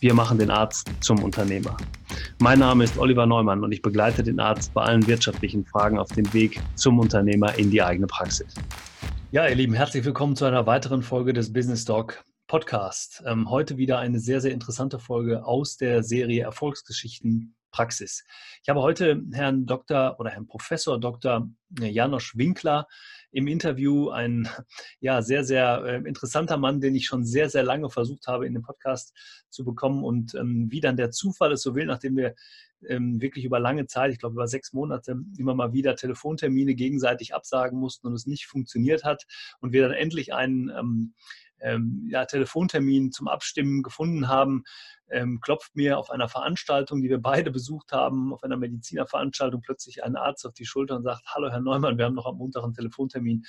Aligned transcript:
wir 0.00 0.14
machen 0.14 0.38
den 0.38 0.50
Arzt 0.50 0.90
zum 1.00 1.22
Unternehmer. 1.22 1.76
Mein 2.38 2.58
Name 2.58 2.84
ist 2.84 2.98
Oliver 2.98 3.26
Neumann 3.26 3.62
und 3.62 3.70
ich 3.72 3.82
begleite 3.82 4.22
den 4.22 4.40
Arzt 4.40 4.72
bei 4.72 4.82
allen 4.82 5.06
wirtschaftlichen 5.06 5.64
Fragen 5.66 5.98
auf 5.98 6.08
dem 6.08 6.32
Weg 6.32 6.60
zum 6.74 6.98
Unternehmer 6.98 7.54
in 7.58 7.70
die 7.70 7.82
eigene 7.82 8.06
Praxis. 8.06 8.54
Ja, 9.30 9.46
ihr 9.46 9.54
Lieben, 9.54 9.74
herzlich 9.74 10.04
willkommen 10.04 10.36
zu 10.36 10.46
einer 10.46 10.66
weiteren 10.66 11.02
Folge 11.02 11.34
des 11.34 11.52
Business 11.52 11.84
Talk 11.84 12.24
Podcast. 12.46 13.22
Ähm, 13.26 13.48
heute 13.50 13.76
wieder 13.76 13.98
eine 13.98 14.18
sehr, 14.18 14.40
sehr 14.40 14.52
interessante 14.52 14.98
Folge 14.98 15.44
aus 15.44 15.76
der 15.76 16.02
Serie 16.02 16.42
Erfolgsgeschichten 16.42 17.54
Praxis. 17.70 18.24
Ich 18.62 18.68
habe 18.68 18.80
heute 18.80 19.22
Herrn 19.32 19.66
Dr. 19.66 20.18
oder 20.18 20.30
Herrn 20.30 20.46
Professor 20.46 20.98
Dr. 20.98 21.48
Janosch 21.78 22.36
Winkler 22.36 22.86
im 23.32 23.46
Interview 23.46 24.10
ein 24.10 24.48
ja, 25.00 25.22
sehr, 25.22 25.44
sehr 25.44 25.82
äh, 25.84 26.08
interessanter 26.08 26.56
Mann, 26.56 26.80
den 26.80 26.94
ich 26.94 27.06
schon 27.06 27.24
sehr, 27.24 27.48
sehr 27.48 27.62
lange 27.62 27.90
versucht 27.90 28.26
habe, 28.26 28.46
in 28.46 28.54
den 28.54 28.62
Podcast 28.62 29.14
zu 29.50 29.64
bekommen. 29.64 30.04
Und 30.04 30.34
ähm, 30.34 30.66
wie 30.70 30.80
dann 30.80 30.96
der 30.96 31.10
Zufall 31.10 31.52
es 31.52 31.62
so 31.62 31.74
will, 31.74 31.86
nachdem 31.86 32.16
wir 32.16 32.34
ähm, 32.88 33.20
wirklich 33.20 33.44
über 33.44 33.60
lange 33.60 33.86
Zeit, 33.86 34.12
ich 34.12 34.18
glaube 34.18 34.34
über 34.34 34.48
sechs 34.48 34.72
Monate, 34.72 35.16
immer 35.38 35.54
mal 35.54 35.72
wieder 35.72 35.96
Telefontermine 35.96 36.74
gegenseitig 36.74 37.34
absagen 37.34 37.78
mussten 37.78 38.06
und 38.06 38.14
es 38.14 38.26
nicht 38.26 38.46
funktioniert 38.46 39.04
hat 39.04 39.26
und 39.60 39.72
wir 39.72 39.82
dann 39.82 39.92
endlich 39.92 40.32
einen 40.32 40.70
ähm, 40.70 41.14
ähm, 41.60 42.06
ja, 42.10 42.24
Telefontermin 42.24 43.12
zum 43.12 43.28
Abstimmen 43.28 43.82
gefunden 43.82 44.28
haben, 44.28 44.64
ähm, 45.10 45.40
klopft 45.40 45.76
mir 45.76 45.98
auf 45.98 46.10
einer 46.10 46.28
Veranstaltung, 46.28 47.02
die 47.02 47.08
wir 47.08 47.20
beide 47.20 47.50
besucht 47.50 47.92
haben, 47.92 48.32
auf 48.32 48.42
einer 48.42 48.56
Medizinerveranstaltung, 48.56 49.60
plötzlich 49.60 50.04
ein 50.04 50.16
Arzt 50.16 50.46
auf 50.46 50.54
die 50.54 50.66
Schulter 50.66 50.96
und 50.96 51.02
sagt, 51.02 51.22
hallo 51.26 51.50
Herr 51.50 51.60
Neumann, 51.60 51.98
wir 51.98 52.06
haben 52.06 52.14
noch 52.14 52.26
am 52.26 52.36
Montag 52.36 52.64
einen 52.64 52.74
Telefontermin. 52.74 53.44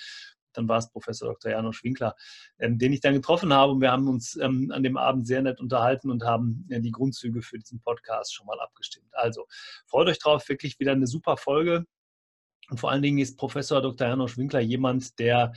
Dann 0.53 0.67
war 0.67 0.77
es 0.77 0.89
Professor 0.91 1.29
Dr. 1.29 1.51
Janosch 1.51 1.83
Winkler, 1.83 2.15
ähm, 2.59 2.77
den 2.77 2.93
ich 2.93 3.01
dann 3.01 3.13
getroffen 3.13 3.53
habe. 3.53 3.73
Und 3.73 3.81
wir 3.81 3.91
haben 3.91 4.07
uns 4.07 4.35
ähm, 4.37 4.71
an 4.73 4.83
dem 4.83 4.97
Abend 4.97 5.27
sehr 5.27 5.41
nett 5.41 5.59
unterhalten 5.59 6.09
und 6.09 6.23
haben 6.23 6.65
äh, 6.69 6.79
die 6.81 6.91
Grundzüge 6.91 7.41
für 7.41 7.57
diesen 7.57 7.81
Podcast 7.81 8.33
schon 8.33 8.45
mal 8.47 8.59
abgestimmt. 8.59 9.09
Also 9.13 9.47
freut 9.87 10.07
euch 10.07 10.19
drauf, 10.19 10.47
wirklich 10.49 10.79
wieder 10.79 10.91
eine 10.91 11.07
super 11.07 11.37
Folge. 11.37 11.85
Und 12.69 12.79
vor 12.79 12.91
allen 12.91 13.01
Dingen 13.01 13.17
ist 13.17 13.37
Professor 13.37 13.81
Dr. 13.81 14.07
Janosch 14.07 14.37
Winkler 14.37 14.61
jemand, 14.61 15.19
der 15.19 15.51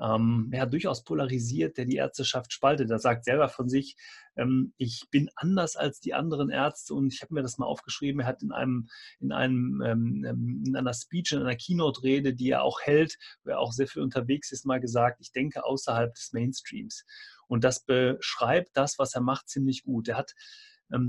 ähm, 0.00 0.50
ja, 0.52 0.66
durchaus 0.66 1.04
polarisiert, 1.04 1.76
der 1.76 1.84
die 1.84 1.96
Ärzteschaft 1.96 2.52
spaltet. 2.52 2.90
Er 2.90 2.98
sagt 2.98 3.24
selber 3.24 3.48
von 3.48 3.68
sich, 3.68 3.96
ähm, 4.36 4.72
ich 4.76 5.04
bin 5.10 5.30
anders 5.36 5.76
als 5.76 6.00
die 6.00 6.14
anderen 6.14 6.50
Ärzte 6.50 6.94
und 6.94 7.12
ich 7.12 7.22
habe 7.22 7.34
mir 7.34 7.42
das 7.42 7.58
mal 7.58 7.66
aufgeschrieben. 7.66 8.20
Er 8.20 8.26
hat 8.26 8.42
in 8.42 8.52
einem, 8.52 8.88
in 9.20 9.32
einem, 9.32 9.82
ähm, 9.84 10.24
ähm, 10.28 10.64
in 10.66 10.76
einer 10.76 10.94
Speech, 10.94 11.32
in 11.32 11.40
einer 11.40 11.56
Keynote-Rede, 11.56 12.34
die 12.34 12.50
er 12.50 12.62
auch 12.62 12.80
hält, 12.80 13.18
wo 13.44 13.50
er 13.50 13.60
auch 13.60 13.72
sehr 13.72 13.86
viel 13.86 14.02
unterwegs 14.02 14.52
ist, 14.52 14.66
mal 14.66 14.80
gesagt, 14.80 15.20
ich 15.20 15.32
denke 15.32 15.64
außerhalb 15.64 16.14
des 16.14 16.32
Mainstreams. 16.32 17.04
Und 17.46 17.62
das 17.62 17.84
beschreibt 17.84 18.70
das, 18.76 18.98
was 18.98 19.14
er 19.14 19.20
macht, 19.20 19.48
ziemlich 19.48 19.84
gut. 19.84 20.08
Er 20.08 20.16
hat 20.16 20.34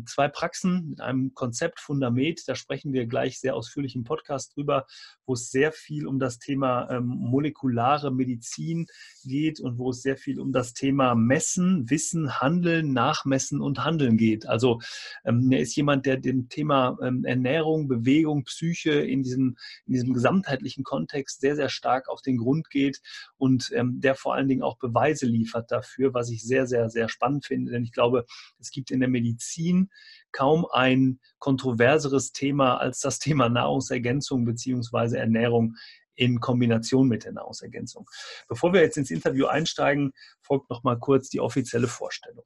zwei 0.06 0.28
Praxen 0.28 0.90
mit 0.90 1.02
einem 1.02 1.34
Konzept 1.34 1.80
Fundament. 1.80 2.42
Da 2.48 2.56
sprechen 2.56 2.94
wir 2.94 3.06
gleich 3.06 3.40
sehr 3.40 3.56
ausführlich 3.56 3.96
im 3.96 4.04
Podcast 4.04 4.56
drüber, 4.56 4.86
wo 5.26 5.34
es 5.34 5.50
sehr 5.50 5.72
viel 5.72 6.08
um 6.08 6.20
das 6.20 6.40
Thema 6.40 6.90
ähm, 6.90 7.06
molekulare 7.06 8.12
Medizin 8.12 8.88
geht 9.24 9.60
und 9.60 9.78
wo 9.78 9.90
es 9.90 10.02
sehr 10.02 10.18
viel 10.18 10.40
um 10.40 10.52
das 10.52 10.74
Thema 10.74 11.16
Messen, 11.16 11.90
Wissen, 11.90 12.40
Handeln, 12.40 12.94
Nachmessen 12.94 13.62
und 13.62 13.84
Handeln 13.84 14.18
geht. 14.18 14.48
Also 14.48 14.80
ähm, 15.26 15.52
er 15.52 15.60
ist 15.60 15.76
jemand, 15.76 16.06
der 16.06 16.18
dem 16.18 16.50
Thema 16.50 16.98
Ernährung, 17.02 17.88
Bewegung, 17.88 18.44
Psyche 18.44 18.92
in 18.92 19.24
diesem, 19.24 19.58
in 19.86 19.94
diesem 19.94 20.14
gesamtheitlichen 20.14 20.84
Kontext 20.84 21.42
sehr, 21.42 21.56
sehr 21.56 21.70
stark 21.70 22.10
auf 22.10 22.22
den 22.22 22.38
Grund 22.38 22.70
geht 22.70 23.02
und 23.38 23.72
der 23.76 24.16
vor 24.16 24.36
allen 24.36 24.48
Dingen 24.48 24.64
auch 24.64 24.78
Beweise 24.78 25.26
liefert 25.26 25.72
dafür, 25.72 26.14
was 26.14 26.30
ich 26.30 26.44
sehr, 26.44 26.68
sehr, 26.68 26.90
sehr 26.90 27.10
spannend 27.10 27.46
finde. 27.46 27.72
Denn 27.72 27.84
ich 27.84 27.92
glaube, 27.92 28.26
es 28.60 28.72
gibt 28.72 28.92
in 28.92 29.00
der 29.00 29.10
Medizin 29.10 29.65
Medizin 29.66 29.90
kaum 30.32 30.66
ein 30.72 31.20
kontroverseres 31.40 32.32
Thema 32.32 32.78
als 32.78 33.00
das 33.00 33.20
Thema 33.20 33.50
Nahrungsergänzung 33.50 34.46
bzw. 34.46 35.18
Ernährung 35.18 35.76
in 36.16 36.40
Kombination 36.40 37.08
mit 37.08 37.26
der 37.26 37.34
Nahrungsergänzung. 37.34 38.10
Bevor 38.48 38.74
wir 38.74 38.82
jetzt 38.82 38.98
ins 38.98 39.12
Interview 39.12 39.48
einsteigen, 39.48 40.14
folgt 40.42 40.70
noch 40.70 40.84
mal 40.84 40.98
kurz 40.98 41.30
die 41.30 41.42
offizielle 41.42 41.88
Vorstellung. 41.88 42.46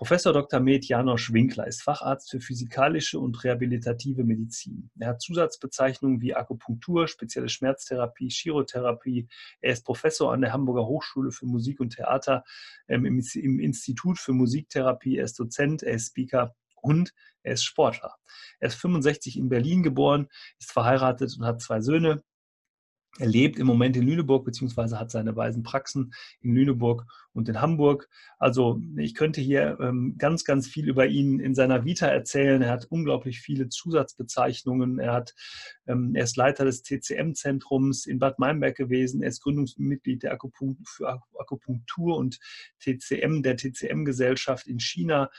Professor 0.00 0.32
Dr. 0.32 0.60
Med 0.60 0.86
Janosch 0.86 1.30
Winkler 1.30 1.66
ist 1.66 1.82
Facharzt 1.82 2.30
für 2.30 2.40
physikalische 2.40 3.18
und 3.18 3.44
rehabilitative 3.44 4.24
Medizin. 4.24 4.90
Er 4.98 5.08
hat 5.08 5.20
Zusatzbezeichnungen 5.20 6.22
wie 6.22 6.34
Akupunktur, 6.34 7.06
spezielle 7.06 7.50
Schmerztherapie, 7.50 8.30
Chirotherapie. 8.30 9.28
Er 9.60 9.74
ist 9.74 9.84
Professor 9.84 10.32
an 10.32 10.40
der 10.40 10.54
Hamburger 10.54 10.86
Hochschule 10.86 11.32
für 11.32 11.44
Musik 11.44 11.80
und 11.80 11.96
Theater 11.96 12.44
ähm, 12.88 13.04
im, 13.04 13.22
im 13.34 13.60
Institut 13.60 14.18
für 14.18 14.32
Musiktherapie. 14.32 15.18
Er 15.18 15.24
ist 15.24 15.38
Dozent, 15.38 15.82
er 15.82 15.96
ist 15.96 16.06
Speaker 16.06 16.54
und 16.80 17.12
er 17.42 17.52
ist 17.52 17.64
Sportler. 17.64 18.14
Er 18.58 18.68
ist 18.68 18.76
65 18.76 19.36
in 19.36 19.50
Berlin 19.50 19.82
geboren, 19.82 20.28
ist 20.58 20.72
verheiratet 20.72 21.36
und 21.38 21.44
hat 21.44 21.60
zwei 21.60 21.82
Söhne. 21.82 22.22
Er 23.18 23.26
lebt 23.26 23.58
im 23.58 23.66
Moment 23.66 23.96
in 23.96 24.06
Lüneburg, 24.06 24.44
beziehungsweise 24.44 25.00
hat 25.00 25.10
seine 25.10 25.34
weisen 25.34 25.62
Praxen 25.64 26.14
in 26.40 26.54
Lüneburg 26.54 27.06
und 27.32 27.48
in 27.48 27.60
Hamburg. 27.60 28.08
Also 28.38 28.80
ich 28.96 29.14
könnte 29.14 29.40
hier 29.40 29.78
ähm, 29.80 30.14
ganz, 30.16 30.44
ganz 30.44 30.68
viel 30.68 30.88
über 30.88 31.06
ihn 31.06 31.40
in 31.40 31.54
seiner 31.54 31.84
Vita 31.84 32.06
erzählen. 32.06 32.62
Er 32.62 32.70
hat 32.70 32.86
unglaublich 32.86 33.40
viele 33.40 33.68
Zusatzbezeichnungen. 33.68 35.00
Er, 35.00 35.12
hat, 35.12 35.34
ähm, 35.86 36.14
er 36.14 36.24
ist 36.24 36.36
Leiter 36.36 36.64
des 36.64 36.82
TCM-Zentrums 36.82 38.06
in 38.06 38.20
Bad 38.20 38.38
Meinberg 38.38 38.76
gewesen. 38.76 39.22
Er 39.22 39.28
ist 39.28 39.42
Gründungsmitglied 39.42 40.22
der 40.22 40.32
Akupunktur, 40.32 41.22
Akupunktur 41.36 42.16
und 42.16 42.38
TCM, 42.78 43.42
der 43.42 43.56
TCM-Gesellschaft 43.56 44.68
in 44.68 44.78
China. 44.78 45.30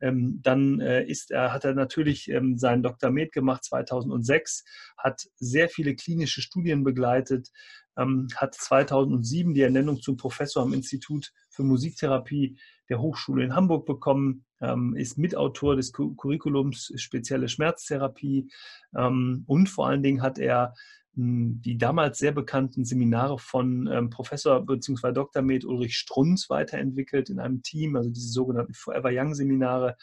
Ähm, 0.00 0.40
dann 0.42 0.80
äh, 0.80 1.04
ist 1.04 1.30
er, 1.30 1.52
hat 1.52 1.64
er 1.64 1.74
natürlich 1.74 2.28
ähm, 2.28 2.58
seinen 2.58 2.82
Dr. 2.82 3.10
Med 3.10 3.32
gemacht 3.32 3.64
2006, 3.64 4.64
hat 4.96 5.28
sehr 5.36 5.68
viele 5.68 5.94
klinische 5.96 6.42
Studien 6.42 6.84
begleitet, 6.84 7.50
ähm, 7.96 8.28
hat 8.36 8.54
2007 8.54 9.54
die 9.54 9.62
Ernennung 9.62 10.00
zum 10.00 10.16
Professor 10.16 10.62
am 10.62 10.72
Institut 10.72 11.32
für 11.50 11.64
Musiktherapie 11.64 12.58
der 12.88 13.00
Hochschule 13.00 13.44
in 13.44 13.54
Hamburg 13.54 13.86
bekommen, 13.86 14.44
ähm, 14.60 14.94
ist 14.96 15.18
Mitautor 15.18 15.76
des 15.76 15.92
Curriculums 15.92 16.92
Spezielle 16.96 17.48
Schmerztherapie 17.48 18.50
ähm, 18.96 19.44
und 19.46 19.68
vor 19.68 19.88
allen 19.88 20.02
Dingen 20.02 20.22
hat 20.22 20.38
er 20.38 20.74
die 21.18 21.76
damals 21.78 22.18
sehr 22.18 22.32
bekannten 22.32 22.84
Seminare 22.84 23.38
von 23.38 23.88
ähm, 23.92 24.08
Professor 24.08 24.64
bzw. 24.64 25.12
Dr. 25.12 25.42
Med 25.42 25.64
Ulrich 25.64 25.96
Strunz 25.96 26.48
weiterentwickelt 26.48 27.28
in 27.28 27.40
einem 27.40 27.62
Team, 27.62 27.96
also 27.96 28.10
diese 28.10 28.28
sogenannten 28.28 28.74
Forever 28.74 29.10
Young 29.12 29.34
Seminare. 29.34 29.96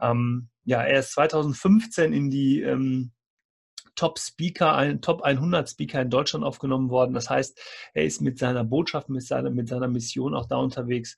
Ähm, 0.00 0.48
ja, 0.64 0.82
er 0.82 1.00
ist 1.00 1.12
2015 1.12 2.12
in 2.12 2.30
die 2.30 2.62
ähm, 2.62 3.12
Top 3.94 4.18
Speaker, 4.18 4.74
ein 4.74 5.00
Top 5.00 5.22
100 5.22 5.68
Speaker 5.68 6.02
in 6.02 6.10
Deutschland 6.10 6.44
aufgenommen 6.44 6.90
worden. 6.90 7.14
Das 7.14 7.30
heißt, 7.30 7.60
er 7.94 8.04
ist 8.04 8.20
mit 8.20 8.38
seiner 8.38 8.64
Botschaft, 8.64 9.08
mit 9.08 9.22
seiner, 9.22 9.50
mit 9.50 9.68
seiner 9.68 9.88
Mission 9.88 10.34
auch 10.34 10.46
da 10.46 10.56
unterwegs. 10.56 11.16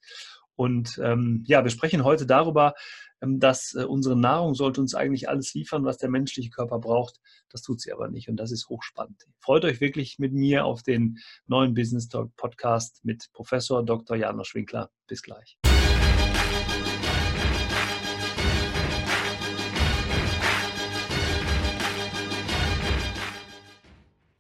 Und 0.56 1.00
ähm, 1.03 1.43
ja, 1.47 1.64
wir 1.64 1.70
sprechen 1.70 2.04
heute 2.04 2.26
darüber, 2.26 2.75
dass 3.22 3.75
äh, 3.75 3.84
unsere 3.84 4.16
Nahrung 4.16 4.55
sollte 4.55 4.81
uns 4.81 4.94
eigentlich 4.94 5.28
alles 5.28 5.55
liefern, 5.55 5.84
was 5.84 5.99
der 5.99 6.10
menschliche 6.10 6.50
Körper 6.50 6.78
braucht. 6.78 7.21
Das 7.50 7.62
tut 7.62 7.81
sie 7.81 7.93
aber 7.93 8.09
nicht 8.09 8.29
und 8.29 8.37
das 8.37 8.50
ist 8.50 8.69
hochspannend. 8.69 9.26
Freut 9.41 9.64
euch 9.64 9.81
wirklich 9.81 10.19
mit 10.19 10.32
mir 10.32 10.64
auf 10.64 10.82
den 10.82 11.19
neuen 11.47 11.75
Business 11.75 12.08
Talk 12.08 12.35
Podcast 12.37 13.05
mit 13.05 13.29
Professor 13.32 13.85
Dr. 13.85 14.17
Janosch 14.17 14.55
Winkler. 14.55 14.91
Bis 15.06 15.23
gleich. 15.23 15.62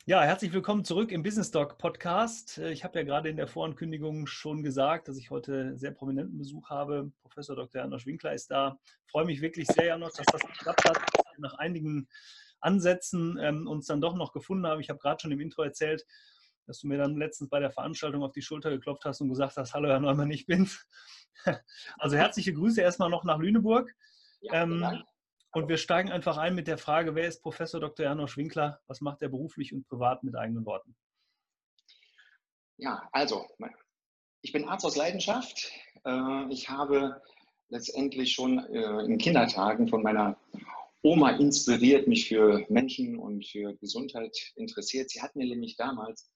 Ja, 0.04 0.24
herzlich 0.24 0.52
willkommen 0.52 0.84
zurück 0.84 1.12
im 1.12 1.22
Business 1.22 1.52
Talk 1.52 1.78
Podcast. 1.78 2.58
Äh, 2.58 2.72
ich 2.72 2.82
habe 2.82 2.98
ja 2.98 3.04
gerade 3.04 3.28
in 3.28 3.36
der 3.36 3.46
Vorankündigung 3.46 4.26
schon 4.26 4.64
gesagt, 4.64 5.06
dass 5.06 5.16
ich 5.16 5.30
heute 5.30 5.76
sehr 5.78 5.92
prominenten 5.92 6.38
Besuch 6.38 6.70
habe. 6.70 7.12
Professor 7.22 7.54
Dr. 7.54 7.82
Janosch 7.82 8.04
Winkler 8.04 8.34
ist 8.34 8.50
da. 8.50 8.76
Ich 9.06 9.12
freue 9.12 9.26
mich 9.26 9.40
wirklich 9.40 9.68
sehr, 9.68 9.84
Janosch, 9.86 10.14
dass 10.14 10.26
das 10.26 10.40
geklappt 10.40 10.88
hat. 10.88 11.00
Nach 11.38 11.54
einigen 11.54 12.08
Ansätzen 12.58 13.38
ähm, 13.40 13.68
uns 13.68 13.86
dann 13.86 14.00
doch 14.00 14.16
noch 14.16 14.32
gefunden 14.32 14.66
haben. 14.66 14.80
Ich 14.80 14.90
habe 14.90 14.98
gerade 14.98 15.20
schon 15.20 15.30
im 15.30 15.38
Intro 15.38 15.62
erzählt, 15.62 16.04
dass 16.66 16.80
du 16.80 16.88
mir 16.88 16.98
dann 16.98 17.14
letztens 17.14 17.48
bei 17.48 17.60
der 17.60 17.70
Veranstaltung 17.70 18.24
auf 18.24 18.32
die 18.32 18.42
Schulter 18.42 18.70
geklopft 18.70 19.04
hast 19.04 19.20
und 19.20 19.28
gesagt 19.28 19.56
hast, 19.56 19.72
hallo 19.72 19.88
Herr 19.88 20.00
Neumann, 20.00 20.32
ich 20.32 20.46
bin's. 20.46 20.84
Also 21.98 22.16
herzliche 22.16 22.52
Grüße 22.52 22.80
erstmal 22.80 23.08
noch 23.08 23.22
nach 23.22 23.38
Lüneburg. 23.38 23.94
Ja, 24.40 24.62
ähm, 24.64 25.04
Und 25.54 25.68
wir 25.68 25.76
steigen 25.76 26.10
einfach 26.10 26.38
ein 26.38 26.54
mit 26.54 26.66
der 26.66 26.78
Frage, 26.78 27.14
wer 27.14 27.28
ist 27.28 27.42
Professor 27.42 27.78
Dr. 27.78 28.06
Janosch 28.06 28.38
Winkler? 28.38 28.80
Was 28.86 29.02
macht 29.02 29.20
er 29.20 29.28
beruflich 29.28 29.74
und 29.74 29.86
privat 29.86 30.24
mit 30.24 30.34
eigenen 30.34 30.64
Worten? 30.64 30.96
Ja, 32.78 33.06
also, 33.12 33.46
ich 34.40 34.52
bin 34.52 34.66
Arzt 34.66 34.86
aus 34.86 34.96
Leidenschaft. 34.96 35.70
Äh, 36.04 36.48
ich 36.50 36.70
habe 36.70 37.20
letztendlich 37.68 38.32
schon 38.32 38.58
äh, 38.58 39.04
in 39.04 39.18
Kindertagen 39.18 39.88
von 39.88 40.02
meiner 40.02 40.38
Oma 41.02 41.32
inspiriert, 41.32 42.08
mich 42.08 42.28
für 42.28 42.64
Menschen 42.70 43.18
und 43.18 43.46
für 43.46 43.74
Gesundheit 43.76 44.36
interessiert. 44.56 45.10
Sie 45.10 45.20
hat 45.20 45.36
mir 45.36 45.46
nämlich 45.46 45.76
damals 45.76 46.30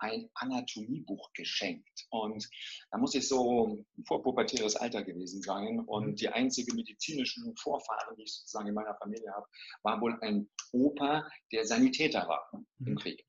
ein 0.00 0.28
Anatomiebuch 0.34 1.32
geschenkt. 1.34 2.06
Und 2.10 2.48
da 2.90 2.98
muss 2.98 3.14
ich 3.14 3.28
so 3.28 3.84
vorpubertäres 4.06 4.76
Alter 4.76 5.02
gewesen 5.02 5.42
sein. 5.42 5.80
Und 5.80 6.06
mhm. 6.06 6.16
die 6.16 6.28
einzige 6.28 6.74
medizinischen 6.74 7.54
Vorfahren, 7.56 8.16
die 8.16 8.24
ich 8.24 8.32
sozusagen 8.32 8.68
in 8.68 8.74
meiner 8.74 8.96
Familie 8.96 9.32
habe, 9.32 9.46
war 9.82 10.00
wohl 10.00 10.18
ein 10.20 10.48
Opa, 10.72 11.28
der 11.52 11.66
Sanitäter 11.66 12.26
war 12.28 12.50
im 12.52 12.66
mhm. 12.92 12.96
Krieg. 12.96 13.24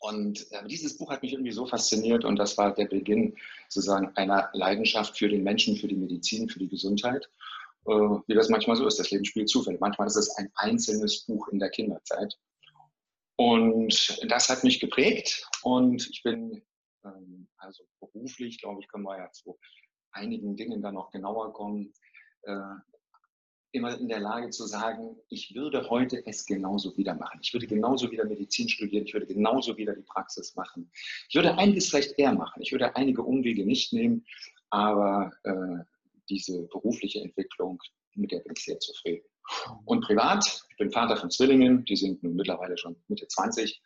Und 0.00 0.50
äh, 0.50 0.66
dieses 0.66 0.98
Buch 0.98 1.10
hat 1.10 1.22
mich 1.22 1.32
irgendwie 1.32 1.52
so 1.52 1.64
fasziniert 1.64 2.24
und 2.24 2.36
das 2.36 2.58
war 2.58 2.74
der 2.74 2.86
Beginn 2.86 3.36
sozusagen 3.68 4.08
einer 4.16 4.50
Leidenschaft 4.52 5.16
für 5.16 5.28
den 5.28 5.44
Menschen, 5.44 5.76
für 5.76 5.86
die 5.86 5.96
Medizin, 5.96 6.48
für 6.48 6.58
die 6.58 6.68
Gesundheit. 6.68 7.30
Äh, 7.86 7.92
wie 7.92 8.34
das 8.34 8.48
manchmal 8.48 8.76
so 8.76 8.86
ist, 8.86 8.98
das 8.98 9.12
Leben 9.12 9.24
spielt 9.24 9.48
Zufälle. 9.48 9.78
Manchmal 9.80 10.08
ist 10.08 10.16
es 10.16 10.36
ein 10.36 10.50
einzelnes 10.56 11.24
Buch 11.24 11.46
in 11.48 11.60
der 11.60 11.70
Kinderzeit. 11.70 12.36
Und 13.42 14.20
das 14.30 14.48
hat 14.48 14.62
mich 14.62 14.78
geprägt 14.78 15.44
und 15.62 16.08
ich 16.08 16.22
bin 16.22 16.62
ähm, 17.04 17.48
also 17.56 17.82
beruflich, 17.98 18.60
glaube 18.60 18.80
ich, 18.80 18.88
können 18.88 19.02
wir 19.02 19.18
ja 19.18 19.30
zu 19.32 19.58
einigen 20.12 20.54
Dingen 20.54 20.80
dann 20.80 20.94
noch 20.94 21.10
genauer 21.10 21.52
kommen, 21.52 21.92
äh, 22.42 22.74
immer 23.72 23.98
in 23.98 24.06
der 24.06 24.20
Lage 24.20 24.50
zu 24.50 24.66
sagen, 24.66 25.16
ich 25.28 25.56
würde 25.56 25.90
heute 25.90 26.24
es 26.24 26.46
genauso 26.46 26.96
wieder 26.96 27.14
machen. 27.14 27.40
Ich 27.42 27.52
würde 27.52 27.66
genauso 27.66 28.12
wieder 28.12 28.26
Medizin 28.26 28.68
studieren, 28.68 29.06
ich 29.06 29.14
würde 29.14 29.26
genauso 29.26 29.76
wieder 29.76 29.96
die 29.96 30.02
Praxis 30.02 30.54
machen. 30.54 30.92
Ich 31.28 31.34
würde 31.34 31.58
einiges 31.58 31.88
vielleicht 31.88 32.16
eher 32.18 32.34
machen. 32.34 32.62
Ich 32.62 32.70
würde 32.70 32.94
einige 32.94 33.22
Umwege 33.22 33.66
nicht 33.66 33.92
nehmen, 33.92 34.24
aber 34.70 35.32
äh, 35.42 35.84
diese 36.28 36.62
berufliche 36.68 37.20
Entwicklung, 37.20 37.82
mit 38.14 38.30
der 38.30 38.40
bin 38.40 38.52
ich 38.56 38.64
sehr 38.64 38.78
zufrieden. 38.78 39.26
Und 39.84 40.02
privat, 40.02 40.44
ich 40.70 40.76
bin 40.76 40.90
Vater 40.90 41.16
von 41.16 41.30
Zwillingen, 41.30 41.84
die 41.84 41.96
sind 41.96 42.22
nun 42.22 42.34
mittlerweile 42.34 42.76
schon 42.78 42.96
Mitte 43.08 43.26
20 43.26 43.82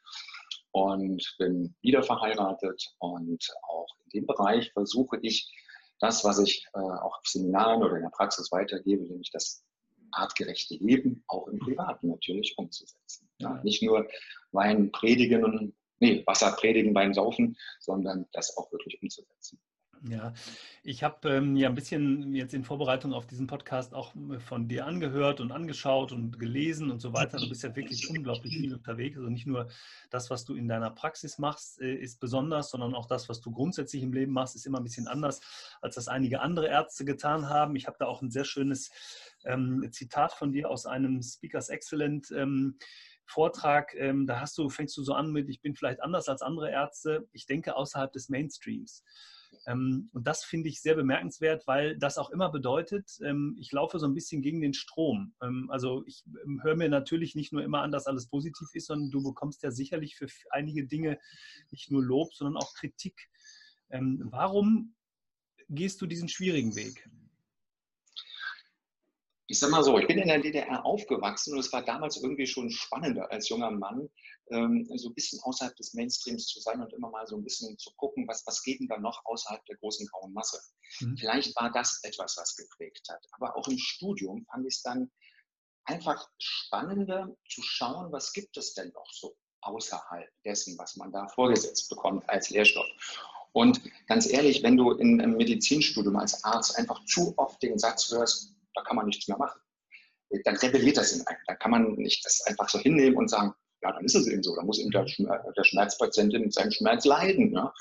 und 0.72 1.34
bin 1.38 1.74
wieder 1.80 2.02
verheiratet 2.02 2.94
und 2.98 3.48
auch 3.62 3.88
in 4.04 4.20
dem 4.20 4.26
Bereich 4.26 4.72
versuche 4.72 5.18
ich 5.22 5.52
das, 6.00 6.24
was 6.24 6.38
ich 6.38 6.66
äh, 6.74 6.78
auch 6.78 7.18
auf 7.18 7.26
Seminaren 7.26 7.82
oder 7.82 7.96
in 7.96 8.02
der 8.02 8.10
Praxis 8.10 8.52
weitergebe, 8.52 9.04
nämlich 9.04 9.30
das 9.32 9.64
artgerechte 10.10 10.74
Leben 10.74 11.24
auch 11.26 11.48
im 11.48 11.58
Privaten 11.58 12.08
natürlich 12.08 12.54
umzusetzen. 12.56 13.28
Ja, 13.38 13.60
nicht 13.62 13.82
nur 13.82 14.06
Wein 14.52 14.92
predigen 14.92 15.44
und 15.44 15.74
nee, 15.98 16.22
Wasser 16.26 16.52
predigen, 16.52 16.94
Wein 16.94 17.14
saufen, 17.14 17.56
sondern 17.80 18.26
das 18.32 18.56
auch 18.56 18.70
wirklich 18.72 19.00
umzusetzen. 19.02 19.60
Ja, 20.02 20.34
ich 20.82 21.02
habe 21.02 21.28
ähm, 21.30 21.56
ja 21.56 21.68
ein 21.68 21.74
bisschen 21.74 22.34
jetzt 22.34 22.54
in 22.54 22.64
Vorbereitung 22.64 23.12
auf 23.12 23.26
diesen 23.26 23.46
Podcast 23.46 23.94
auch 23.94 24.14
äh, 24.14 24.38
von 24.38 24.68
dir 24.68 24.86
angehört 24.86 25.40
und 25.40 25.52
angeschaut 25.52 26.12
und 26.12 26.38
gelesen 26.38 26.90
und 26.90 27.00
so 27.00 27.12
weiter. 27.12 27.38
Du 27.38 27.48
bist 27.48 27.62
ja 27.62 27.74
wirklich 27.74 28.08
unglaublich 28.10 28.56
viel 28.56 28.74
unterwegs. 28.74 29.16
Also 29.16 29.28
nicht 29.28 29.46
nur 29.46 29.68
das, 30.10 30.30
was 30.30 30.44
du 30.44 30.54
in 30.54 30.68
deiner 30.68 30.90
Praxis 30.90 31.38
machst, 31.38 31.80
äh, 31.80 31.94
ist 31.94 32.20
besonders, 32.20 32.70
sondern 32.70 32.94
auch 32.94 33.06
das, 33.06 33.28
was 33.28 33.40
du 33.40 33.50
grundsätzlich 33.50 34.02
im 34.02 34.12
Leben 34.12 34.32
machst, 34.32 34.54
ist 34.54 34.66
immer 34.66 34.78
ein 34.78 34.84
bisschen 34.84 35.08
anders, 35.08 35.40
als 35.80 35.96
das 35.96 36.08
einige 36.08 36.40
andere 36.40 36.68
Ärzte 36.68 37.04
getan 37.04 37.48
haben. 37.48 37.74
Ich 37.76 37.86
habe 37.86 37.96
da 37.98 38.06
auch 38.06 38.22
ein 38.22 38.30
sehr 38.30 38.44
schönes 38.44 38.90
ähm, 39.44 39.88
Zitat 39.90 40.32
von 40.32 40.52
dir 40.52 40.70
aus 40.70 40.86
einem 40.86 41.22
Speakers 41.22 41.68
Excellent. 41.68 42.30
Ähm, 42.30 42.78
Vortrag, 43.26 43.94
ähm, 43.96 44.26
da 44.26 44.40
hast 44.40 44.56
du, 44.56 44.68
fängst 44.68 44.96
du 44.96 45.02
so 45.02 45.12
an 45.12 45.32
mit, 45.32 45.48
ich 45.48 45.60
bin 45.60 45.74
vielleicht 45.74 46.00
anders 46.00 46.28
als 46.28 46.42
andere 46.42 46.70
Ärzte, 46.70 47.28
ich 47.32 47.46
denke 47.46 47.76
außerhalb 47.76 48.12
des 48.12 48.28
Mainstreams. 48.28 49.02
Ähm, 49.66 50.10
und 50.12 50.26
das 50.26 50.44
finde 50.44 50.68
ich 50.68 50.80
sehr 50.80 50.94
bemerkenswert, 50.94 51.66
weil 51.66 51.98
das 51.98 52.18
auch 52.18 52.30
immer 52.30 52.50
bedeutet, 52.50 53.10
ähm, 53.24 53.56
ich 53.58 53.72
laufe 53.72 53.98
so 53.98 54.06
ein 54.06 54.14
bisschen 54.14 54.42
gegen 54.42 54.60
den 54.60 54.74
Strom. 54.74 55.34
Ähm, 55.42 55.68
also 55.70 56.04
ich 56.06 56.24
höre 56.62 56.76
mir 56.76 56.88
natürlich 56.88 57.34
nicht 57.34 57.52
nur 57.52 57.62
immer 57.62 57.82
an, 57.82 57.92
dass 57.92 58.06
alles 58.06 58.28
positiv 58.28 58.68
ist, 58.72 58.86
sondern 58.86 59.10
du 59.10 59.22
bekommst 59.22 59.62
ja 59.62 59.70
sicherlich 59.70 60.16
für 60.16 60.28
einige 60.50 60.86
Dinge 60.86 61.18
nicht 61.70 61.90
nur 61.90 62.04
Lob, 62.04 62.34
sondern 62.34 62.56
auch 62.56 62.74
Kritik. 62.74 63.28
warum 63.88 64.94
gehst 65.68 66.00
du 66.00 66.06
diesen 66.06 66.28
schwierigen 66.28 66.74
Weg? 66.76 67.08
Ich 69.48 69.60
sag 69.60 69.70
mal 69.70 69.82
so, 69.82 69.98
ich 69.98 70.06
bin 70.06 70.18
in 70.18 70.28
der 70.28 70.40
DDR 70.40 70.84
aufgewachsen 70.84 71.54
und 71.54 71.60
es 71.60 71.72
war 71.72 71.82
damals 71.82 72.16
irgendwie 72.16 72.46
schon 72.46 72.70
spannender 72.70 73.30
als 73.30 73.48
junger 73.48 73.70
Mann, 73.70 74.08
ähm, 74.50 74.88
so 74.96 75.08
ein 75.08 75.14
bisschen 75.14 75.40
außerhalb 75.42 75.74
des 75.76 75.94
Mainstreams 75.94 76.46
zu 76.46 76.60
sein 76.60 76.80
und 76.80 76.92
immer 76.92 77.10
mal 77.10 77.26
so 77.26 77.36
ein 77.36 77.44
bisschen 77.44 77.78
zu 77.78 77.90
gucken, 77.96 78.26
was, 78.26 78.44
was 78.46 78.62
geht 78.62 78.80
denn 78.80 78.88
da 78.88 78.98
noch 78.98 79.24
außerhalb 79.24 79.64
der 79.66 79.76
großen 79.76 80.06
grauen 80.08 80.32
Masse. 80.32 80.60
Mhm. 81.00 81.16
Vielleicht 81.16 81.54
war 81.56 81.70
das 81.70 82.00
etwas, 82.02 82.36
was 82.36 82.56
geprägt 82.56 83.06
hat. 83.08 83.24
Aber 83.32 83.56
auch 83.56 83.68
im 83.68 83.78
Studium 83.78 84.44
fand 84.50 84.66
ich 84.66 84.74
es 84.74 84.82
dann 84.82 85.10
einfach 85.84 86.28
spannender 86.38 87.36
zu 87.48 87.62
schauen, 87.62 88.10
was 88.10 88.32
gibt 88.32 88.56
es 88.56 88.74
denn 88.74 88.88
noch 88.88 89.12
so 89.12 89.36
außerhalb 89.60 90.28
dessen, 90.44 90.76
was 90.78 90.96
man 90.96 91.12
da 91.12 91.28
vorgesetzt 91.28 91.88
bekommt 91.88 92.28
als 92.28 92.50
Lehrstoff. 92.50 92.86
Und 93.52 93.80
ganz 94.06 94.28
ehrlich, 94.28 94.62
wenn 94.62 94.76
du 94.76 94.90
in 94.92 95.20
einem 95.20 95.36
Medizinstudium 95.36 96.16
als 96.16 96.44
Arzt 96.44 96.76
einfach 96.76 97.02
zu 97.06 97.32
oft 97.38 97.62
den 97.62 97.78
Satz 97.78 98.10
hörst, 98.10 98.55
da 98.76 98.82
kann 98.82 98.96
man 98.96 99.06
nichts 99.06 99.26
mehr 99.26 99.38
machen. 99.38 99.60
Dann 100.44 100.56
rebelliert 100.56 100.96
das 100.96 101.12
in 101.12 101.26
einem. 101.26 101.38
Da 101.46 101.54
kann 101.54 101.70
man 101.70 101.92
nicht 101.94 102.24
das 102.24 102.42
einfach 102.46 102.68
so 102.68 102.78
hinnehmen 102.78 103.16
und 103.16 103.28
sagen, 103.28 103.54
ja, 103.82 103.92
dann 103.92 104.04
ist 104.04 104.14
es 104.14 104.26
eben 104.26 104.42
so. 104.42 104.54
Da 104.56 104.62
muss 104.62 104.78
eben 104.78 104.90
der, 104.90 105.04
der 105.04 105.64
Schmerzpatient 105.64 106.32
mit 106.32 106.52
seinem 106.52 106.72
Schmerz 106.72 107.04
leiden. 107.04 107.52
Ja? 107.52 107.72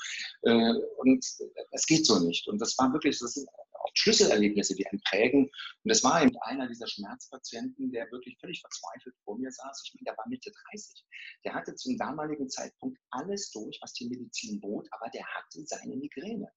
Äh, 0.42 0.74
und 0.98 1.24
das 1.72 1.86
geht 1.86 2.06
so 2.06 2.18
nicht. 2.20 2.46
Und 2.48 2.60
das 2.60 2.76
war 2.78 2.92
wirklich, 2.92 3.18
das 3.18 3.34
sind 3.34 3.48
auch 3.48 3.90
Schlüsselerlebnisse, 3.94 4.74
die 4.74 4.86
einen 4.86 5.00
prägen. 5.08 5.44
Und 5.44 5.88
das 5.88 6.04
war 6.04 6.22
eben 6.22 6.36
einer 6.42 6.68
dieser 6.68 6.86
Schmerzpatienten, 6.86 7.90
der 7.90 8.10
wirklich 8.10 8.38
völlig 8.38 8.60
verzweifelt 8.60 9.14
vor 9.24 9.38
mir 9.38 9.50
saß. 9.50 9.82
Ich 9.84 9.94
meine, 9.94 10.04
der 10.04 10.18
war 10.18 10.28
Mitte 10.28 10.52
30. 10.70 11.04
Der 11.44 11.54
hatte 11.54 11.74
zum 11.74 11.96
damaligen 11.96 12.48
Zeitpunkt 12.48 12.98
alles 13.10 13.50
durch, 13.50 13.78
was 13.82 13.92
die 13.94 14.08
Medizin 14.08 14.60
bot, 14.60 14.86
aber 14.92 15.10
der 15.10 15.26
hatte 15.26 15.64
seine 15.64 15.96
Migräne. 15.96 16.48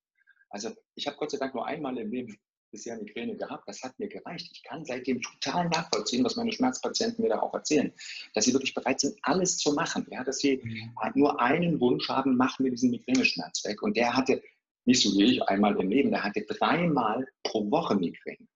Also 0.50 0.72
ich 0.96 1.08
habe 1.08 1.18
Gott 1.18 1.32
sei 1.32 1.38
Dank 1.38 1.54
nur 1.54 1.66
einmal 1.66 1.98
im 1.98 2.12
Leben 2.12 2.40
bisher 2.72 2.98
Migräne 2.98 3.36
gehabt. 3.36 3.68
Das 3.68 3.82
hat 3.84 3.98
mir 4.00 4.08
gereicht. 4.08 4.50
Ich 4.54 4.64
kann 4.64 4.86
seitdem 4.86 5.22
total 5.22 5.70
nachvollziehen, 5.70 6.24
was 6.24 6.36
meine 6.36 6.52
Schmerzpatienten 6.52 7.24
mir 7.24 7.30
da 7.30 7.42
auch 7.42 7.54
erzählen. 7.54 7.92
Dass 8.34 8.46
sie 8.46 8.54
wirklich 8.54 8.74
bereit 8.74 9.00
sind, 9.00 9.18
alles 9.22 9.58
zu 9.58 9.74
machen. 9.74 10.06
Ja, 10.12 10.24
dass 10.24 10.40
sie 10.40 10.62
mhm. 10.64 10.94
nur 11.16 11.40
einen 11.42 11.80
Wunsch 11.80 12.08
haben, 12.10 12.36
machen 12.36 12.66
wir 12.66 12.72
diesen 12.72 12.92
Migräneschmerz 12.92 13.64
weg. 13.66 13.82
Und 13.82 13.98
der 13.98 14.16
hatte, 14.16 14.42
nicht 14.86 15.02
so 15.02 15.12
wie 15.18 15.36
ich, 15.36 15.44
einmal 15.44 15.80
im 15.80 15.90
Leben, 15.90 16.12
der 16.12 16.24
hatte 16.24 16.42
dreimal 16.42 17.28
pro 17.44 17.70
Woche 17.72 17.96
Migräne. 17.96 18.48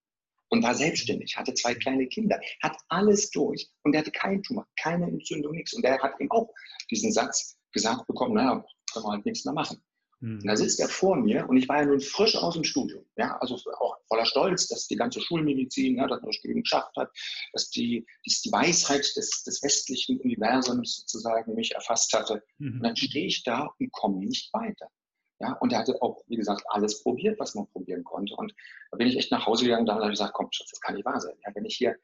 Und 0.50 0.62
war 0.62 0.76
selbstständig, 0.76 1.36
hatte 1.36 1.56
zwei 1.56 1.74
kleine 1.74 2.06
Kinder, 2.06 2.40
hat 2.62 2.78
alles 2.90 3.32
durch 3.32 3.72
und 3.82 3.92
der 3.92 4.02
hatte 4.02 4.12
keinen 4.12 4.44
Tumor, 4.44 4.68
keine 4.80 5.08
Entzündung, 5.08 5.54
nichts. 5.56 5.74
Und 5.74 5.84
der 5.84 6.00
hat 6.00 6.20
ihm 6.20 6.30
auch 6.30 6.54
diesen 6.92 7.12
Satz 7.12 7.58
gesagt 7.72 8.06
bekommen, 8.06 8.36
naja, 8.36 8.64
können 8.94 9.06
wir 9.06 9.12
halt 9.14 9.26
nichts 9.26 9.46
mehr 9.46 9.54
machen. 9.56 9.84
Und 10.24 10.48
da 10.48 10.56
sitzt 10.56 10.80
er 10.80 10.88
vor 10.88 11.18
mir 11.18 11.48
und 11.50 11.58
ich 11.58 11.68
war 11.68 11.82
ja 11.82 11.86
nun 11.86 12.00
frisch 12.00 12.36
aus 12.38 12.54
dem 12.54 12.64
Studium. 12.64 13.06
Ja, 13.18 13.38
also 13.40 13.56
auch 13.78 13.98
voller 14.08 14.26
Stolz, 14.26 14.68
dass 14.68 14.88
die 14.88 14.96
ganze 14.96 15.20
Schulmedizin, 15.20 15.98
ja, 15.98 16.08
dass 16.08 16.22
man 16.22 16.30
das 16.30 16.38
Studium 16.38 16.62
geschafft 16.62 16.96
hat, 16.96 17.12
dass 17.52 17.70
die, 17.70 18.06
dass 18.26 18.42
die 18.42 18.52
Weisheit 18.52 19.06
des, 19.18 19.44
des 19.44 19.62
westlichen 19.62 20.22
Universums 20.22 21.00
sozusagen 21.00 21.54
mich 21.56 21.76
erfasst 21.76 22.14
hatte. 22.14 22.42
Mhm. 22.58 22.76
Und 22.76 22.84
dann 22.84 22.96
stehe 22.96 23.28
ich 23.28 23.44
da 23.44 23.70
und 23.78 23.92
komme 23.92 24.20
nicht 24.20 24.54
weiter. 24.54 24.88
Ja, 25.42 25.58
und 25.60 25.74
er 25.74 25.80
hatte 25.80 26.02
auch, 26.02 26.24
wie 26.28 26.38
gesagt, 26.38 26.64
alles 26.68 27.04
probiert, 27.04 27.38
was 27.38 27.54
man 27.54 27.68
probieren 27.68 28.06
konnte. 28.06 28.34
Und 28.36 28.54
da 28.92 28.98
bin 28.98 29.08
ich 29.08 29.18
echt 29.18 29.32
nach 29.32 29.46
Hause 29.46 29.66
gegangen 29.66 29.90
und 29.90 29.94
habe 29.94 30.10
gesagt, 30.10 30.34
komm, 30.36 30.48
Schatz, 30.52 30.70
das 30.70 30.80
kann 30.80 30.96
nicht 30.96 31.06
wahr 31.06 31.20
sein. 31.20 31.36
Ja, 31.46 31.52
wenn 31.54 31.66
ich 31.66 31.76
hier 31.76 31.98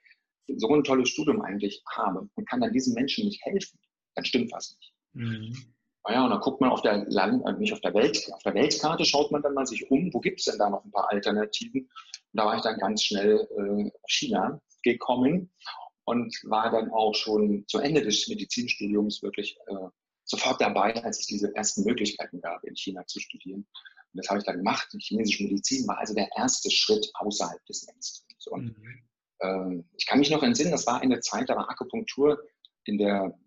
so 0.57 0.67
ein 0.75 0.83
tolles 0.83 1.07
Studium 1.07 1.41
eigentlich 1.41 1.81
habe 1.89 2.27
und 2.35 2.49
kann 2.49 2.59
dann 2.59 2.73
diesen 2.73 2.95
Menschen 2.95 3.25
nicht 3.25 3.41
helfen, 3.45 3.79
dann 4.15 4.25
stimmt 4.25 4.51
was 4.51 4.75
nicht. 4.75 4.93
Mhm. 5.13 5.73
Naja, 6.07 6.23
und 6.23 6.29
dann 6.31 6.39
guckt 6.39 6.61
man 6.61 6.71
auf 6.71 6.81
der 6.81 7.05
Land, 7.09 7.45
äh, 7.45 7.53
nicht 7.53 7.73
auf 7.73 7.81
der 7.81 7.93
Welt, 7.93 8.31
auf 8.33 8.43
der 8.43 8.53
Weltkarte 8.53 9.05
schaut 9.05 9.31
man 9.31 9.41
dann 9.41 9.53
mal 9.53 9.65
sich 9.65 9.89
um, 9.91 10.13
wo 10.13 10.19
gibt 10.19 10.39
es 10.39 10.45
denn 10.45 10.57
da 10.57 10.69
noch 10.69 10.83
ein 10.83 10.91
paar 10.91 11.09
Alternativen? 11.11 11.81
Und 11.81 11.89
da 12.33 12.45
war 12.45 12.55
ich 12.55 12.61
dann 12.61 12.77
ganz 12.77 13.03
schnell 13.03 13.47
äh, 13.57 13.91
China 14.07 14.61
gekommen 14.83 15.51
und 16.05 16.35
war 16.43 16.71
dann 16.71 16.89
auch 16.91 17.13
schon 17.13 17.65
zu 17.67 17.79
Ende 17.79 18.01
des 18.01 18.27
Medizinstudiums 18.27 19.21
wirklich 19.21 19.57
äh, 19.67 19.89
sofort 20.23 20.61
dabei, 20.61 20.95
als 21.03 21.19
es 21.19 21.27
diese 21.27 21.53
ersten 21.55 21.83
Möglichkeiten 21.83 22.39
gab, 22.39 22.63
in 22.63 22.75
China 22.75 23.05
zu 23.05 23.19
studieren. 23.19 23.67
Und 24.13 24.17
das 24.17 24.29
habe 24.29 24.39
ich 24.39 24.45
dann 24.45 24.57
gemacht. 24.57 24.87
Die 24.93 24.99
chinesische 24.99 25.43
Medizin 25.43 25.87
war 25.87 25.97
also 25.97 26.13
der 26.13 26.29
erste 26.35 26.71
Schritt 26.71 27.11
außerhalb 27.15 27.63
des 27.65 27.85
Mainstreams. 27.85 28.47
Und 28.47 28.77
mhm. 28.77 29.79
äh, 29.79 29.83
ich 29.97 30.07
kann 30.07 30.19
mich 30.19 30.31
noch 30.31 30.43
entsinnen, 30.43 30.71
das 30.71 30.87
war 30.87 31.01
eine 31.01 31.19
Zeit, 31.19 31.49
da 31.49 31.55
war 31.55 31.69
Akupunktur 31.69 32.41
in 32.85 32.97
der 32.97 33.37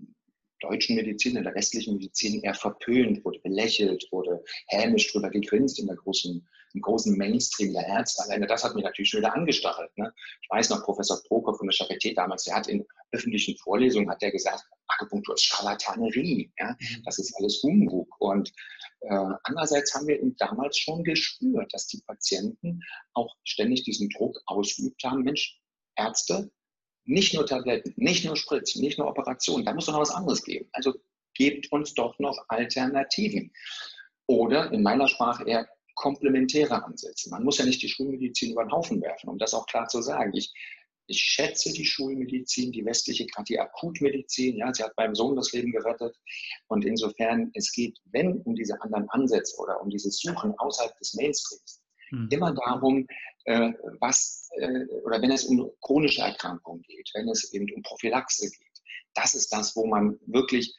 deutschen 0.63 0.97
Medizin, 0.97 1.37
in 1.37 1.45
der 1.45 1.55
westlichen 1.55 1.95
Medizin 1.95 2.43
eher 2.43 2.55
verpönt, 2.55 3.25
wurde 3.25 3.41
belächelt, 3.41 4.07
wurde 4.11 4.43
hämisch 4.69 5.13
drüber 5.13 5.31
gegrinst 5.31 5.79
in 5.79 5.87
der 5.87 5.97
großen, 5.97 6.47
im 6.75 6.81
großen 6.81 7.17
Mainstream 7.17 7.73
der 7.73 7.87
Ärzte. 7.87 8.23
Alleine 8.25 8.47
das 8.47 8.65
hat 8.65 8.75
mich 8.75 8.85
natürlich 8.85 9.11
schon 9.11 9.21
wieder 9.21 9.35
angestachelt. 9.35 9.91
Ne? 9.97 10.13
Ich 10.41 10.49
weiß 10.51 10.71
noch, 10.71 10.85
Professor 10.85 11.21
Prokop 11.29 11.59
von 11.59 11.69
der 11.69 11.75
Charité 11.75 12.15
damals, 12.15 12.45
der 12.45 12.57
hat 12.57 12.69
in 12.69 12.85
öffentlichen 13.13 13.57
Vorlesungen 13.59 14.09
hat 14.11 14.23
der 14.23 14.31
gesagt, 14.31 14.65
Akupunktur 14.89 15.35
ist 15.35 15.45
Scharlatanerie, 15.45 16.53
ja? 16.59 16.77
Mhm. 16.79 17.03
das 17.05 17.19
ist 17.19 17.35
alles 17.37 17.63
Humbug. 17.63 18.09
Und 18.21 18.53
äh, 19.01 19.35
andererseits 19.45 19.95
haben 19.95 20.07
wir 20.07 20.17
eben 20.17 20.37
damals 20.37 20.79
schon 20.79 21.05
gespürt, 21.05 21.73
dass 21.73 21.87
die 21.87 22.03
Patienten 22.07 22.81
auch 23.15 23.35
ständig 23.45 23.85
diesen 23.85 24.09
Druck 24.11 24.41
ausgeübt 24.47 25.03
haben, 25.05 25.23
Mensch, 25.23 25.61
Ärzte, 25.97 26.51
nicht 27.05 27.35
nur 27.35 27.47
Tabletten, 27.47 27.93
nicht 27.97 28.25
nur 28.25 28.37
Spritzen, 28.37 28.83
nicht 28.83 28.99
nur 28.99 29.09
Operationen, 29.09 29.65
da 29.65 29.75
muss 29.75 29.87
doch 29.87 29.95
noch 29.95 30.01
was 30.01 30.15
anderes 30.15 30.43
geben. 30.45 30.69
Also 30.73 30.95
gebt 31.35 31.71
uns 31.73 31.95
doch 31.95 32.19
noch 32.19 32.45
Alternativen. 32.49 33.53
Oder 34.27 34.73
in 34.73 34.83
meiner 34.83 35.09
Sprache 35.09 35.45
eher 35.45 35.69
komplementäre 35.95 36.85
Ansätze. 36.85 37.31
Man 37.31 37.45
muss 37.45 37.59
ja 37.59 37.65
nicht 37.65 37.83
die 37.83 37.89
Schulmedizin 37.89 38.53
über 38.53 38.65
den 38.65 38.73
Haufen 38.73 39.01
werfen, 39.03 39.29
um 39.29 39.39
das 39.39 39.55
auch 39.55 39.67
klar 39.67 39.89
zu 39.89 40.01
sagen. 40.01 40.33
Ich, 40.35 40.53
ich 41.07 41.21
schätze 41.21 41.73
die 41.73 41.85
Schulmedizin, 41.85 42.73
die 42.73 42.85
westliche, 42.85 43.27
gerade 43.27 43.45
die 43.45 43.59
Akutmedizin. 43.59 44.57
Ja, 44.57 44.73
sie 44.73 44.85
hat 44.85 44.97
meinem 44.97 45.15
Sohn 45.15 45.37
das 45.37 45.53
Leben 45.53 45.73
gerettet. 45.73 46.17
Und 46.69 46.85
insofern, 46.85 47.51
es 47.55 47.73
geht, 47.73 47.99
wenn 48.07 48.41
um 48.43 48.55
diese 48.55 48.81
anderen 48.81 49.09
Ansätze 49.11 49.57
oder 49.59 49.81
um 49.83 49.91
dieses 49.91 50.19
Suchen 50.19 50.55
außerhalb 50.59 50.97
des 50.99 51.15
Mainstreams, 51.15 51.82
hm. 52.13 52.29
immer 52.31 52.53
darum, 52.53 53.07
äh, 53.45 53.73
was, 54.01 54.49
äh, 54.59 54.85
oder 55.05 55.21
wenn 55.21 55.33
es 55.33 55.45
um 55.45 55.73
chronische 55.81 56.21
Erkrankungen 56.21 56.83
geht, 56.83 57.11
wenn 57.15 57.29
es 57.29 57.53
eben 57.53 57.73
um 57.75 57.83
Prophylaxe 57.83 58.51
geht. 58.51 58.83
Das 59.15 59.35
ist 59.35 59.53
das, 59.53 59.75
wo 59.75 59.87
man 59.87 60.19
wirklich 60.27 60.77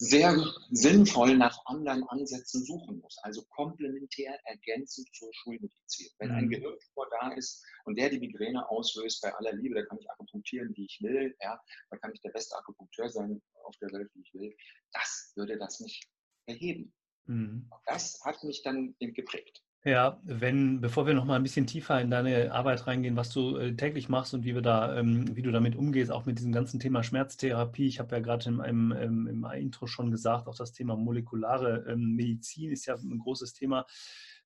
sehr 0.00 0.34
sinnvoll 0.70 1.36
nach 1.36 1.58
anderen 1.66 2.04
Ansätzen 2.04 2.64
suchen 2.64 3.00
muss, 3.00 3.18
also 3.22 3.44
komplementär 3.50 4.38
ergänzend 4.44 5.06
zur 5.12 5.28
Schulmedizin. 5.34 6.08
Wenn 6.18 6.30
ein 6.30 6.46
mhm. 6.46 6.50
Gehirntumor 6.50 7.06
da 7.20 7.32
ist 7.32 7.62
und 7.84 7.98
der 7.98 8.08
die 8.08 8.18
Migräne 8.18 8.66
auslöst, 8.70 9.20
bei 9.20 9.34
aller 9.34 9.52
Liebe, 9.52 9.74
da 9.74 9.84
kann 9.84 9.98
ich 10.00 10.10
akupunktieren, 10.10 10.74
wie 10.74 10.86
ich 10.86 10.98
will, 11.02 11.36
ja, 11.42 11.60
da 11.90 11.96
kann 11.98 12.12
ich 12.14 12.20
der 12.22 12.30
beste 12.30 12.56
Akupunkteur 12.56 13.10
sein 13.10 13.42
auf 13.64 13.76
der 13.76 13.92
Welt, 13.92 14.10
wie 14.14 14.22
ich 14.22 14.32
will, 14.32 14.56
das 14.92 15.32
würde 15.36 15.58
das 15.58 15.80
nicht 15.80 16.08
erheben. 16.46 16.94
Mhm. 17.26 17.70
Das 17.84 18.22
hat 18.24 18.42
mich 18.42 18.62
dann 18.62 18.96
geprägt. 18.98 19.62
Ja, 19.82 20.20
wenn, 20.24 20.82
bevor 20.82 21.06
wir 21.06 21.14
noch 21.14 21.24
mal 21.24 21.36
ein 21.36 21.42
bisschen 21.42 21.66
tiefer 21.66 21.98
in 22.02 22.10
deine 22.10 22.52
Arbeit 22.52 22.86
reingehen, 22.86 23.16
was 23.16 23.30
du 23.30 23.56
äh, 23.56 23.74
täglich 23.74 24.10
machst 24.10 24.34
und 24.34 24.44
wie 24.44 24.54
wir 24.54 24.60
da, 24.60 24.94
ähm, 24.94 25.34
wie 25.34 25.40
du 25.40 25.50
damit 25.50 25.74
umgehst, 25.74 26.12
auch 26.12 26.26
mit 26.26 26.38
diesem 26.38 26.52
ganzen 26.52 26.80
Thema 26.80 27.02
Schmerztherapie. 27.02 27.86
Ich 27.86 27.98
habe 27.98 28.14
ja 28.14 28.20
gerade 28.20 28.46
im, 28.46 28.60
im, 28.60 29.26
im, 29.26 29.46
Intro 29.54 29.86
schon 29.86 30.10
gesagt, 30.10 30.48
auch 30.48 30.54
das 30.54 30.72
Thema 30.72 30.96
molekulare 30.96 31.86
ähm, 31.88 32.14
Medizin 32.14 32.72
ist 32.72 32.84
ja 32.84 32.94
ein 32.96 33.20
großes 33.20 33.54
Thema. 33.54 33.86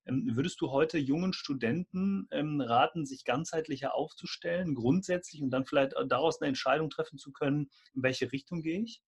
Ähm, 0.05 0.29
würdest 0.37 0.61
du 0.61 0.71
heute 0.71 0.97
jungen 0.99 1.33
Studenten 1.33 2.29
ähm, 2.31 2.61
raten, 2.61 3.05
sich 3.05 3.25
ganzheitlicher 3.25 3.93
aufzustellen, 3.93 4.73
grundsätzlich 4.73 5.43
und 5.43 5.49
dann 5.49 5.65
vielleicht 5.65 5.95
daraus 6.07 6.39
eine 6.39 6.47
Entscheidung 6.47 6.89
treffen 6.89 7.17
zu 7.17 7.33
können, 7.33 7.69
in 7.93 8.03
welche 8.03 8.31
Richtung 8.31 8.61
gehe 8.61 8.79
ich? 8.79 9.01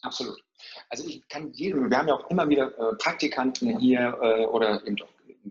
Absolut. 0.00 0.42
Also 0.88 1.06
ich 1.06 1.26
kann 1.28 1.52
jedem, 1.52 1.90
wir 1.90 1.98
haben 1.98 2.08
ja 2.08 2.14
auch 2.14 2.28
immer 2.30 2.48
wieder 2.48 2.76
äh, 2.78 2.96
Praktikanten 2.96 3.78
hier 3.78 4.18
äh, 4.20 4.46
oder 4.46 4.84
eben 4.86 4.96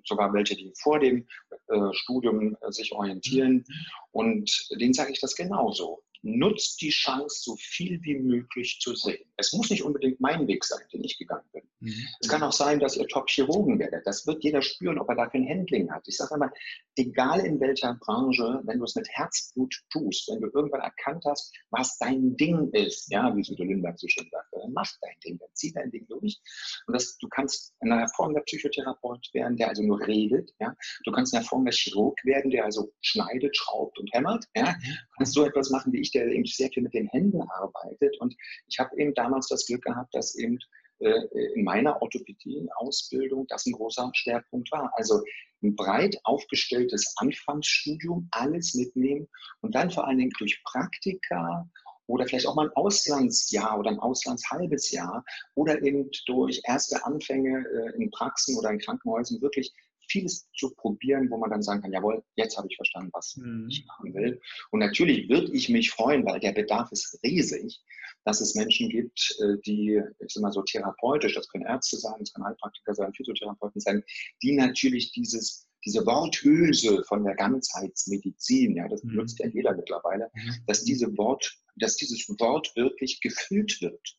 sogar 0.05 0.33
welche, 0.33 0.55
die 0.55 0.73
vor 0.81 0.99
dem 0.99 1.27
äh, 1.67 1.93
Studium 1.93 2.57
äh, 2.61 2.71
sich 2.71 2.91
orientieren. 2.93 3.65
Und 4.11 4.67
denen 4.79 4.93
sage 4.93 5.11
ich 5.11 5.19
das 5.19 5.35
genauso 5.35 6.03
nutzt 6.23 6.81
die 6.81 6.89
Chance, 6.89 7.41
so 7.41 7.55
viel 7.57 8.01
wie 8.03 8.19
möglich 8.19 8.79
zu 8.79 8.95
sehen. 8.95 9.25
Es 9.37 9.53
muss 9.53 9.69
nicht 9.69 9.83
unbedingt 9.83 10.21
mein 10.21 10.47
Weg 10.47 10.63
sein, 10.63 10.83
den 10.93 11.03
ich 11.03 11.17
gegangen 11.17 11.47
bin. 11.51 11.63
Mhm. 11.79 12.07
Es 12.19 12.27
kann 12.27 12.43
auch 12.43 12.51
sein, 12.51 12.79
dass 12.79 12.95
ihr 12.95 13.07
Top-Chirurgen 13.07 13.79
werdet. 13.79 14.05
Das 14.05 14.27
wird 14.27 14.43
jeder 14.43 14.61
spüren, 14.61 14.99
ob 14.99 15.09
er 15.09 15.15
dafür 15.15 15.39
ein 15.39 15.49
Handling 15.49 15.91
hat. 15.91 16.07
Ich 16.07 16.17
sage 16.17 16.35
immer, 16.35 16.51
egal 16.95 17.39
in 17.39 17.59
welcher 17.59 17.95
Branche, 17.95 18.61
wenn 18.65 18.77
du 18.77 18.85
es 18.85 18.95
mit 18.95 19.07
Herzblut 19.09 19.73
tust, 19.89 20.29
wenn 20.29 20.41
du 20.41 20.49
irgendwann 20.53 20.81
erkannt 20.81 21.23
hast, 21.25 21.53
was 21.71 21.97
dein 21.97 22.35
Ding 22.37 22.69
ist, 22.71 23.11
ja, 23.11 23.35
wie 23.35 23.43
Süde 23.43 23.63
Lindbergh 23.63 23.97
so 23.97 24.07
schön 24.07 24.27
sagte, 24.31 24.59
dann 24.61 24.73
mach 24.73 24.91
dein 25.01 25.19
Ding, 25.25 25.39
dann 25.39 25.49
zieh 25.53 25.73
dein 25.73 25.89
Ding 25.89 26.05
durch. 26.07 26.39
Und 26.85 26.93
das, 26.93 27.17
du 27.17 27.27
kannst 27.29 27.73
ein 27.79 27.91
hervorragender 27.91 28.41
Psychotherapeut 28.41 29.29
werden, 29.33 29.57
der 29.57 29.69
also 29.69 29.81
nur 29.81 29.99
redet, 30.05 30.53
ja. 30.59 30.75
Du 31.03 31.11
kannst 31.11 31.33
ein 31.33 31.41
hervorragender 31.41 31.71
Chirurg 31.71 32.23
werden, 32.23 32.51
der 32.51 32.65
also 32.65 32.93
schneidet, 33.01 33.57
schraubt 33.57 33.97
und 33.97 34.13
hämmert, 34.13 34.45
ja. 34.55 34.75
Du 34.83 35.17
kannst 35.17 35.33
so 35.33 35.45
etwas 35.45 35.71
machen 35.71 35.91
wie 35.93 36.01
ich, 36.01 36.10
der 36.11 36.27
eben 36.27 36.45
sehr 36.45 36.69
viel 36.69 36.83
mit 36.83 36.93
den 36.93 37.07
Händen 37.07 37.41
arbeitet. 37.41 38.19
Und 38.19 38.35
ich 38.67 38.79
habe 38.79 38.95
eben 38.97 39.13
damals 39.13 39.47
das 39.47 39.65
Glück 39.65 39.83
gehabt, 39.83 40.13
dass 40.13 40.35
eben 40.35 40.59
äh, 40.99 41.25
in 41.55 41.63
meiner 41.63 42.01
Orthopädie-Ausbildung 42.01 43.47
das 43.47 43.65
ein 43.65 43.73
großer 43.73 44.11
Schwerpunkt 44.13 44.71
war. 44.71 44.91
Also 44.95 45.23
ein 45.63 45.75
breit 45.75 46.17
aufgestelltes 46.23 47.13
Anfangsstudium, 47.17 48.27
alles 48.31 48.73
mitnehmen 48.75 49.27
und 49.61 49.75
dann 49.75 49.91
vor 49.91 50.07
allen 50.07 50.17
Dingen 50.17 50.33
durch 50.37 50.61
Praktika 50.63 51.67
oder 52.07 52.25
vielleicht 52.25 52.47
auch 52.47 52.55
mal 52.55 52.67
ein 52.67 52.75
Auslandsjahr 52.75 53.79
oder 53.79 53.91
ein 53.91 53.99
Auslandshalbes 53.99 54.91
Jahr 54.91 55.23
oder 55.55 55.81
eben 55.81 56.09
durch 56.25 56.61
erste 56.65 57.05
Anfänge 57.05 57.65
äh, 57.65 58.01
in 58.01 58.11
Praxen 58.11 58.57
oder 58.57 58.69
in 58.69 58.79
Krankenhäusern 58.79 59.41
wirklich 59.41 59.73
vieles 60.07 60.49
zu 60.53 60.73
probieren, 60.75 61.29
wo 61.29 61.37
man 61.37 61.49
dann 61.49 61.63
sagen 61.63 61.81
kann, 61.81 61.93
jawohl, 61.93 62.23
jetzt 62.35 62.57
habe 62.57 62.67
ich 62.69 62.75
verstanden, 62.75 63.09
was 63.13 63.35
mhm. 63.37 63.67
ich 63.69 63.85
machen 63.85 64.13
will. 64.13 64.41
Und 64.71 64.79
natürlich 64.79 65.29
würde 65.29 65.51
ich 65.53 65.69
mich 65.69 65.91
freuen, 65.91 66.25
weil 66.25 66.39
der 66.39 66.51
Bedarf 66.51 66.91
ist 66.91 67.19
riesig, 67.23 67.81
dass 68.25 68.41
es 68.41 68.55
Menschen 68.55 68.89
gibt, 68.89 69.35
äh, 69.39 69.57
die, 69.65 70.01
ich 70.19 70.33
sage 70.33 70.43
mal 70.43 70.51
so 70.51 70.61
therapeutisch, 70.61 71.33
das 71.35 71.47
können 71.49 71.65
Ärzte 71.65 71.97
sein, 71.97 72.15
das 72.19 72.33
können 72.33 72.45
Heilpraktiker 72.45 72.93
sein, 72.93 73.13
Physiotherapeuten 73.13 73.81
sein, 73.81 74.03
die 74.41 74.55
natürlich 74.55 75.11
dieses 75.11 75.67
diese 75.83 76.05
Worthülse 76.05 77.03
von 77.07 77.23
der 77.23 77.35
Ganzheitsmedizin, 77.35 78.75
ja, 78.75 78.87
das 78.87 79.01
benutzt 79.01 79.39
mhm. 79.39 79.45
ja 79.45 79.51
jeder 79.55 79.75
mittlerweile, 79.75 80.29
mhm. 80.33 80.63
dass 80.67 80.83
diese 80.83 81.17
Wort, 81.17 81.57
dass 81.75 81.95
dieses 81.95 82.27
Wort 82.39 82.71
wirklich 82.75 83.19
gefüllt 83.19 83.81
wird. 83.81 84.15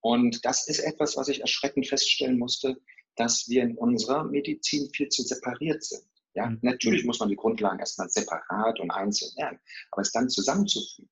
Und 0.00 0.44
das 0.44 0.68
ist 0.68 0.80
etwas, 0.80 1.16
was 1.16 1.28
ich 1.28 1.40
erschreckend 1.40 1.86
feststellen 1.86 2.38
musste, 2.38 2.76
dass 3.16 3.48
wir 3.48 3.62
in 3.62 3.76
unserer 3.76 4.24
Medizin 4.24 4.88
viel 4.92 5.08
zu 5.08 5.22
separiert 5.22 5.82
sind. 5.84 6.04
Ja, 6.34 6.46
mhm. 6.46 6.58
natürlich 6.62 7.04
muss 7.04 7.20
man 7.20 7.28
die 7.28 7.36
Grundlagen 7.36 7.78
erstmal 7.78 8.10
separat 8.10 8.80
und 8.80 8.90
einzeln 8.90 9.30
lernen, 9.36 9.60
aber 9.90 10.02
es 10.02 10.12
dann 10.12 10.28
zusammenzufügen. 10.28 11.08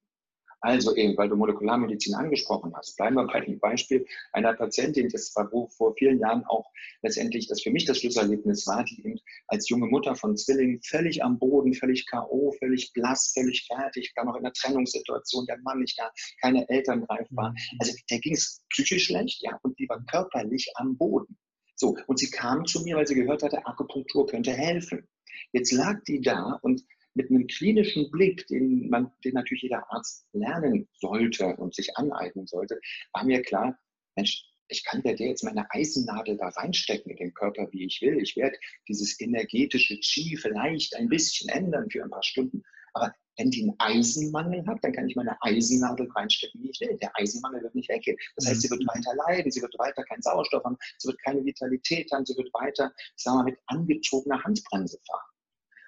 Also 0.65 0.95
eben, 0.95 1.17
weil 1.17 1.29
du 1.29 1.35
Molekularmedizin 1.35 2.15
angesprochen 2.15 2.73
hast, 2.77 2.97
bleiben 2.97 3.17
wir 3.17 3.27
bei 3.27 3.41
dem 3.41 3.59
Beispiel 3.59 4.07
einer 4.33 4.55
Patientin, 4.55 5.09
das 5.09 5.35
war 5.35 5.51
wo 5.51 5.67
vor 5.67 5.93
vielen 5.97 6.21
Jahren 6.21 6.45
auch 6.45 6.71
letztendlich 7.03 7.49
das 7.49 7.63
für 7.63 7.73
mich 7.73 7.85
das 7.85 7.99
Schlüsselerlebnis 7.99 8.65
war, 8.69 8.85
die 8.85 9.01
eben 9.01 9.19
als 9.49 9.69
junge 9.69 9.89
Mutter 9.89 10.15
von 10.15 10.37
Zwillingen 10.37 10.81
völlig 10.83 11.25
am 11.25 11.37
Boden, 11.37 11.75
völlig 11.75 12.07
K.O., 12.07 12.53
völlig 12.61 12.93
blass, 12.93 13.33
völlig 13.35 13.67
fertig, 13.67 14.13
dann 14.15 14.27
noch 14.27 14.37
in 14.37 14.45
einer 14.45 14.53
Trennungssituation, 14.53 15.47
der 15.47 15.59
Mann 15.63 15.81
nicht 15.81 15.99
da, 15.99 16.13
keine 16.41 16.69
Eltern 16.69 17.05
greifbar. 17.07 17.51
Mhm. 17.51 17.79
Also 17.81 17.95
der 18.09 18.21
ging 18.21 18.35
es 18.35 18.63
psychisch 18.71 19.07
schlecht, 19.07 19.43
ja, 19.43 19.59
und 19.65 19.77
die 19.81 19.89
war 19.89 20.01
körperlich 20.05 20.71
am 20.77 20.97
Boden. 20.97 21.37
So, 21.83 21.97
und 22.07 22.21
sie 22.21 22.31
kam 22.31 22.65
zu 22.65 22.85
mir, 22.85 22.95
weil 22.95 23.09
sie 23.09 23.17
gehört 23.17 23.43
hatte, 23.43 23.67
Akupunktur 23.67 24.29
könnte 24.29 24.53
helfen. 24.53 25.09
Jetzt 25.53 25.73
lag 25.73 26.01
die 26.05 26.21
da 26.21 26.61
und 26.63 26.85
mit 27.15 27.29
einem 27.29 27.49
klinischen 27.49 28.09
Blick, 28.13 28.47
den, 28.47 28.89
man, 28.89 29.11
den 29.25 29.35
natürlich 29.35 29.65
jeder 29.65 29.91
Arzt 29.91 30.25
lernen 30.33 30.89
sollte 30.93 31.57
und 31.57 31.75
sich 31.75 31.97
aneignen 31.97 32.47
sollte, 32.47 32.79
war 33.13 33.25
mir 33.25 33.43
klar, 33.43 33.77
Mensch, 34.15 34.49
ich 34.69 34.85
kann 34.85 35.03
der 35.03 35.17
jetzt 35.17 35.43
meine 35.43 35.69
Eisennadel 35.73 36.37
da 36.37 36.51
reinstecken 36.51 37.11
in 37.11 37.17
den 37.17 37.35
Körper, 37.35 37.67
wie 37.73 37.85
ich 37.87 38.01
will. 38.01 38.23
Ich 38.23 38.37
werde 38.37 38.57
dieses 38.87 39.21
energetische 39.21 39.99
Chi 39.99 40.37
vielleicht 40.37 40.95
ein 40.95 41.09
bisschen 41.09 41.49
ändern 41.49 41.91
für 41.91 42.05
ein 42.05 42.11
paar 42.11 42.23
Stunden. 42.23 42.63
Aber 42.95 43.13
wenn 43.37 43.51
die 43.51 43.63
einen 43.63 43.75
Eisenmangel 43.79 44.67
hat, 44.67 44.79
dann 44.83 44.93
kann 44.93 45.09
ich 45.09 45.17
meine 45.17 45.37
Eisennadel 45.43 46.11
reinstecken, 46.11 46.63
wie 46.63 46.71
ich 46.71 46.81
will. 46.81 46.97
Der 46.99 47.11
Eisenmangel 47.17 47.63
wird 47.63 47.75
nicht 47.75 47.89
weggehen. 47.89 48.17
Das 48.37 48.47
heißt, 48.47 48.61
sie 48.61 48.71
wird 48.71 48.83
mhm. 48.83 48.89
weiter 48.89 49.15
leiden, 49.15 49.51
sie 49.51 49.63
wird 49.63 49.79
weiter 49.79 50.05
keinen 50.05 50.23
Sauerstoff 50.23 50.65
haben, 50.65 50.77
sie 50.99 51.09
wird 51.09 51.23
keine 51.23 51.45
Vitalität 51.45 52.11
haben, 52.13 52.27
sie 52.27 52.37
wird 52.37 52.53
weiter, 52.53 52.93
ich 52.97 53.23
sage 53.23 53.37
mal, 53.39 53.45
mit 53.45 53.59
angezogener 53.67 54.43
Handbremse 54.43 54.99
fahren. 55.07 55.31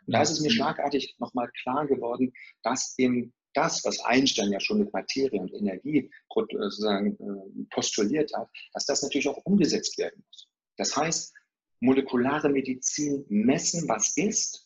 Und 0.06 0.12
da 0.12 0.22
ist 0.22 0.30
es 0.30 0.40
mir 0.40 0.48
mhm. 0.48 0.54
schlagartig 0.54 1.16
nochmal 1.18 1.50
klar 1.62 1.86
geworden, 1.86 2.32
dass 2.62 2.94
eben 2.98 3.32
das, 3.54 3.84
was 3.84 4.00
Einstein 4.00 4.50
ja 4.50 4.60
schon 4.60 4.78
mit 4.78 4.92
Materie 4.92 5.40
und 5.40 5.52
Energie 5.52 6.10
sozusagen 6.34 7.14
äh, 7.14 7.64
postuliert 7.70 8.32
hat, 8.34 8.48
dass 8.72 8.84
das 8.86 9.02
natürlich 9.02 9.28
auch 9.28 9.38
umgesetzt 9.44 9.96
werden 9.98 10.24
muss. 10.26 10.48
Das 10.76 10.96
heißt, 10.96 11.32
molekulare 11.80 12.48
Medizin 12.48 13.24
messen, 13.28 13.88
was 13.88 14.16
ist, 14.16 14.63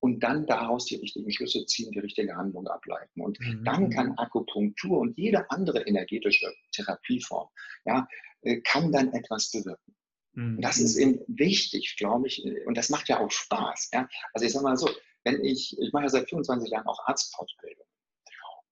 und 0.00 0.20
dann 0.20 0.46
daraus 0.46 0.86
die 0.86 0.96
richtigen 0.96 1.30
Schlüsse 1.30 1.64
ziehen, 1.66 1.92
die 1.92 1.98
richtige 1.98 2.34
Handlung 2.34 2.66
ableiten. 2.66 3.20
Und 3.20 3.38
mhm. 3.40 3.64
dann 3.64 3.90
kann 3.90 4.16
Akupunktur 4.18 4.98
und 4.98 5.16
jede 5.16 5.50
andere 5.50 5.86
energetische 5.86 6.52
Therapieform, 6.72 7.48
ja, 7.84 8.08
äh, 8.42 8.60
kann 8.62 8.90
dann 8.92 9.12
etwas 9.12 9.50
bewirken. 9.50 9.94
Mhm. 10.32 10.60
Das 10.60 10.78
ist 10.78 10.96
eben 10.96 11.20
wichtig, 11.28 11.96
glaube 11.98 12.28
ich, 12.28 12.42
und 12.66 12.76
das 12.76 12.88
macht 12.88 13.08
ja 13.08 13.20
auch 13.20 13.30
Spaß. 13.30 13.90
Ja? 13.92 14.08
Also 14.32 14.46
ich 14.46 14.52
sage 14.52 14.64
mal 14.64 14.76
so, 14.76 14.88
wenn 15.24 15.44
ich, 15.44 15.76
ich 15.78 15.92
mache 15.92 16.04
ja 16.04 16.08
seit 16.08 16.28
25 16.30 16.70
Jahren 16.70 16.86
auch 16.86 17.06
Arztfortbildung. 17.06 17.86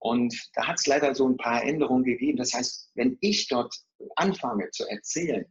Und 0.00 0.50
da 0.54 0.66
hat 0.66 0.78
es 0.78 0.86
leider 0.86 1.14
so 1.14 1.28
ein 1.28 1.36
paar 1.36 1.64
Änderungen 1.64 2.04
gegeben. 2.04 2.38
Das 2.38 2.54
heißt, 2.54 2.92
wenn 2.94 3.18
ich 3.20 3.48
dort 3.48 3.74
anfange 4.14 4.70
zu 4.70 4.88
erzählen 4.88 5.44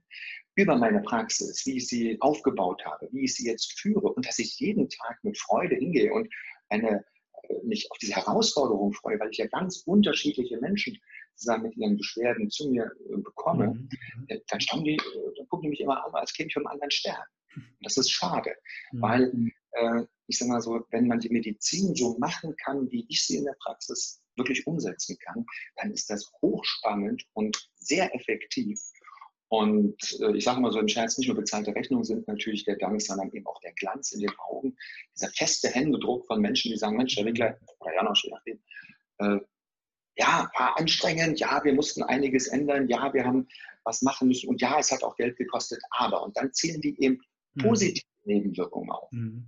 über 0.58 0.76
meine 0.76 1.02
Praxis, 1.02 1.66
wie 1.66 1.78
ich 1.78 1.88
sie 1.88 2.18
aufgebaut 2.20 2.84
habe, 2.84 3.08
wie 3.12 3.26
ich 3.26 3.36
sie 3.36 3.46
jetzt 3.46 3.80
führe 3.80 4.12
und 4.12 4.28
dass 4.28 4.40
ich 4.40 4.60
jeden 4.60 4.90
Tag 4.90 5.24
mit 5.24 5.38
Freude 5.38 5.76
hingehe 5.76 6.12
und 6.12 6.34
eine, 6.70 7.06
äh, 7.44 7.54
mich 7.64 7.90
auf 7.92 7.98
diese 8.00 8.16
Herausforderung 8.16 8.92
freue, 8.92 9.20
weil 9.20 9.30
ich 9.30 9.38
ja 9.38 9.46
ganz 9.46 9.84
unterschiedliche 9.86 10.60
Menschen 10.60 10.98
zusammen 11.36 11.66
mit 11.66 11.78
ihren 11.78 11.96
Beschwerden 11.96 12.50
zu 12.50 12.72
mir 12.72 12.92
äh, 13.10 13.18
bekomme, 13.18 13.68
mhm. 13.68 13.90
Äh, 14.28 14.40
dann, 14.48 14.84
die, 14.84 14.98
dann 14.98 15.48
gucken 15.48 15.64
die 15.64 15.70
mich 15.70 15.82
immer 15.82 16.04
an, 16.04 16.14
als 16.14 16.34
käme 16.34 16.48
ich 16.48 16.54
vom 16.56 16.66
anderen 16.66 16.92
Stern. 16.92 17.24
Und 17.56 17.66
das 17.82 17.98
ist 17.98 18.10
schade, 18.10 18.56
mhm. 18.92 19.02
weil 19.02 19.34
äh, 19.74 20.06
ich 20.26 20.40
sage 20.40 20.52
mal 20.52 20.62
so, 20.62 20.82
wenn 20.90 21.08
man 21.08 21.20
die 21.20 21.30
Medizin 21.30 21.96
so 21.96 22.18
machen 22.18 22.56
kann, 22.58 22.90
wie 22.92 23.06
ich 23.10 23.26
sie 23.26 23.38
in 23.38 23.46
der 23.46 23.56
Praxis 23.64 24.24
wirklich 24.36 24.66
umsetzen 24.66 25.18
kann, 25.24 25.46
dann 25.76 25.92
ist 25.92 26.10
das 26.10 26.32
hochspannend 26.42 27.24
und 27.34 27.70
sehr 27.76 28.14
effektiv. 28.16 28.80
Und 29.50 29.96
äh, 30.20 30.36
ich 30.36 30.44
sage 30.44 30.60
mal 30.60 30.72
so 30.72 30.80
im 30.80 30.88
Scherz, 30.88 31.18
nicht 31.18 31.28
nur 31.28 31.38
bezahlte 31.38 31.74
Rechnungen 31.74 32.04
sind 32.04 32.28
natürlich 32.28 32.66
der 32.66 32.76
Dank, 32.76 33.02
sondern 33.02 33.32
eben 33.32 33.48
auch 33.48 33.60
der 33.62 33.74
Glanz 33.74 34.12
in 34.12 34.20
den 34.20 34.32
Augen, 34.40 34.76
dieser 35.16 35.30
feste 35.30 35.70
Händedruck 35.70 36.26
von 36.26 36.42
Menschen, 36.42 36.72
die 36.72 36.78
sagen, 36.78 36.98
Mensch, 36.98 37.16
Herr 37.16 37.26
Winkler, 37.26 37.58
oder 37.80 37.96
ja 37.96 38.04
noch, 38.04 38.16
je 38.22 38.32
nachdem, 38.32 38.60
äh, 39.20 39.40
ja, 40.18 40.50
war 40.58 40.78
anstrengend, 40.78 41.40
ja, 41.40 41.64
wir 41.64 41.74
mussten 41.74 42.04
einiges 42.04 42.48
ändern, 42.48 42.90
ja, 42.90 43.14
wir 43.14 43.24
haben 43.24 43.48
was 43.84 44.02
machen 44.02 44.28
müssen 44.28 44.50
und 44.50 44.62
ja, 44.62 44.78
es 44.80 44.92
hat 44.92 45.04
auch 45.04 45.16
Geld 45.16 45.38
gekostet, 45.38 45.80
aber, 45.92 46.24
und 46.24 46.36
dann 46.36 46.52
zählen 46.54 46.82
die 46.82 47.02
eben 47.02 47.22
mhm. 47.54 47.62
positive 47.62 48.06
mhm. 48.24 48.34
Nebenwirkungen 48.34 48.90
auf. 48.90 49.10
Mhm. 49.12 49.48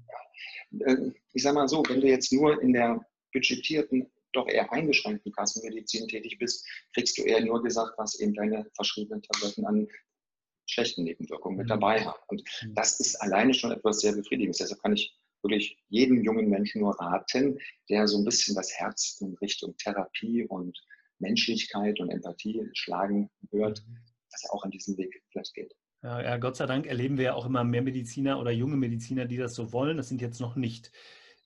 Ja. 0.71 0.85
Äh, 0.85 1.11
ich 1.33 1.43
sage 1.43 1.55
mal 1.55 1.67
so, 1.67 1.83
wenn 1.89 1.99
du 1.99 2.07
jetzt 2.07 2.31
nur 2.31 2.61
in 2.61 2.71
der 2.71 3.05
budgetierten 3.33 4.09
doch 4.33 4.47
eher 4.47 4.71
eingeschränkten 4.71 5.31
Kassenmedizin 5.31 6.07
tätig 6.07 6.37
bist, 6.39 6.65
kriegst 6.93 7.17
du 7.17 7.23
eher 7.23 7.43
nur 7.43 7.63
gesagt, 7.63 7.93
was 7.97 8.19
eben 8.19 8.33
deine 8.33 8.69
verschriebenen 8.75 9.21
Tabletten 9.23 9.65
an 9.65 9.87
schlechten 10.67 11.03
Nebenwirkungen 11.03 11.57
mit 11.57 11.65
mhm. 11.65 11.69
dabei 11.69 12.05
haben. 12.05 12.19
Und 12.27 12.43
mhm. 12.63 12.75
das 12.75 12.99
ist 12.99 13.15
alleine 13.21 13.53
schon 13.53 13.71
etwas 13.71 14.01
sehr 14.01 14.13
Befriedigendes. 14.13 14.59
Deshalb 14.59 14.81
kann 14.81 14.93
ich 14.93 15.15
wirklich 15.41 15.77
jedem 15.87 16.23
jungen 16.23 16.49
Menschen 16.49 16.81
nur 16.81 16.99
raten, 16.99 17.57
der 17.89 18.07
so 18.07 18.17
ein 18.17 18.25
bisschen 18.25 18.55
das 18.55 18.71
Herz 18.73 19.17
in 19.21 19.35
Richtung 19.35 19.75
Therapie 19.77 20.45
und 20.45 20.77
Menschlichkeit 21.19 21.99
und 21.99 22.09
Empathie 22.09 22.69
schlagen 22.73 23.29
hört, 23.51 23.83
mhm. 23.87 23.97
dass 24.31 24.43
er 24.43 24.53
auch 24.53 24.63
an 24.63 24.71
diesem 24.71 24.97
Weg 24.97 25.23
vielleicht 25.31 25.53
geht. 25.53 25.73
Ja, 26.01 26.37
Gott 26.37 26.55
sei 26.55 26.65
Dank 26.65 26.87
erleben 26.87 27.17
wir 27.17 27.25
ja 27.25 27.33
auch 27.33 27.45
immer 27.45 27.65
mehr 27.65 27.81
Mediziner 27.81 28.39
oder 28.39 28.51
junge 28.51 28.77
Mediziner, 28.77 29.25
die 29.25 29.35
das 29.35 29.53
so 29.53 29.73
wollen. 29.73 29.97
Das 29.97 30.07
sind 30.07 30.21
jetzt 30.21 30.39
noch 30.39 30.55
nicht 30.55 30.93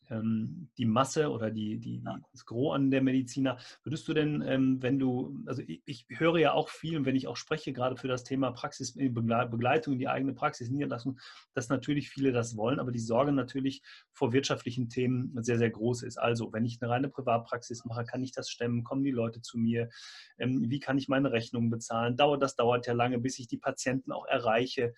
die 0.09 0.85
Masse 0.85 1.29
oder 1.31 1.49
die, 1.51 1.79
die, 1.79 2.03
das 2.31 2.45
Gros 2.45 2.75
an 2.75 2.91
der 2.91 3.01
Mediziner. 3.01 3.57
Würdest 3.83 4.07
du 4.07 4.13
denn, 4.13 4.41
ähm, 4.41 4.81
wenn 4.81 4.99
du, 4.99 5.43
also 5.45 5.61
ich, 5.65 5.81
ich, 5.85 6.05
höre 6.09 6.37
ja 6.37 6.53
auch 6.53 6.69
viel, 6.69 7.05
wenn 7.05 7.15
ich 7.15 7.27
auch 7.27 7.37
spreche, 7.37 7.73
gerade 7.73 7.95
für 7.95 8.07
das 8.07 8.23
Thema 8.23 8.51
Praxis, 8.51 8.95
äh, 8.97 9.09
Begleitung 9.09 9.93
in 9.93 9.99
die 9.99 10.07
eigene 10.07 10.33
Praxis 10.33 10.69
niederlassen, 10.69 11.19
dass 11.53 11.69
natürlich 11.69 12.09
viele 12.09 12.31
das 12.31 12.57
wollen, 12.57 12.79
aber 12.79 12.91
die 12.91 12.99
Sorge 12.99 13.31
natürlich 13.31 13.81
vor 14.11 14.33
wirtschaftlichen 14.33 14.89
Themen 14.89 15.31
sehr, 15.41 15.57
sehr 15.57 15.71
groß 15.71 16.03
ist. 16.03 16.17
Also, 16.17 16.51
wenn 16.53 16.65
ich 16.65 16.79
eine 16.81 16.91
reine 16.91 17.09
Privatpraxis 17.09 17.85
mache, 17.85 18.03
kann 18.03 18.23
ich 18.23 18.31
das 18.31 18.49
stemmen? 18.49 18.83
Kommen 18.83 19.03
die 19.03 19.11
Leute 19.11 19.41
zu 19.41 19.57
mir? 19.57 19.89
Ähm, 20.37 20.65
wie 20.69 20.79
kann 20.79 20.97
ich 20.97 21.07
meine 21.07 21.31
Rechnungen 21.31 21.69
bezahlen? 21.69 22.17
Dauert, 22.17 22.41
das 22.41 22.55
dauert 22.55 22.87
ja 22.87 22.93
lange, 22.93 23.19
bis 23.19 23.39
ich 23.39 23.47
die 23.47 23.57
Patienten 23.57 24.11
auch 24.11 24.25
erreiche 24.25 24.93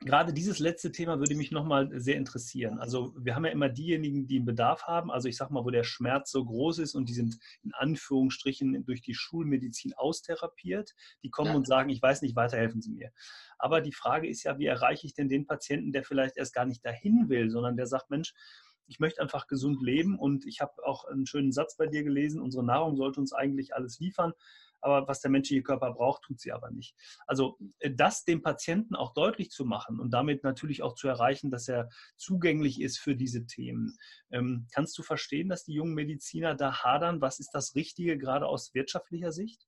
gerade 0.00 0.32
dieses 0.32 0.58
letzte 0.58 0.92
Thema 0.92 1.18
würde 1.18 1.34
mich 1.34 1.50
nochmal 1.50 1.90
sehr 2.00 2.16
interessieren. 2.16 2.78
Also 2.78 3.14
wir 3.16 3.34
haben 3.34 3.44
ja 3.44 3.52
immer 3.52 3.68
diejenigen, 3.68 4.26
die 4.26 4.36
einen 4.36 4.44
Bedarf 4.44 4.84
haben, 4.84 5.10
also 5.10 5.28
ich 5.28 5.36
sage 5.36 5.52
mal, 5.52 5.64
wo 5.64 5.70
der 5.70 5.84
Schmerz 5.84 6.30
so 6.30 6.44
groß 6.44 6.78
ist 6.78 6.94
und 6.94 7.08
die 7.08 7.14
sind 7.14 7.38
in 7.62 7.72
Anführungsstrichen 7.74 8.84
durch 8.84 9.02
die 9.02 9.14
Schulmedizin 9.14 9.94
austherapiert, 9.94 10.94
die 11.22 11.30
kommen 11.30 11.50
ja. 11.50 11.56
und 11.56 11.66
sagen, 11.66 11.90
ich 11.90 12.02
weiß 12.02 12.22
nicht, 12.22 12.36
weiterhelfen 12.36 12.82
Sie 12.82 12.92
mir. 12.92 13.10
Aber 13.58 13.80
die 13.80 13.92
Frage 13.92 14.28
ist 14.28 14.42
ja, 14.42 14.58
wie 14.58 14.66
erreiche 14.66 15.06
ich 15.06 15.14
denn 15.14 15.28
den 15.28 15.46
Patienten, 15.46 15.92
der 15.92 16.04
vielleicht 16.04 16.36
erst 16.36 16.54
gar 16.54 16.66
nicht 16.66 16.84
dahin 16.84 17.28
will, 17.28 17.50
sondern 17.50 17.76
der 17.76 17.86
sagt, 17.86 18.10
Mensch, 18.10 18.34
ich 18.86 19.00
möchte 19.00 19.22
einfach 19.22 19.46
gesund 19.46 19.80
leben 19.82 20.18
und 20.18 20.46
ich 20.46 20.60
habe 20.60 20.72
auch 20.84 21.04
einen 21.06 21.26
schönen 21.26 21.52
Satz 21.52 21.76
bei 21.76 21.86
dir 21.86 22.04
gelesen, 22.04 22.40
unsere 22.40 22.64
Nahrung 22.64 22.96
sollte 22.96 23.20
uns 23.20 23.32
eigentlich 23.32 23.74
alles 23.74 23.98
liefern 23.98 24.34
aber 24.84 25.08
was 25.08 25.20
der 25.20 25.30
menschliche 25.30 25.62
Körper 25.62 25.92
braucht, 25.92 26.22
tut 26.22 26.40
sie 26.40 26.52
aber 26.52 26.70
nicht. 26.70 26.94
Also 27.26 27.58
äh, 27.78 27.90
das 27.90 28.24
dem 28.24 28.42
Patienten 28.42 28.94
auch 28.94 29.14
deutlich 29.14 29.50
zu 29.50 29.64
machen 29.64 30.00
und 30.00 30.10
damit 30.10 30.44
natürlich 30.44 30.82
auch 30.82 30.94
zu 30.94 31.08
erreichen, 31.08 31.50
dass 31.50 31.68
er 31.68 31.88
zugänglich 32.16 32.80
ist 32.80 32.98
für 32.98 33.16
diese 33.16 33.46
Themen. 33.46 33.96
Ähm, 34.30 34.66
kannst 34.72 34.96
du 34.98 35.02
verstehen, 35.02 35.48
dass 35.48 35.64
die 35.64 35.72
jungen 35.72 35.94
Mediziner 35.94 36.54
da 36.54 36.82
hadern? 36.82 37.20
Was 37.20 37.40
ist 37.40 37.50
das 37.52 37.74
Richtige, 37.74 38.18
gerade 38.18 38.46
aus 38.46 38.74
wirtschaftlicher 38.74 39.32
Sicht? 39.32 39.66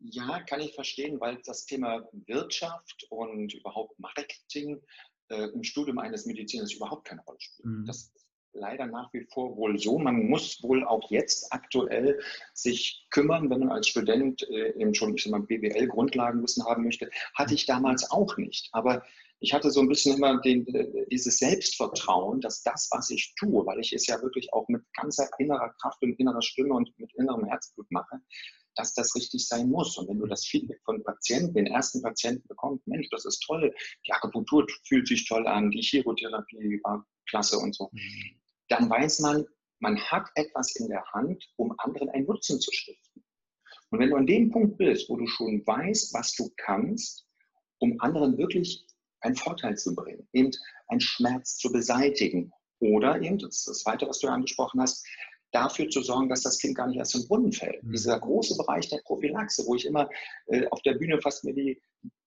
Ja, 0.00 0.40
kann 0.44 0.60
ich 0.60 0.74
verstehen, 0.74 1.20
weil 1.20 1.40
das 1.44 1.66
Thema 1.66 2.08
Wirtschaft 2.12 3.06
und 3.10 3.52
überhaupt 3.52 3.98
Marketing 3.98 4.80
äh, 5.28 5.48
im 5.48 5.64
Studium 5.64 5.98
eines 5.98 6.24
Mediziners 6.24 6.72
überhaupt 6.72 7.06
keine 7.06 7.22
Rolle 7.22 7.40
spielt. 7.40 7.66
Mhm. 7.66 7.86
Das 7.86 8.12
leider 8.52 8.86
nach 8.86 9.12
wie 9.12 9.26
vor 9.32 9.56
wohl 9.56 9.78
so. 9.78 9.98
Man 9.98 10.28
muss 10.28 10.62
wohl 10.62 10.84
auch 10.84 11.10
jetzt 11.10 11.52
aktuell 11.52 12.20
sich 12.54 13.06
kümmern, 13.10 13.50
wenn 13.50 13.60
man 13.60 13.72
als 13.72 13.88
Student 13.88 14.42
äh, 14.48 14.72
eben 14.80 14.94
schon 14.94 15.14
ich 15.14 15.26
mal, 15.26 15.40
BWL-Grundlagenwissen 15.40 16.64
haben 16.64 16.84
möchte. 16.84 17.10
Hatte 17.34 17.54
ich 17.54 17.66
damals 17.66 18.10
auch 18.10 18.36
nicht. 18.36 18.68
Aber 18.72 19.02
ich 19.40 19.52
hatte 19.52 19.70
so 19.70 19.80
ein 19.80 19.88
bisschen 19.88 20.16
immer 20.16 20.40
den, 20.40 20.66
äh, 20.74 21.06
dieses 21.10 21.38
Selbstvertrauen, 21.38 22.40
dass 22.40 22.62
das, 22.62 22.88
was 22.90 23.10
ich 23.10 23.34
tue, 23.38 23.64
weil 23.66 23.80
ich 23.80 23.92
es 23.92 24.06
ja 24.06 24.20
wirklich 24.22 24.52
auch 24.52 24.68
mit 24.68 24.82
ganzer 24.94 25.28
innerer 25.38 25.72
Kraft 25.80 26.02
und 26.02 26.18
innerer 26.18 26.42
Stimme 26.42 26.74
und 26.74 26.90
mit 26.98 27.12
innerem 27.14 27.44
Herzblut 27.44 27.90
mache, 27.90 28.20
dass 28.74 28.94
das 28.94 29.14
richtig 29.14 29.46
sein 29.46 29.68
muss. 29.68 29.96
Und 29.96 30.08
wenn 30.08 30.18
du 30.18 30.26
das 30.26 30.44
Feedback 30.44 30.80
von 30.84 31.02
Patienten, 31.04 31.54
den 31.54 31.66
ersten 31.66 32.02
Patienten 32.02 32.46
bekommst, 32.48 32.86
Mensch, 32.86 33.08
das 33.10 33.24
ist 33.24 33.40
toll, 33.40 33.72
die 34.06 34.12
Akupunktur 34.12 34.66
fühlt 34.84 35.06
sich 35.06 35.28
toll 35.28 35.46
an, 35.46 35.70
die 35.70 35.82
Chirotherapie 35.82 36.80
war 36.82 37.06
klasse 37.28 37.58
und 37.58 37.74
so, 37.74 37.90
mhm 37.92 38.38
dann 38.68 38.88
weiß 38.88 39.20
man, 39.20 39.46
man 39.80 39.98
hat 40.00 40.28
etwas 40.34 40.74
in 40.76 40.88
der 40.88 41.04
Hand, 41.12 41.44
um 41.56 41.74
anderen 41.78 42.10
einen 42.10 42.26
Nutzen 42.26 42.60
zu 42.60 42.70
stiften. 42.72 43.24
Und 43.90 43.98
wenn 44.00 44.10
du 44.10 44.16
an 44.16 44.26
dem 44.26 44.50
Punkt 44.50 44.76
bist, 44.76 45.08
wo 45.08 45.16
du 45.16 45.26
schon 45.26 45.66
weißt, 45.66 46.12
was 46.12 46.34
du 46.34 46.50
kannst, 46.56 47.26
um 47.78 47.98
anderen 48.00 48.36
wirklich 48.36 48.86
einen 49.20 49.36
Vorteil 49.36 49.76
zu 49.76 49.94
bringen, 49.94 50.28
eben 50.32 50.50
einen 50.88 51.00
Schmerz 51.00 51.56
zu 51.56 51.72
beseitigen 51.72 52.52
oder 52.80 53.20
eben, 53.20 53.38
das 53.38 53.56
ist 53.56 53.68
das 53.68 53.78
Zweite, 53.80 54.08
was 54.08 54.18
du 54.18 54.28
angesprochen 54.28 54.80
hast, 54.80 55.06
dafür 55.52 55.88
zu 55.88 56.02
sorgen, 56.02 56.28
dass 56.28 56.42
das 56.42 56.58
Kind 56.58 56.76
gar 56.76 56.88
nicht 56.88 56.98
erst 56.98 57.14
im 57.14 57.26
Brunnen 57.26 57.52
fällt. 57.52 57.82
Mhm. 57.82 57.92
Dieser 57.92 58.20
große 58.20 58.56
Bereich 58.56 58.88
der 58.90 59.00
Prophylaxe, 59.04 59.64
wo 59.66 59.74
ich 59.74 59.86
immer 59.86 60.10
äh, 60.48 60.66
auf 60.68 60.82
der 60.82 60.94
Bühne 60.94 61.20
fast 61.22 61.44
mir 61.44 61.54
die, 61.54 61.80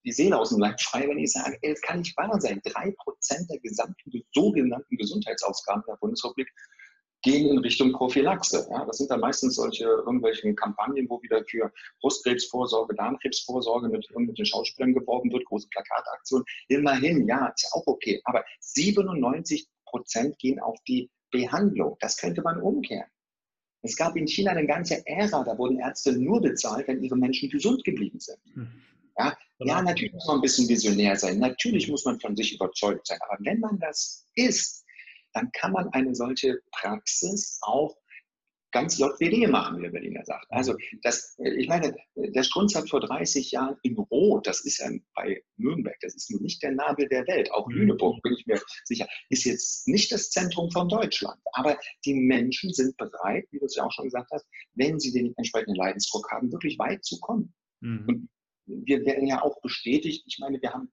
die 0.03 0.11
Seele 0.11 0.37
aus 0.37 0.49
dem 0.49 0.59
Leib 0.59 0.79
schreie, 0.79 1.07
wenn 1.07 1.19
ich 1.19 1.31
sage, 1.31 1.57
es 1.61 1.81
kann 1.81 1.99
nicht 1.99 2.17
wahr 2.17 2.39
sein, 2.41 2.61
drei 2.63 2.91
Prozent 2.97 3.49
der 3.49 3.59
gesamten 3.59 4.23
sogenannten 4.33 4.97
Gesundheitsausgaben 4.97 5.83
der 5.87 5.97
Bundesrepublik 5.97 6.51
gehen 7.21 7.47
in 7.49 7.59
Richtung 7.59 7.91
Prophylaxe. 7.93 8.67
Ja, 8.71 8.85
das 8.85 8.97
sind 8.97 9.11
dann 9.11 9.19
meistens 9.19 9.55
solche 9.55 9.83
irgendwelchen 9.83 10.55
Kampagnen, 10.55 11.07
wo 11.07 11.21
wieder 11.21 11.43
für 11.45 11.71
Brustkrebsvorsorge, 12.01 12.95
Darmkrebsvorsorge 12.95 13.89
mit 13.89 14.09
irgendwelchen 14.09 14.45
Schauspielern 14.45 14.93
geworben 14.93 15.31
wird, 15.31 15.45
große 15.45 15.67
Plakataktionen. 15.69 16.45
Immerhin, 16.67 17.27
ja, 17.27 17.47
ist 17.47 17.63
ja 17.63 17.69
auch 17.73 17.85
okay. 17.85 18.21
Aber 18.23 18.43
97 18.59 19.67
Prozent 19.85 20.39
gehen 20.39 20.59
auf 20.59 20.79
die 20.87 21.11
Behandlung. 21.29 21.95
Das 21.99 22.17
könnte 22.17 22.41
man 22.41 22.59
umkehren. 22.59 23.09
Es 23.83 23.95
gab 23.95 24.15
in 24.15 24.27
China 24.27 24.51
eine 24.51 24.67
ganze 24.67 25.05
Ära, 25.05 25.43
da 25.43 25.57
wurden 25.57 25.79
Ärzte 25.79 26.13
nur 26.13 26.41
bezahlt, 26.41 26.87
wenn 26.87 27.03
ihre 27.03 27.17
Menschen 27.17 27.49
gesund 27.49 27.83
geblieben 27.83 28.19
sind. 28.19 28.39
Ja, 29.25 29.37
ja, 29.59 29.81
natürlich 29.81 30.13
muss 30.13 30.27
man 30.27 30.37
ein 30.37 30.41
bisschen 30.41 30.67
visionär 30.67 31.15
sein. 31.15 31.39
Natürlich 31.39 31.87
muss 31.87 32.05
man 32.05 32.19
von 32.19 32.35
sich 32.35 32.55
überzeugt 32.55 33.07
sein. 33.07 33.19
Aber 33.27 33.37
wenn 33.43 33.59
man 33.59 33.79
das 33.79 34.25
ist, 34.35 34.85
dann 35.33 35.51
kann 35.53 35.71
man 35.71 35.89
eine 35.89 36.15
solche 36.15 36.59
Praxis 36.71 37.59
auch 37.61 37.95
ganz 38.71 38.97
JWD 38.97 39.49
machen, 39.49 39.77
wie 39.77 39.83
der 39.83 39.89
Berliner 39.89 40.23
sagt. 40.23 40.45
Also 40.49 40.75
das, 41.03 41.37
ich 41.43 41.67
meine, 41.67 41.95
der 42.15 42.43
Strunz 42.43 42.73
hat 42.75 42.89
vor 42.89 43.01
30 43.01 43.51
Jahren 43.51 43.75
in 43.83 43.97
Rot, 43.97 44.47
das 44.47 44.61
ist 44.61 44.79
ja 44.79 44.89
bei 45.13 45.43
Nürnberg, 45.57 45.97
das 46.01 46.15
ist 46.15 46.31
nun 46.31 46.41
nicht 46.41 46.63
der 46.63 46.71
Nabel 46.71 47.07
der 47.09 47.27
Welt, 47.27 47.51
auch 47.51 47.67
mhm. 47.67 47.75
Lüneburg, 47.75 48.21
bin 48.23 48.33
ich 48.33 48.45
mir 48.47 48.61
sicher, 48.85 49.07
ist 49.29 49.43
jetzt 49.43 49.87
nicht 49.87 50.11
das 50.11 50.29
Zentrum 50.29 50.71
von 50.71 50.87
Deutschland. 50.87 51.39
Aber 51.53 51.77
die 52.05 52.13
Menschen 52.13 52.73
sind 52.73 52.95
bereit, 52.97 53.45
wie 53.51 53.59
du 53.59 53.65
es 53.65 53.75
ja 53.75 53.83
auch 53.83 53.91
schon 53.91 54.05
gesagt 54.05 54.31
hast, 54.31 54.45
wenn 54.73 54.99
sie 54.99 55.11
den 55.11 55.33
entsprechenden 55.37 55.75
Leidensdruck 55.75 56.31
haben, 56.31 56.51
wirklich 56.51 56.79
weit 56.79 57.03
zu 57.03 57.19
kommen. 57.19 57.53
Mhm. 57.81 58.05
Und 58.07 58.29
wir 58.85 59.05
werden 59.05 59.27
ja 59.27 59.41
auch 59.41 59.59
bestätigt, 59.61 60.23
ich 60.27 60.39
meine, 60.39 60.61
wir 60.61 60.73
haben 60.73 60.91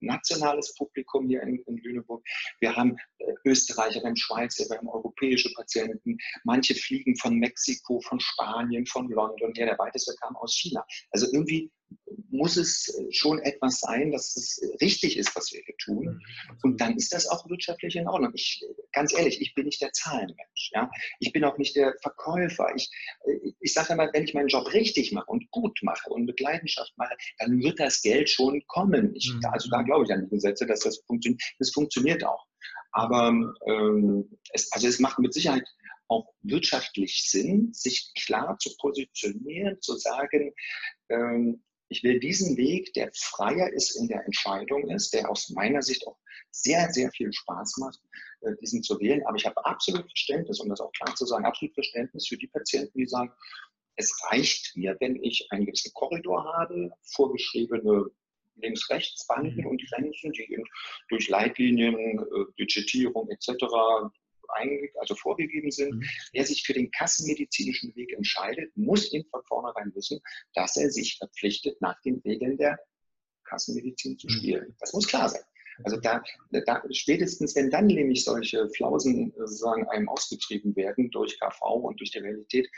nationales 0.00 0.74
Publikum 0.74 1.26
hier 1.28 1.42
in, 1.42 1.58
in 1.66 1.76
Lüneburg. 1.78 2.24
Wir 2.60 2.74
haben 2.74 2.96
äh, 3.18 3.32
Österreicher, 3.44 4.00
wir 4.00 4.08
haben 4.08 4.16
Schweizer, 4.16 4.68
wir 4.68 4.78
haben 4.78 4.88
europäische 4.88 5.52
Patienten. 5.54 6.16
Manche 6.44 6.74
fliegen 6.74 7.16
von 7.16 7.36
Mexiko, 7.36 8.00
von 8.00 8.20
Spanien, 8.20 8.86
von 8.86 9.08
London 9.08 9.52
her. 9.54 9.66
Der 9.66 9.78
weiteste 9.78 10.14
kam 10.20 10.36
aus 10.36 10.54
China. 10.54 10.84
Also 11.10 11.26
irgendwie 11.32 11.70
muss 12.30 12.56
es 12.56 12.94
schon 13.10 13.38
etwas 13.40 13.80
sein, 13.80 14.12
dass 14.12 14.36
es 14.36 14.60
richtig 14.80 15.16
ist, 15.16 15.34
was 15.34 15.52
wir 15.52 15.62
hier 15.64 15.76
tun. 15.78 16.04
Mhm, 16.04 16.20
und 16.62 16.80
dann 16.80 16.96
ist 16.96 17.12
das 17.12 17.28
auch 17.28 17.48
wirtschaftlich 17.48 17.96
in 17.96 18.06
Ordnung. 18.06 18.32
Ich, 18.34 18.62
ganz 18.92 19.12
ehrlich, 19.12 19.40
ich 19.40 19.54
bin 19.54 19.66
nicht 19.66 19.80
der 19.80 19.92
Zahlenmensch. 19.92 20.70
Ja? 20.72 20.90
Ich 21.20 21.32
bin 21.32 21.44
auch 21.44 21.58
nicht 21.58 21.76
der 21.76 21.94
Verkäufer. 22.02 22.72
Ich, 22.74 22.90
ich 23.60 23.72
sage 23.72 23.92
immer, 23.92 24.10
wenn 24.12 24.24
ich 24.24 24.34
meinen 24.34 24.48
Job 24.48 24.72
richtig 24.72 25.12
mache 25.12 25.26
und 25.26 25.50
gut 25.50 25.78
mache 25.82 26.10
und 26.10 26.24
mit 26.24 26.40
Leidenschaft 26.40 26.92
mache, 26.96 27.16
dann 27.38 27.60
wird 27.60 27.78
das 27.80 28.02
Geld 28.02 28.30
schon 28.30 28.62
kommen. 28.66 29.14
Ich, 29.14 29.32
mhm. 29.32 29.40
also 29.50 29.68
da 29.70 29.82
glaube 29.82 30.04
ich 30.04 30.12
an 30.12 30.24
die 30.24 30.30
Gesetze, 30.30 30.66
dass 30.66 30.80
das 30.80 30.98
funktioniert. 31.06 31.42
Das 31.58 31.70
funktioniert 31.70 32.24
auch. 32.24 32.46
Aber 32.92 33.28
ähm, 33.66 34.38
es, 34.52 34.72
also 34.72 34.88
es 34.88 34.98
macht 34.98 35.18
mit 35.18 35.34
Sicherheit 35.34 35.66
auch 36.08 36.26
wirtschaftlich 36.42 37.28
Sinn, 37.30 37.72
sich 37.72 38.12
klar 38.14 38.56
zu 38.58 38.74
positionieren, 38.78 39.80
zu 39.82 39.96
sagen, 39.96 40.54
ähm, 41.10 41.62
ich 41.90 42.02
will 42.02 42.20
diesen 42.20 42.56
Weg, 42.56 42.92
der 42.94 43.10
freier 43.14 43.72
ist 43.72 43.96
in 43.96 44.08
der 44.08 44.24
Entscheidung 44.24 44.90
ist, 44.90 45.14
der 45.14 45.30
aus 45.30 45.50
meiner 45.50 45.82
Sicht 45.82 46.06
auch 46.06 46.18
sehr, 46.50 46.90
sehr 46.92 47.10
viel 47.12 47.32
Spaß 47.32 47.76
macht, 47.78 47.98
äh, 47.98 48.08
diesen 48.60 48.82
zu 48.82 48.98
wählen. 49.00 49.24
Aber 49.26 49.36
ich 49.36 49.46
habe 49.46 49.64
absolut 49.64 50.06
Verständnis, 50.06 50.60
um 50.60 50.68
das 50.68 50.80
auch 50.80 50.92
klar 50.92 51.14
zu 51.14 51.26
sagen, 51.26 51.44
absolut 51.44 51.74
Verständnis 51.74 52.28
für 52.28 52.36
die 52.36 52.48
Patienten, 52.48 52.98
die 52.98 53.06
sagen, 53.06 53.32
es 53.96 54.14
reicht 54.30 54.76
mir, 54.76 54.96
wenn 55.00 55.16
ich 55.22 55.48
einen 55.50 55.66
gewissen 55.66 55.92
Korridor 55.92 56.44
habe, 56.44 56.90
vorgeschriebene 57.02 58.06
Links-Rechts-Banden 58.56 59.62
mhm. 59.62 59.66
und 59.66 59.82
Grenzen, 59.90 60.32
die 60.32 60.62
durch 61.08 61.28
Leitlinien, 61.28 62.18
äh, 62.18 62.44
Budgetierung 62.56 63.28
etc 63.30 63.64
also 65.00 65.14
vorgegeben 65.14 65.70
sind. 65.70 65.96
Mhm. 65.96 66.04
Wer 66.32 66.46
sich 66.46 66.64
für 66.64 66.72
den 66.72 66.90
kassenmedizinischen 66.90 67.94
Weg 67.96 68.12
entscheidet, 68.12 68.76
muss 68.76 69.12
ihn 69.12 69.24
von 69.30 69.42
vornherein 69.44 69.94
wissen, 69.94 70.20
dass 70.54 70.76
er 70.76 70.90
sich 70.90 71.18
verpflichtet, 71.18 71.80
nach 71.80 72.00
den 72.02 72.20
Regeln 72.24 72.56
der 72.56 72.78
Kassenmedizin 73.44 74.18
zu 74.18 74.26
mhm. 74.26 74.30
spielen. 74.30 74.76
Das 74.80 74.92
muss 74.92 75.06
klar 75.06 75.28
sein. 75.28 75.42
Also 75.84 75.98
da, 75.98 76.22
da, 76.50 76.82
spätestens, 76.90 77.54
wenn 77.54 77.70
dann 77.70 77.86
nämlich 77.86 78.24
solche 78.24 78.68
Flausen 78.70 79.32
sozusagen 79.36 79.88
einem 79.88 80.08
ausgetrieben 80.08 80.74
werden 80.76 81.10
durch 81.10 81.38
KV 81.40 81.62
und 81.74 82.00
durch 82.00 82.10
die 82.10 82.18
Realität, 82.18 82.68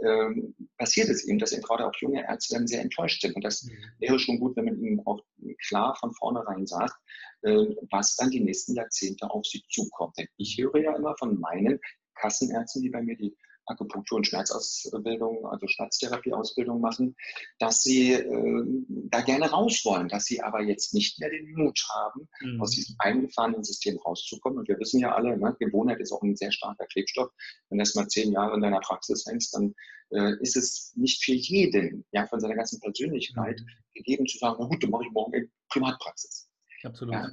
ähm, 0.00 0.54
passiert 0.76 1.08
es 1.08 1.24
eben, 1.26 1.38
dass 1.38 1.52
eben 1.52 1.62
gerade 1.62 1.86
auch 1.86 1.94
junge 2.00 2.22
Ärzte 2.22 2.54
dann 2.54 2.66
sehr 2.66 2.82
enttäuscht 2.82 3.22
sind. 3.22 3.34
Und 3.36 3.44
das 3.44 3.64
mhm. 3.64 3.72
wäre 3.98 4.18
schon 4.18 4.40
gut, 4.40 4.56
wenn 4.56 4.66
man 4.66 4.80
ihnen 4.80 5.06
auch 5.06 5.20
klar 5.68 5.96
von 6.00 6.12
vornherein 6.14 6.66
sagt, 6.66 6.94
äh, 7.42 7.66
was 7.90 8.16
dann 8.16 8.30
die 8.30 8.40
nächsten 8.40 8.74
Jahrzehnte 8.74 9.30
auf 9.30 9.44
sie 9.46 9.62
zukommt. 9.70 10.16
Denn 10.18 10.26
ich 10.36 10.58
höre 10.58 10.78
ja 10.78 10.96
immer 10.96 11.14
von 11.18 11.38
meinen 11.38 11.78
Kassenärzten, 12.14 12.82
die 12.82 12.90
bei 12.90 13.02
mir 13.02 13.16
die 13.16 13.36
Akupunktur- 13.68 14.16
und 14.16 14.26
Schmerzausbildung, 14.26 15.46
also 15.46 15.66
Schmerztherapieausbildung 15.66 16.80
machen, 16.80 17.16
dass 17.58 17.82
sie 17.82 18.12
äh, 18.12 18.64
da 19.10 19.20
gerne 19.20 19.50
raus 19.50 19.82
wollen, 19.84 20.08
dass 20.08 20.24
sie 20.24 20.42
aber 20.42 20.62
jetzt 20.62 20.94
nicht 20.94 21.18
mehr 21.20 21.30
den 21.30 21.52
Mut 21.52 21.80
haben, 21.94 22.28
mhm. 22.40 22.60
aus 22.60 22.70
diesem 22.70 22.96
eingefahrenen 22.98 23.64
System 23.64 23.98
rauszukommen. 23.98 24.58
Und 24.58 24.68
wir 24.68 24.78
wissen 24.78 25.00
ja 25.00 25.14
alle, 25.14 25.36
ne, 25.38 25.56
Gewohnheit 25.58 26.00
ist 26.00 26.12
auch 26.12 26.22
ein 26.22 26.36
sehr 26.36 26.52
starker 26.52 26.86
Klebstoff. 26.86 27.30
Wenn 27.68 27.78
du 27.78 27.82
erst 27.82 27.96
mal 27.96 28.08
zehn 28.08 28.32
Jahre 28.32 28.54
in 28.54 28.62
deiner 28.62 28.80
Praxis 28.80 29.26
hängst, 29.26 29.54
dann 29.54 29.74
äh, 30.10 30.34
ist 30.40 30.56
es 30.56 30.92
nicht 30.96 31.22
für 31.22 31.34
jeden, 31.34 32.04
ja, 32.12 32.26
von 32.26 32.40
seiner 32.40 32.54
ganzen 32.54 32.80
Persönlichkeit 32.80 33.60
mhm. 33.60 33.66
gegeben 33.94 34.26
zu 34.26 34.38
sagen, 34.38 34.56
na 34.60 34.66
gut, 34.66 34.82
dann 34.82 34.90
mache 34.90 35.04
ich 35.04 35.12
morgen 35.12 35.34
in 35.34 35.50
Privatpraxis. 35.68 36.48
Absolut. 36.84 37.14
Ja. 37.14 37.30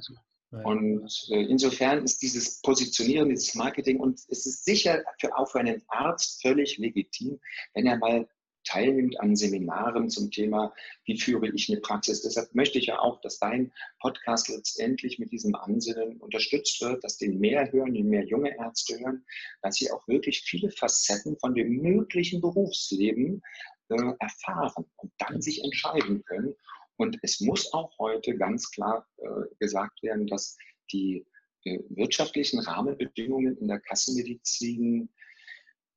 Und 0.64 1.28
äh, 1.30 1.42
insofern 1.42 2.04
ist 2.04 2.22
dieses 2.22 2.60
Positionieren, 2.62 3.28
dieses 3.28 3.54
Marketing 3.54 4.00
und 4.00 4.20
es 4.28 4.46
ist 4.46 4.64
sicher 4.64 5.02
für, 5.20 5.36
auch 5.36 5.50
für 5.50 5.60
einen 5.60 5.82
Arzt 5.88 6.42
völlig 6.42 6.78
legitim, 6.78 7.38
wenn 7.74 7.86
er 7.86 7.98
mal 7.98 8.28
teilnimmt 8.66 9.18
an 9.20 9.36
Seminaren 9.36 10.10
zum 10.10 10.30
Thema, 10.30 10.74
wie 11.04 11.18
führe 11.18 11.48
ich 11.48 11.70
eine 11.70 11.80
Praxis. 11.80 12.22
Deshalb 12.22 12.54
möchte 12.54 12.78
ich 12.78 12.86
ja 12.86 12.98
auch, 12.98 13.20
dass 13.20 13.38
dein 13.38 13.72
Podcast 14.00 14.48
letztendlich 14.48 15.18
mit 15.18 15.32
diesem 15.32 15.54
Ansinnen 15.54 16.18
unterstützt 16.18 16.80
wird, 16.82 17.02
dass 17.04 17.16
den 17.16 17.38
mehr 17.38 17.70
hören, 17.72 17.94
die 17.94 18.02
mehr 18.02 18.24
junge 18.24 18.56
Ärzte 18.58 18.98
hören, 18.98 19.24
dass 19.62 19.76
sie 19.76 19.90
auch 19.90 20.06
wirklich 20.08 20.42
viele 20.42 20.70
Facetten 20.70 21.38
von 21.38 21.54
dem 21.54 21.80
möglichen 21.80 22.40
Berufsleben 22.40 23.42
äh, 23.88 24.12
erfahren 24.18 24.84
und 24.96 25.12
dann 25.18 25.40
sich 25.40 25.62
entscheiden 25.62 26.24
können. 26.24 26.54
Und 26.96 27.18
es 27.22 27.40
muss 27.40 27.72
auch 27.72 27.96
heute 27.98 28.36
ganz 28.36 28.70
klar 28.70 29.06
äh, 29.18 29.54
gesagt 29.58 30.02
werden, 30.02 30.26
dass 30.26 30.56
die 30.92 31.26
äh, 31.64 31.78
wirtschaftlichen 31.90 32.60
Rahmenbedingungen 32.60 33.56
in 33.58 33.68
der 33.68 33.80
Kassenmedizin 33.80 35.08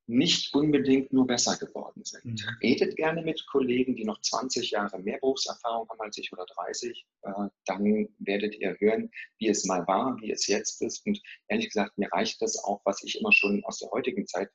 nicht 0.10 0.56
unbedingt 0.56 1.14
nur 1.14 1.28
besser 1.28 1.56
geworden 1.58 2.04
sind. 2.04 2.26
Mhm. 2.26 2.58
Redet 2.64 2.96
gerne 2.96 3.22
mit 3.22 3.46
Kollegen, 3.46 3.96
die 3.96 4.06
noch 4.06 4.20
20 4.20 4.72
Jahre 4.72 4.98
mehr 4.98 5.20
Berufserfahrung 5.20 5.88
haben 5.88 6.02
als 6.02 6.18
ich 6.18 6.34
oder 6.34 6.48
30. 6.48 7.06
Äh, 7.22 7.32
dann 7.66 8.10
werdet 8.18 8.56
ihr 8.56 8.76
hören, 8.80 9.12
wie 9.38 9.50
es 9.50 9.66
mal 9.66 9.86
war, 9.86 10.18
wie 10.20 10.32
es 10.32 10.48
jetzt 10.48 10.82
ist. 10.82 11.06
Und 11.06 11.22
ehrlich 11.48 11.68
gesagt, 11.68 11.96
mir 12.00 12.12
reicht 12.12 12.42
das 12.42 12.58
auch, 12.64 12.82
was 12.86 13.04
ich 13.04 13.20
immer 13.20 13.32
schon 13.32 13.64
aus 13.66 13.78
der 13.78 13.92
heutigen 13.92 14.26
Zeit 14.26 14.50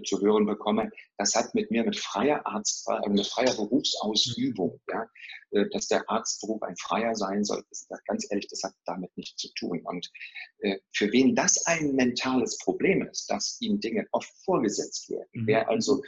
zu 0.00 0.20
hören 0.20 0.46
bekomme, 0.46 0.90
das 1.18 1.34
hat 1.34 1.54
mit 1.54 1.70
mir 1.70 1.84
mit 1.84 1.96
freier 1.96 2.46
Arzt, 2.46 2.88
äh, 2.88 3.08
mit 3.08 3.26
freier 3.26 3.54
Berufsausübung, 3.54 4.80
ja, 4.90 5.06
äh, 5.50 5.68
dass 5.70 5.88
der 5.88 6.08
Arztberuf 6.08 6.62
ein 6.62 6.76
freier 6.76 7.14
sein 7.14 7.44
soll, 7.44 7.64
ist 7.70 7.90
das, 7.90 8.02
ganz 8.04 8.26
ehrlich, 8.30 8.48
das 8.48 8.62
hat 8.62 8.74
damit 8.86 9.16
nichts 9.16 9.36
zu 9.36 9.52
tun. 9.54 9.80
Und 9.84 10.10
äh, 10.58 10.78
für 10.92 11.12
wen 11.12 11.34
das 11.34 11.66
ein 11.66 11.94
mentales 11.94 12.58
Problem 12.58 13.06
ist, 13.06 13.30
dass 13.30 13.58
ihm 13.60 13.80
Dinge 13.80 14.06
oft 14.12 14.32
vorgesetzt 14.44 15.10
werden, 15.10 15.28
mhm. 15.32 15.46
wer 15.46 15.68
also 15.68 16.02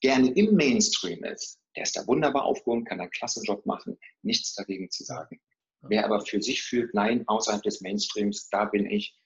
gerne 0.00 0.30
im 0.32 0.54
Mainstream 0.54 1.24
ist, 1.24 1.58
der 1.76 1.84
ist 1.84 1.96
da 1.96 2.06
wunderbar 2.06 2.44
aufgehoben, 2.44 2.84
kann 2.84 3.00
einen 3.00 3.10
klasse 3.10 3.42
Job 3.44 3.64
machen, 3.66 3.98
nichts 4.22 4.54
dagegen 4.54 4.90
zu 4.90 5.04
sagen. 5.04 5.40
Wer 5.82 6.04
aber 6.04 6.20
für 6.20 6.42
sich 6.42 6.62
fühlt, 6.62 6.92
nein, 6.94 7.26
außerhalb 7.26 7.62
des 7.62 7.80
Mainstreams, 7.80 8.50
da 8.50 8.66
bin 8.66 8.86
ich, 8.86 9.16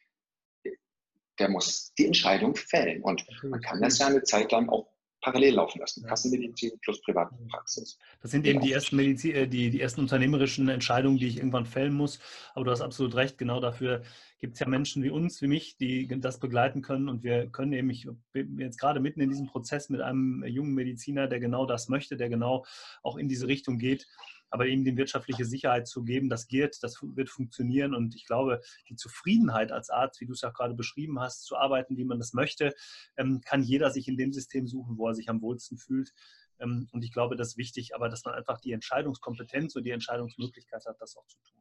der 1.38 1.49
muss 1.49 1.92
die 1.99 2.07
Entscheidung 2.07 2.55
fällen. 2.55 3.03
Und 3.03 3.25
man 3.42 3.61
kann 3.61 3.81
das 3.81 3.99
ja 3.99 4.07
eine 4.07 4.23
Zeit 4.23 4.53
lang 4.53 4.68
auch 4.68 4.94
parallel 5.25 5.55
laufen 5.55 5.79
lassen. 5.79 6.05
Kassenmedizin 6.05 6.79
plus 6.83 7.01
Privatpraxis. 7.01 7.99
Das 8.20 8.31
sind 8.31 8.47
eben 8.47 8.61
die 8.61 8.73
ersten, 8.73 8.97
Medizin, 8.97 9.35
äh, 9.35 9.49
die, 9.49 9.70
die 9.70 9.81
ersten 9.81 10.03
unternehmerischen 10.03 10.68
Entscheidungen, 10.68 11.16
die 11.16 11.27
ich 11.27 11.38
irgendwann 11.38 11.64
fällen 11.64 11.94
muss. 11.94 12.20
Aber 12.55 12.66
du 12.66 12.70
hast 12.70 12.83
absolut 12.83 13.14
recht, 13.14 13.38
genau 13.38 13.59
dafür 13.59 14.03
gibt 14.38 14.55
es 14.55 14.61
ja 14.61 14.68
Menschen 14.68 15.03
wie 15.03 15.09
uns, 15.09 15.40
wie 15.40 15.47
mich, 15.47 15.79
die 15.79 16.07
das 16.20 16.38
begleiten 16.38 16.83
können. 16.83 17.09
Und 17.09 17.25
wir 17.25 17.49
können 17.49 17.73
eben, 17.73 17.88
ich 17.88 18.07
bin 18.33 18.59
jetzt 18.59 18.79
gerade 18.79 19.01
mitten 19.01 19.20
in 19.20 19.31
diesem 19.31 19.47
Prozess 19.47 19.88
mit 19.88 20.03
einem 20.03 20.44
jungen 20.47 20.75
Mediziner, 20.75 21.27
der 21.27 21.40
genau 21.40 21.64
das 21.64 21.88
möchte, 21.88 22.18
der 22.18 22.29
genau 22.29 22.66
auch 23.03 23.16
in 23.16 23.29
diese 23.29 23.49
Richtung 23.49 23.79
geht 23.79 24.07
aber 24.55 24.69
ihm 24.69 24.85
die 24.85 24.97
wirtschaftliche 24.97 25.45
Sicherheit 25.45 25.88
zu 25.88 26.05
geben, 26.05 26.29
das 26.29 26.47
geht, 26.47 26.79
das 26.81 27.01
wird 27.03 27.29
funktionieren. 27.29 27.93
Und 27.93 28.14
ich 28.14 28.25
glaube, 28.25 28.61
die 28.88 28.95
Zufriedenheit 28.95 29.73
als 29.73 29.90
Arzt, 29.90 30.21
wie 30.21 30.27
du 30.27 30.33
es 30.33 30.43
ja 30.43 30.51
gerade 30.51 30.75
beschrieben 30.75 31.19
hast, 31.19 31.45
zu 31.45 31.57
arbeiten, 31.57 31.97
wie 31.97 32.05
man 32.05 32.21
das 32.21 32.35
möchte, 32.35 32.73
ähm, 33.17 33.40
kann 33.45 33.64
jeder 33.64 33.90
sich 33.90 34.07
in 34.07 34.17
dem 34.17 34.33
System 34.33 34.69
suchen, 34.69 34.97
wo 34.97 35.09
er 35.09 35.17
sich 35.17 35.29
am 35.29 35.43
wohlsten 35.43 35.77
fühlt. 35.77 36.12
Ähm, 36.61 36.88
und 36.93 37.03
ich 37.03 37.12
glaube, 37.12 37.35
das 37.35 37.49
ist 37.49 37.57
wichtig, 37.57 37.97
aber 37.97 38.09
dass 38.09 38.25
man 38.25 38.35
einfach 38.35 38.61
die 38.61 38.71
Entscheidungskompetenz 38.71 39.75
und 39.75 39.83
die 39.83 39.90
Entscheidungsmöglichkeit 39.90 40.87
hat, 40.87 41.01
das 41.01 41.17
auch 41.17 41.27
zu 41.27 41.38
tun. 41.43 41.61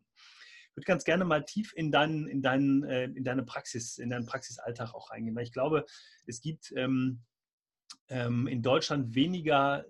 Ich 0.69 0.77
würde 0.77 0.85
ganz 0.85 1.03
gerne 1.03 1.25
mal 1.25 1.43
tief 1.43 1.73
in, 1.75 1.91
deinen, 1.91 2.27
in, 2.27 2.43
deinen, 2.43 2.83
äh, 2.83 3.05
in 3.05 3.23
deine 3.23 3.41
Praxis, 3.41 3.97
in 3.97 4.11
deinen 4.11 4.27
Praxisalltag 4.27 4.93
auch 4.93 5.09
reingehen, 5.09 5.35
weil 5.35 5.45
ich 5.45 5.51
glaube, 5.51 5.87
es 6.27 6.41
gibt 6.41 6.71
ähm, 6.75 7.23
in 8.07 8.61
Deutschland 8.61 9.15
weniger 9.15 9.83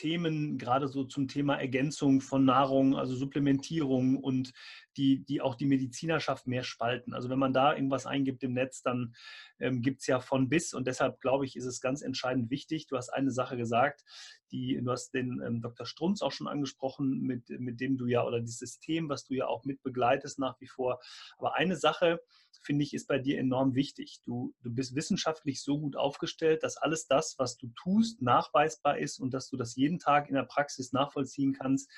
Themen, 0.00 0.56
gerade 0.56 0.88
so 0.88 1.04
zum 1.04 1.28
Thema 1.28 1.56
Ergänzung 1.56 2.22
von 2.22 2.46
Nahrung, 2.46 2.96
also 2.96 3.14
Supplementierung 3.14 4.16
und 4.16 4.52
die, 4.96 5.24
die 5.24 5.40
auch 5.40 5.54
die 5.54 5.66
Medizinerschaft 5.66 6.46
mehr 6.46 6.62
spalten. 6.62 7.14
Also 7.14 7.28
wenn 7.30 7.38
man 7.38 7.52
da 7.52 7.74
irgendwas 7.74 8.06
eingibt 8.06 8.42
im 8.42 8.52
Netz, 8.52 8.82
dann 8.82 9.14
ähm, 9.58 9.82
gibt 9.82 10.00
es 10.00 10.06
ja 10.06 10.20
von 10.20 10.48
bis 10.48 10.74
und 10.74 10.86
deshalb 10.86 11.20
glaube 11.20 11.46
ich, 11.46 11.56
ist 11.56 11.66
es 11.66 11.80
ganz 11.80 12.02
entscheidend 12.02 12.50
wichtig. 12.50 12.86
Du 12.86 12.96
hast 12.96 13.10
eine 13.10 13.30
Sache 13.30 13.56
gesagt, 13.56 14.04
die, 14.50 14.80
du 14.82 14.90
hast 14.90 15.12
den 15.12 15.40
ähm, 15.44 15.62
Dr. 15.62 15.86
Strunz 15.86 16.22
auch 16.22 16.32
schon 16.32 16.48
angesprochen, 16.48 17.22
mit, 17.22 17.48
mit 17.50 17.80
dem 17.80 17.96
du 17.96 18.06
ja, 18.06 18.24
oder 18.24 18.40
das 18.40 18.58
System, 18.58 19.08
was 19.08 19.24
du 19.24 19.34
ja 19.34 19.46
auch 19.46 19.64
mit 19.64 19.82
begleitest 19.82 20.38
nach 20.38 20.60
wie 20.60 20.66
vor. 20.66 21.00
Aber 21.38 21.54
eine 21.54 21.76
Sache, 21.76 22.20
finde 22.62 22.84
ich, 22.84 22.94
ist 22.94 23.06
bei 23.06 23.18
dir 23.18 23.38
enorm 23.38 23.74
wichtig. 23.74 24.20
Du, 24.24 24.54
du 24.62 24.74
bist 24.74 24.94
wissenschaftlich 24.94 25.62
so 25.62 25.78
gut 25.78 25.96
aufgestellt, 25.96 26.62
dass 26.62 26.76
alles 26.76 27.06
das, 27.06 27.38
was 27.38 27.56
du 27.56 27.68
tust, 27.68 28.22
nachweisbar 28.22 28.98
ist 28.98 29.18
und 29.18 29.32
dass 29.32 29.48
du 29.48 29.56
das 29.56 29.76
jeden 29.76 29.98
Tag 29.98 30.28
in 30.28 30.34
der 30.34 30.42
Praxis 30.44 30.92
nachvollziehen 30.92 31.52
kannst. 31.52 31.90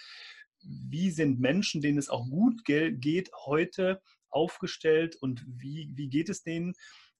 Wie 0.64 1.10
sind 1.10 1.40
Menschen, 1.40 1.80
denen 1.80 1.98
es 1.98 2.08
auch 2.08 2.28
gut 2.28 2.64
geht, 2.64 3.30
heute 3.46 4.00
aufgestellt 4.30 5.16
und 5.16 5.44
wie, 5.46 5.92
wie 5.94 6.08
geht 6.08 6.28
es 6.28 6.42
denen? 6.42 6.74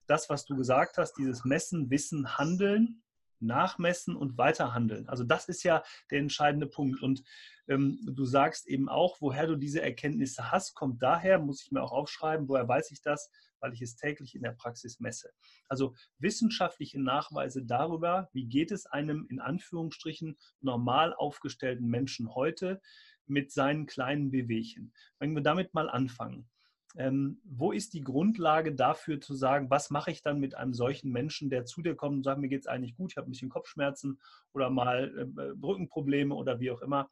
Das, 0.06 0.28
was 0.28 0.44
du 0.44 0.56
gesagt 0.56 0.98
hast, 0.98 1.14
dieses 1.14 1.44
Messen, 1.44 1.90
Wissen, 1.90 2.36
Handeln, 2.38 3.02
nachmessen 3.42 4.16
und 4.16 4.38
weiterhandeln. 4.38 5.08
Also 5.08 5.24
das 5.24 5.48
ist 5.48 5.62
ja 5.64 5.82
der 6.10 6.20
entscheidende 6.20 6.66
Punkt. 6.66 7.02
Und 7.02 7.22
ähm, 7.68 7.98
du 8.02 8.24
sagst 8.24 8.66
eben 8.68 8.88
auch, 8.88 9.20
woher 9.20 9.46
du 9.46 9.56
diese 9.56 9.82
Erkenntnisse 9.82 10.50
hast, 10.50 10.74
kommt 10.74 11.02
daher, 11.02 11.38
muss 11.38 11.62
ich 11.62 11.72
mir 11.72 11.82
auch 11.82 11.92
aufschreiben, 11.92 12.48
woher 12.48 12.68
weiß 12.68 12.90
ich 12.92 13.02
das, 13.02 13.30
weil 13.60 13.72
ich 13.72 13.82
es 13.82 13.96
täglich 13.96 14.34
in 14.34 14.42
der 14.42 14.52
Praxis 14.52 15.00
messe. 15.00 15.30
Also 15.68 15.94
wissenschaftliche 16.18 17.00
Nachweise 17.00 17.64
darüber, 17.64 18.28
wie 18.32 18.46
geht 18.46 18.72
es 18.72 18.86
einem 18.86 19.26
in 19.28 19.40
Anführungsstrichen 19.40 20.36
normal 20.60 21.14
aufgestellten 21.14 21.86
Menschen 21.86 22.34
heute 22.34 22.80
mit 23.26 23.52
seinen 23.52 23.86
kleinen 23.86 24.30
Bewegchen. 24.30 24.92
Wenn 25.18 25.34
wir 25.34 25.42
damit 25.42 25.74
mal 25.74 25.88
anfangen. 25.88 26.48
Ähm, 26.96 27.40
wo 27.44 27.72
ist 27.72 27.94
die 27.94 28.02
Grundlage 28.02 28.74
dafür 28.74 29.20
zu 29.20 29.34
sagen, 29.34 29.70
was 29.70 29.90
mache 29.90 30.10
ich 30.10 30.20
dann 30.22 30.40
mit 30.40 30.54
einem 30.54 30.74
solchen 30.74 31.10
Menschen, 31.10 31.48
der 31.48 31.64
zu 31.64 31.80
dir 31.80 31.94
kommt 31.94 32.16
und 32.16 32.22
sagt, 32.22 32.38
mir 32.38 32.48
geht 32.48 32.60
es 32.60 32.66
eigentlich 32.66 32.96
gut, 32.96 33.12
ich 33.12 33.16
habe 33.16 33.28
ein 33.28 33.32
bisschen 33.32 33.48
Kopfschmerzen 33.48 34.20
oder 34.52 34.68
mal 34.68 35.10
äh, 35.16 35.64
Rückenprobleme 35.64 36.34
oder 36.34 36.60
wie 36.60 36.70
auch 36.70 36.82
immer. 36.82 37.10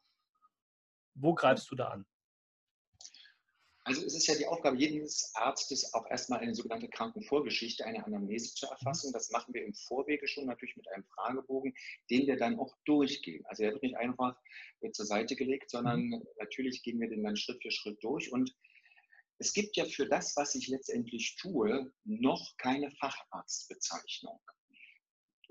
Wo 1.15 1.33
greifst 1.33 1.71
du 1.71 1.75
da 1.75 1.87
an? 1.87 2.05
Also 3.83 4.05
es 4.05 4.13
ist 4.13 4.27
ja 4.27 4.35
die 4.35 4.45
Aufgabe 4.45 4.77
jedes 4.77 5.31
Arztes, 5.33 5.93
auch 5.95 6.05
erstmal 6.09 6.39
eine 6.39 6.53
sogenannte 6.53 6.87
Krankenvorgeschichte, 6.87 7.83
eine 7.83 8.05
Anamnese 8.05 8.53
zu 8.53 8.67
erfassen. 8.67 9.11
Das 9.11 9.31
machen 9.31 9.53
wir 9.55 9.65
im 9.65 9.73
Vorwege 9.73 10.27
schon 10.27 10.45
natürlich 10.45 10.77
mit 10.77 10.87
einem 10.89 11.03
Fragebogen, 11.05 11.73
den 12.09 12.27
wir 12.27 12.37
dann 12.37 12.59
auch 12.59 12.75
durchgehen. 12.85 13.43
Also 13.47 13.63
er 13.63 13.73
wird 13.73 13.81
nicht 13.81 13.97
einfach 13.97 14.37
zur 14.91 15.05
Seite 15.05 15.35
gelegt, 15.35 15.71
sondern 15.71 16.01
mhm. 16.01 16.27
natürlich 16.37 16.83
gehen 16.83 16.99
wir 16.99 17.09
den 17.09 17.23
dann 17.23 17.37
Schritt 17.37 17.61
für 17.63 17.71
Schritt 17.71 18.03
durch. 18.03 18.31
Und 18.31 18.55
es 19.39 19.53
gibt 19.53 19.75
ja 19.77 19.85
für 19.85 20.07
das, 20.07 20.37
was 20.37 20.53
ich 20.53 20.67
letztendlich 20.67 21.35
tue, 21.37 21.91
noch 22.03 22.57
keine 22.57 22.91
Facharztbezeichnung 22.91 24.39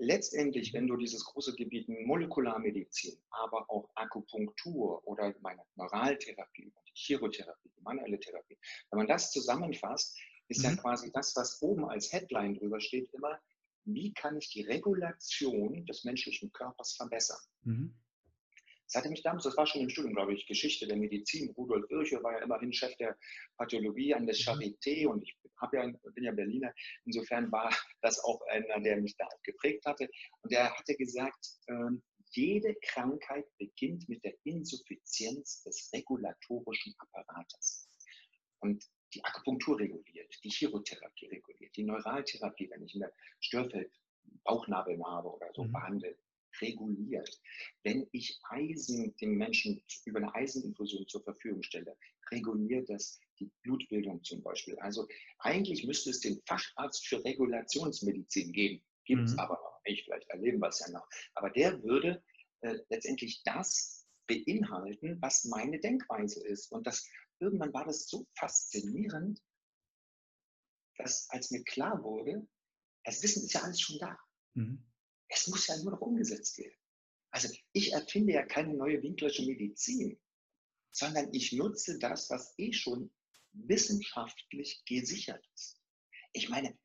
letztendlich, 0.01 0.73
wenn 0.73 0.87
du 0.87 0.97
dieses 0.97 1.23
große 1.23 1.55
Gebiet 1.55 1.87
Molekularmedizin, 1.87 3.17
aber 3.29 3.69
auch 3.69 3.89
Akupunktur 3.95 5.05
oder 5.07 5.33
meine 5.41 5.63
Neuraltherapie, 5.75 6.73
die 6.87 6.91
Chirotherapie, 6.93 7.69
die 7.77 7.81
manuelle 7.81 8.19
Therapie, 8.19 8.57
wenn 8.89 8.97
man 8.97 9.07
das 9.07 9.31
zusammenfasst, 9.31 10.17
ist 10.47 10.63
mhm. 10.63 10.71
ja 10.71 10.75
quasi 10.75 11.11
das, 11.11 11.35
was 11.35 11.61
oben 11.61 11.85
als 11.85 12.11
Headline 12.11 12.55
drüber 12.55 12.81
steht, 12.81 13.13
immer, 13.13 13.39
wie 13.85 14.13
kann 14.13 14.37
ich 14.37 14.49
die 14.49 14.63
Regulation 14.63 15.85
des 15.85 16.03
menschlichen 16.03 16.51
Körpers 16.51 16.93
verbessern? 16.93 17.39
Mhm. 17.63 17.95
Das 18.91 19.03
hatte 19.03 19.09
mich 19.09 19.23
damals, 19.23 19.45
das 19.45 19.55
war 19.55 19.65
schon 19.65 19.81
im 19.81 19.89
Studium, 19.89 20.13
glaube 20.13 20.33
ich, 20.33 20.45
Geschichte 20.47 20.85
der 20.85 20.97
Medizin. 20.97 21.49
Rudolf 21.51 21.89
Virchow 21.89 22.21
war 22.23 22.33
ja 22.33 22.43
immerhin 22.43 22.73
Chef 22.73 22.93
der 22.97 23.17
Pathologie 23.57 24.13
an 24.13 24.25
der 24.25 24.35
mhm. 24.35 24.39
Charité 24.39 25.07
und 25.07 25.23
ich 25.23 25.37
ja, 25.71 25.87
bin 26.13 26.23
ja 26.25 26.33
Berliner. 26.33 26.73
Insofern 27.05 27.49
war 27.53 27.73
das 28.01 28.19
auch 28.25 28.41
einer, 28.49 28.81
der 28.81 28.97
mich 28.97 29.15
da 29.15 29.29
geprägt 29.43 29.85
hatte. 29.85 30.09
Und 30.41 30.51
er 30.51 30.77
hatte 30.77 30.95
gesagt, 30.95 31.47
ähm, 31.69 32.03
jede 32.31 32.75
Krankheit 32.81 33.45
beginnt 33.57 34.09
mit 34.09 34.23
der 34.25 34.33
Insuffizienz 34.43 35.63
des 35.63 35.89
regulatorischen 35.93 36.93
Apparates. 36.97 37.87
Und 38.59 38.83
die 39.13 39.23
Akupunktur 39.23 39.79
reguliert, 39.79 40.33
die 40.43 40.49
Chirotherapie 40.49 41.27
reguliert, 41.27 41.75
die 41.77 41.83
Neuraltherapie, 41.83 42.69
wenn 42.69 42.83
ich 42.83 42.93
in 42.93 43.01
der 43.01 43.13
Störfeld 43.39 43.91
Bauchnabel 44.43 45.01
habe 45.05 45.29
oder 45.29 45.49
so 45.53 45.63
mhm. 45.63 45.71
behandle, 45.71 46.17
reguliert. 46.59 47.41
Wenn 47.83 48.07
ich 48.11 48.39
Eisen 48.49 49.15
dem 49.17 49.37
Menschen 49.37 49.81
über 50.05 50.19
eine 50.19 50.33
Eiseninfusion 50.35 51.07
zur 51.07 51.23
Verfügung 51.23 51.63
stelle, 51.63 51.97
reguliert 52.31 52.89
das 52.89 53.19
die 53.39 53.51
Blutbildung 53.63 54.23
zum 54.23 54.41
Beispiel. 54.43 54.77
Also 54.79 55.07
eigentlich 55.39 55.85
müsste 55.85 56.09
es 56.11 56.19
den 56.19 56.41
Facharzt 56.45 57.07
für 57.07 57.23
Regulationsmedizin 57.23 58.51
geben. 58.51 58.83
Gibt 59.05 59.23
es 59.23 59.33
mhm. 59.33 59.39
aber 59.39 59.53
noch 59.55 59.81
nicht, 59.85 60.05
vielleicht 60.05 60.29
erleben 60.29 60.59
wir 60.59 60.69
es 60.69 60.79
ja 60.79 60.89
noch. 60.91 61.07
Aber 61.33 61.49
der 61.49 61.81
würde 61.83 62.23
äh, 62.61 62.77
letztendlich 62.89 63.41
das 63.43 64.07
beinhalten, 64.27 65.17
was 65.21 65.45
meine 65.45 65.79
Denkweise 65.79 66.45
ist. 66.45 66.71
Und 66.71 66.87
das, 66.87 67.09
irgendwann 67.39 67.73
war 67.73 67.85
das 67.85 68.07
so 68.07 68.27
faszinierend, 68.37 69.41
dass 70.97 71.29
als 71.31 71.51
mir 71.51 71.63
klar 71.63 72.03
wurde, 72.03 72.47
das 73.03 73.23
Wissen 73.23 73.43
ist 73.43 73.53
ja 73.53 73.61
alles 73.61 73.81
schon 73.81 73.97
da. 73.97 74.17
Mhm. 74.53 74.85
Es 75.33 75.47
muss 75.47 75.67
ja 75.67 75.77
nur 75.77 75.93
noch 75.93 76.01
umgesetzt 76.01 76.57
werden. 76.57 76.75
Also 77.31 77.47
ich 77.71 77.93
erfinde 77.93 78.33
ja 78.33 78.45
keine 78.45 78.73
neue 78.73 79.01
Winklersche 79.01 79.45
Medizin, 79.45 80.19
sondern 80.91 81.33
ich 81.33 81.53
nutze 81.53 81.97
das, 81.97 82.29
was 82.29 82.53
eh 82.57 82.73
schon 82.73 83.09
wissenschaftlich 83.53 84.83
gesichert 84.85 85.43
ist. 85.55 85.81
Ich 86.33 86.49
meine, 86.49 86.77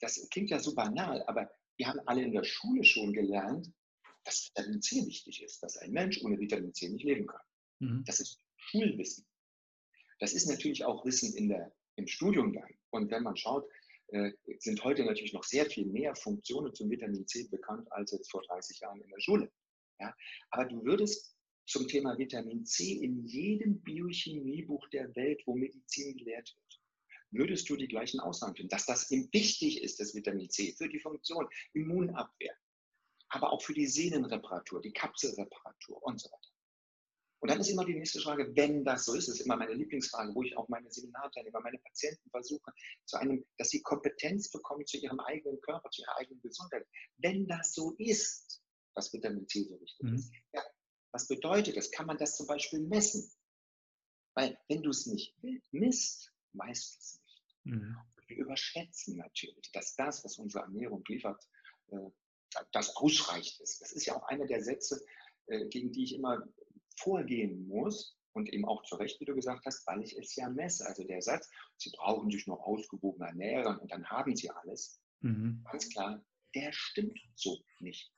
das 0.00 0.28
klingt 0.30 0.50
ja 0.50 0.58
so 0.58 0.74
banal, 0.74 1.22
aber 1.28 1.50
wir 1.76 1.86
haben 1.86 2.00
alle 2.06 2.22
in 2.22 2.32
der 2.32 2.42
Schule 2.42 2.84
schon 2.84 3.12
gelernt, 3.12 3.72
dass 4.24 4.48
Vitamin 4.48 4.82
C 4.82 5.06
wichtig 5.06 5.42
ist, 5.42 5.62
dass 5.62 5.76
ein 5.76 5.92
Mensch 5.92 6.20
ohne 6.22 6.38
Vitamin 6.38 6.74
C 6.74 6.88
nicht 6.88 7.04
leben 7.04 7.26
kann. 7.26 7.40
Mhm. 7.78 8.04
Das 8.04 8.18
ist 8.18 8.42
Schulwissen. 8.56 9.24
Das 10.18 10.32
ist 10.32 10.46
natürlich 10.46 10.84
auch 10.84 11.04
Wissen 11.04 11.32
in 11.34 11.48
der, 11.48 11.72
im 11.94 12.08
Studium 12.08 12.52
dann. 12.52 12.68
Und 12.90 13.10
wenn 13.12 13.22
man 13.22 13.36
schaut, 13.36 13.70
sind 14.58 14.84
heute 14.84 15.04
natürlich 15.04 15.32
noch 15.32 15.44
sehr 15.44 15.66
viel 15.66 15.86
mehr 15.86 16.14
Funktionen 16.14 16.74
zum 16.74 16.90
Vitamin 16.90 17.26
C 17.26 17.46
bekannt 17.50 17.90
als 17.92 18.12
jetzt 18.12 18.30
vor 18.30 18.42
30 18.42 18.80
Jahren 18.80 19.00
in 19.02 19.08
der 19.10 19.20
Schule. 19.20 19.50
Ja? 20.00 20.14
Aber 20.50 20.64
du 20.64 20.84
würdest 20.84 21.36
zum 21.66 21.86
Thema 21.86 22.16
Vitamin 22.16 22.64
C 22.64 22.94
in 22.94 23.26
jedem 23.26 23.82
Biochemiebuch 23.82 24.88
der 24.88 25.14
Welt, 25.14 25.42
wo 25.44 25.54
Medizin 25.54 26.16
gelehrt 26.16 26.56
wird, 26.56 26.80
würdest 27.30 27.68
du 27.68 27.76
die 27.76 27.88
gleichen 27.88 28.20
Aussagen 28.20 28.56
finden, 28.56 28.70
dass 28.70 28.86
das 28.86 29.10
wichtig 29.10 29.82
ist, 29.82 30.00
das 30.00 30.14
Vitamin 30.14 30.48
C, 30.48 30.72
für 30.72 30.88
die 30.88 31.00
Funktion 31.00 31.46
Immunabwehr, 31.74 32.56
aber 33.28 33.52
auch 33.52 33.60
für 33.60 33.74
die 33.74 33.86
Sehnenreparatur, 33.86 34.80
die 34.80 34.92
Kapselreparatur 34.92 36.02
und 36.02 36.18
so 36.18 36.30
weiter. 36.30 36.47
Und 37.40 37.50
dann 37.50 37.60
ist 37.60 37.70
immer 37.70 37.84
die 37.84 37.94
nächste 37.94 38.20
Frage, 38.20 38.54
wenn 38.56 38.84
das 38.84 39.04
so 39.04 39.14
ist, 39.14 39.28
ist 39.28 39.40
immer 39.40 39.56
meine 39.56 39.74
Lieblingsfrage, 39.74 40.34
wo 40.34 40.42
ich 40.42 40.56
auch 40.56 40.68
meine 40.68 40.90
Seminarteilnehmer, 40.90 41.60
meine 41.60 41.78
Patienten 41.78 42.28
versuche, 42.30 42.72
zu 43.04 43.16
einem, 43.16 43.44
dass 43.58 43.70
sie 43.70 43.80
Kompetenz 43.82 44.50
bekommen 44.50 44.84
zu 44.86 44.98
ihrem 44.98 45.20
eigenen 45.20 45.60
Körper, 45.60 45.88
zu 45.90 46.02
ihrer 46.02 46.16
eigenen 46.16 46.40
Gesundheit. 46.42 46.86
Wenn 47.18 47.46
das 47.46 47.74
so 47.74 47.94
ist, 47.98 48.60
dass 48.94 49.12
Vitamin 49.12 49.46
C 49.46 49.64
so 49.64 49.80
wichtig 49.80 50.02
mhm. 50.02 50.14
ist, 50.14 50.32
ja, 50.52 50.62
was 51.12 51.28
bedeutet 51.28 51.76
das? 51.76 51.90
Kann 51.90 52.06
man 52.06 52.18
das 52.18 52.36
zum 52.36 52.46
Beispiel 52.46 52.80
messen? 52.80 53.30
Weil 54.34 54.58
wenn 54.68 54.82
du 54.82 54.90
es 54.90 55.06
nicht 55.06 55.34
misst, 55.70 56.32
weißt 56.54 56.94
du 56.94 56.98
es 56.98 57.20
nicht. 57.22 57.56
Mhm. 57.64 57.96
Wir 58.26 58.36
überschätzen 58.38 59.16
natürlich, 59.16 59.70
dass 59.72 59.94
das, 59.96 60.24
was 60.24 60.38
unsere 60.38 60.64
Ernährung 60.64 61.04
liefert, 61.08 61.42
äh, 61.90 62.10
das 62.72 62.96
ausreicht 62.96 63.60
ist. 63.60 63.80
Das 63.80 63.92
ist 63.92 64.06
ja 64.06 64.16
auch 64.16 64.22
einer 64.24 64.46
der 64.46 64.62
Sätze, 64.62 65.04
äh, 65.46 65.66
gegen 65.68 65.92
die 65.92 66.04
ich 66.04 66.14
immer 66.14 66.46
vorgehen 66.98 67.66
muss 67.66 68.16
und 68.32 68.52
eben 68.52 68.64
auch 68.64 68.82
zu 68.84 68.96
Recht, 68.96 69.20
wie 69.20 69.24
du 69.24 69.34
gesagt 69.34 69.64
hast, 69.66 69.86
weil 69.86 70.02
ich 70.02 70.16
es 70.16 70.36
ja 70.36 70.48
messe. 70.48 70.86
Also 70.86 71.04
der 71.04 71.22
Satz, 71.22 71.50
Sie 71.76 71.90
brauchen 71.96 72.30
sich 72.30 72.46
nur 72.46 72.64
ausgewogen 72.66 73.22
ernähren 73.22 73.78
und 73.78 73.90
dann 73.90 74.06
haben 74.06 74.36
Sie 74.36 74.50
alles, 74.50 75.00
mhm. 75.20 75.64
ganz 75.70 75.88
klar, 75.90 76.24
der 76.54 76.72
stimmt 76.72 77.18
so 77.34 77.58
nicht. 77.80 78.12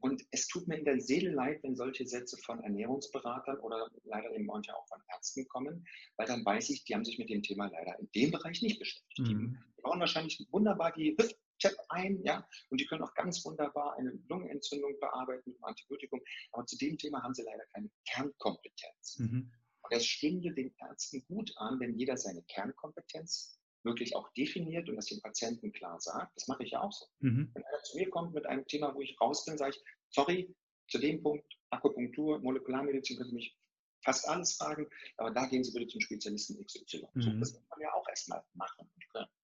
Und 0.00 0.22
es 0.30 0.46
tut 0.46 0.68
mir 0.68 0.76
in 0.76 0.84
der 0.84 1.00
Seele 1.00 1.30
leid, 1.30 1.62
wenn 1.62 1.74
solche 1.74 2.06
Sätze 2.06 2.36
von 2.38 2.62
Ernährungsberatern 2.62 3.58
oder 3.58 3.90
leider 4.04 4.30
eben 4.32 4.44
manchmal 4.44 4.76
auch 4.76 4.86
von 4.88 5.00
Ärzten 5.12 5.48
kommen, 5.48 5.86
weil 6.16 6.26
dann 6.26 6.44
weiß 6.44 6.70
ich, 6.70 6.84
die 6.84 6.94
haben 6.94 7.04
sich 7.04 7.18
mit 7.18 7.30
dem 7.30 7.42
Thema 7.42 7.66
leider 7.66 7.98
in 7.98 8.08
dem 8.14 8.30
Bereich 8.30 8.62
nicht 8.62 8.78
beschäftigt. 8.78 9.18
Mhm. 9.18 9.58
Die 9.76 9.82
bauen 9.82 10.00
wahrscheinlich 10.00 10.46
wunderbar 10.50 10.92
die 10.92 11.16
Hüft-Tap 11.56 11.76
ein, 11.88 12.22
ja, 12.22 12.46
und 12.70 12.80
die 12.80 12.86
können 12.86 13.02
auch 13.02 13.14
ganz 13.14 13.44
wunderbar 13.44 13.96
eine 13.96 14.12
Lungenentzündung 14.28 14.98
bearbeiten 15.00 15.50
mit 15.50 15.56
einem 15.56 15.64
Antibiotikum, 15.64 16.20
aber 16.52 16.66
zu 16.66 16.76
dem 16.78 16.98
Thema 16.98 17.22
haben 17.22 17.34
sie 17.34 17.42
leider 17.42 17.64
keine 17.72 17.90
Kernkompetenz. 18.06 19.18
Mhm. 19.18 19.52
Und 19.82 19.94
das 19.94 20.04
stünde 20.04 20.52
den 20.52 20.74
Ärzten 20.78 21.24
gut 21.26 21.52
an, 21.56 21.78
wenn 21.80 21.96
jeder 21.96 22.16
seine 22.16 22.42
Kernkompetenz 22.44 23.60
wirklich 23.84 24.16
auch 24.16 24.32
definiert 24.32 24.88
und 24.88 24.96
das 24.96 25.06
dem 25.06 25.20
Patienten 25.20 25.72
klar 25.72 26.00
sagt. 26.00 26.36
Das 26.36 26.48
mache 26.48 26.64
ich 26.64 26.72
ja 26.72 26.80
auch 26.80 26.92
so. 26.92 27.06
Mhm. 27.20 27.50
Wenn 27.54 27.64
einer 27.64 27.82
zu 27.84 27.96
mir 27.96 28.10
kommt 28.10 28.34
mit 28.34 28.46
einem 28.46 28.66
Thema, 28.66 28.94
wo 28.94 29.00
ich 29.00 29.16
raus 29.20 29.44
bin, 29.44 29.56
sage 29.56 29.76
ich, 29.76 29.84
sorry, 30.10 30.54
zu 30.88 30.98
dem 30.98 31.22
Punkt, 31.22 31.46
Akupunktur, 31.70 32.40
Molekularmedizin, 32.40 33.16
können 33.16 33.30
Sie 33.30 33.36
mich 33.36 33.56
fast 34.04 34.28
alles 34.28 34.54
fragen, 34.54 34.88
aber 35.16 35.30
da 35.30 35.46
gehen 35.46 35.62
Sie 35.62 35.72
bitte 35.72 35.86
zum 35.88 36.00
Spezialisten 36.00 36.64
XY. 36.64 37.06
Mhm. 37.14 37.22
So, 37.22 37.30
das 37.30 37.52
muss 37.52 37.68
man 37.70 37.80
ja 37.80 37.92
auch 37.92 38.08
erstmal 38.08 38.44
machen. 38.54 38.90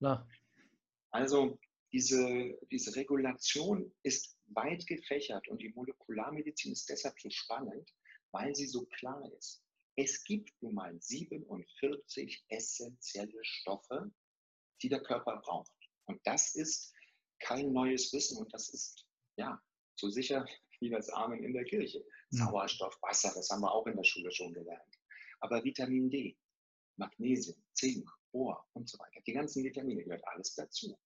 Ja. 0.00 0.26
Also 1.10 1.58
diese, 1.92 2.58
diese 2.70 2.96
Regulation 2.96 3.92
ist 4.02 4.38
weit 4.46 4.86
gefächert 4.86 5.46
und 5.48 5.60
die 5.60 5.70
Molekularmedizin 5.70 6.72
ist 6.72 6.88
deshalb 6.88 7.18
so 7.20 7.28
spannend, 7.30 7.92
weil 8.30 8.54
sie 8.54 8.66
so 8.66 8.86
klar 8.86 9.30
ist. 9.38 9.62
Es 9.96 10.24
gibt 10.24 10.50
nun 10.62 10.74
mal 10.74 10.98
47 10.98 12.44
essentielle 12.48 13.44
Stoffe, 13.44 14.10
die 14.80 14.88
der 14.88 15.02
Körper 15.02 15.36
braucht. 15.36 15.72
Und 16.06 16.20
das 16.24 16.54
ist 16.54 16.94
kein 17.40 17.72
neues 17.72 18.12
Wissen 18.12 18.38
und 18.38 18.52
das 18.54 18.70
ist 18.70 19.06
ja 19.36 19.60
so 19.96 20.08
sicher 20.08 20.46
wie 20.80 20.90
das 20.90 21.10
Amen 21.10 21.44
in 21.44 21.52
der 21.52 21.64
Kirche. 21.64 22.04
Sauerstoff, 22.30 22.98
Wasser, 23.02 23.32
das 23.34 23.50
haben 23.50 23.60
wir 23.60 23.70
auch 23.70 23.86
in 23.86 23.96
der 23.96 24.04
Schule 24.04 24.32
schon 24.32 24.54
gelernt. 24.54 24.98
Aber 25.40 25.62
Vitamin 25.62 26.08
D, 26.08 26.36
Magnesium, 26.96 27.62
Zink, 27.74 28.08
Bohr 28.32 28.66
und 28.72 28.88
so 28.88 28.98
weiter, 28.98 29.20
die 29.26 29.32
ganzen 29.32 29.62
Vitamine 29.62 30.02
gehört 30.02 30.26
alles 30.26 30.54
dazu. 30.54 30.98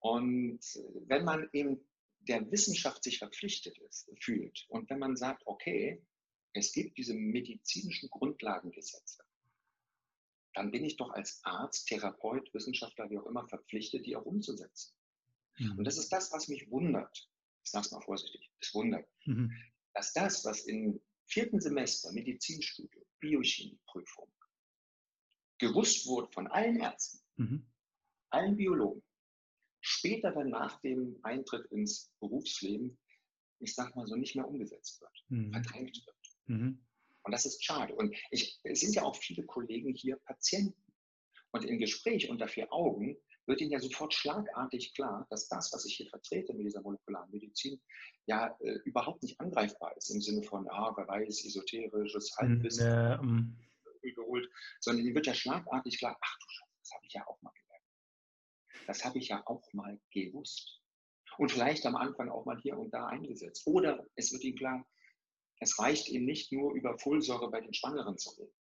Und 0.00 0.60
wenn 1.06 1.24
man 1.24 1.48
eben 1.52 1.80
der 2.20 2.50
Wissenschaft 2.50 3.02
sich 3.04 3.18
verpflichtet 3.18 3.78
ist, 3.78 4.10
fühlt 4.20 4.66
und 4.68 4.90
wenn 4.90 4.98
man 4.98 5.16
sagt, 5.16 5.42
okay, 5.46 6.02
es 6.52 6.72
gibt 6.72 6.98
diese 6.98 7.14
medizinischen 7.14 8.10
Grundlagengesetze, 8.10 9.22
dann 10.54 10.70
bin 10.70 10.84
ich 10.84 10.96
doch 10.96 11.10
als 11.10 11.40
Arzt, 11.44 11.86
Therapeut, 11.88 12.52
Wissenschaftler, 12.52 13.08
wie 13.10 13.18
auch 13.18 13.26
immer, 13.26 13.46
verpflichtet, 13.46 14.06
die 14.06 14.16
auch 14.16 14.24
umzusetzen. 14.24 14.92
Mhm. 15.58 15.78
Und 15.78 15.84
das 15.84 15.98
ist 15.98 16.10
das, 16.10 16.32
was 16.32 16.48
mich 16.48 16.70
wundert. 16.70 17.30
Ich 17.64 17.70
sage 17.70 17.86
es 17.86 17.92
mal 17.92 18.00
vorsichtig, 18.00 18.50
es 18.60 18.74
wundert, 18.74 19.08
mhm. 19.24 19.52
dass 19.94 20.12
das, 20.12 20.44
was 20.44 20.62
im 20.62 21.00
vierten 21.26 21.60
Semester 21.60 22.12
Medizinstudium, 22.12 23.04
Biochemieprüfung 23.20 24.32
gewusst 25.58 26.06
wurde 26.06 26.30
von 26.32 26.46
allen 26.46 26.80
Ärzten, 26.80 27.20
mhm. 27.36 27.66
allen 28.30 28.56
Biologen, 28.56 29.02
später 29.88 30.32
dann 30.32 30.50
nach 30.50 30.80
dem 30.80 31.18
Eintritt 31.22 31.66
ins 31.72 32.12
Berufsleben, 32.20 32.98
ich 33.60 33.74
sag 33.74 33.96
mal 33.96 34.06
so, 34.06 34.16
nicht 34.16 34.36
mehr 34.36 34.46
umgesetzt 34.46 35.00
wird, 35.00 35.24
mhm. 35.28 35.52
verdrängt 35.52 36.04
wird. 36.06 36.16
Mhm. 36.46 36.84
Und 37.22 37.32
das 37.32 37.46
ist 37.46 37.64
schade. 37.64 37.94
Und 37.94 38.14
ich, 38.30 38.58
es 38.62 38.80
sind 38.80 38.94
ja 38.94 39.02
auch 39.02 39.16
viele 39.16 39.44
Kollegen 39.44 39.94
hier 39.94 40.16
Patienten. 40.24 40.80
Und 41.50 41.64
im 41.64 41.78
Gespräch 41.78 42.28
unter 42.28 42.48
vier 42.48 42.72
Augen 42.72 43.16
wird 43.46 43.62
ihnen 43.62 43.70
ja 43.70 43.80
sofort 43.80 44.12
schlagartig 44.12 44.94
klar, 44.94 45.26
dass 45.30 45.48
das, 45.48 45.72
was 45.72 45.86
ich 45.86 45.96
hier 45.96 46.08
vertrete 46.08 46.52
mit 46.52 46.66
dieser 46.66 46.82
molekularen 46.82 47.30
Medizin, 47.30 47.80
ja 48.26 48.54
äh, 48.60 48.78
überhaupt 48.84 49.22
nicht 49.22 49.40
angreifbar 49.40 49.96
ist 49.96 50.10
im 50.10 50.20
Sinne 50.20 50.42
von, 50.42 50.68
ah, 50.68 50.92
wer 50.96 51.08
weiß, 51.08 51.46
esoterisches 51.46 52.36
Halbwissen, 52.36 52.86
äh, 52.86 53.18
um. 53.18 53.56
überholt, 54.02 54.48
sondern 54.80 55.06
ihnen 55.06 55.14
wird 55.14 55.26
ja 55.26 55.34
schlagartig 55.34 55.98
klar, 55.98 56.18
ach 56.20 56.38
du 56.38 56.46
Scheiße, 56.50 56.78
das 56.80 56.92
habe 56.92 57.06
ich 57.06 57.12
ja 57.14 57.26
auch 57.26 57.40
mal 57.40 57.50
gelernt. 57.52 57.67
Das 58.88 59.04
habe 59.04 59.18
ich 59.18 59.28
ja 59.28 59.46
auch 59.46 59.70
mal 59.74 60.00
gewusst. 60.10 60.80
Und 61.36 61.52
vielleicht 61.52 61.84
am 61.84 61.94
Anfang 61.94 62.30
auch 62.30 62.46
mal 62.46 62.58
hier 62.58 62.78
und 62.78 62.92
da 62.92 63.06
eingesetzt. 63.06 63.66
Oder 63.66 64.06
es 64.16 64.32
wird 64.32 64.42
ihnen 64.42 64.56
klar, 64.56 64.88
es 65.60 65.78
reicht 65.78 66.08
ihnen 66.08 66.24
nicht 66.24 66.50
nur 66.52 66.72
über 66.72 66.98
Folsäure 66.98 67.50
bei 67.50 67.60
den 67.60 67.74
Schwangeren 67.74 68.16
zu 68.16 68.30
reden. 68.30 68.54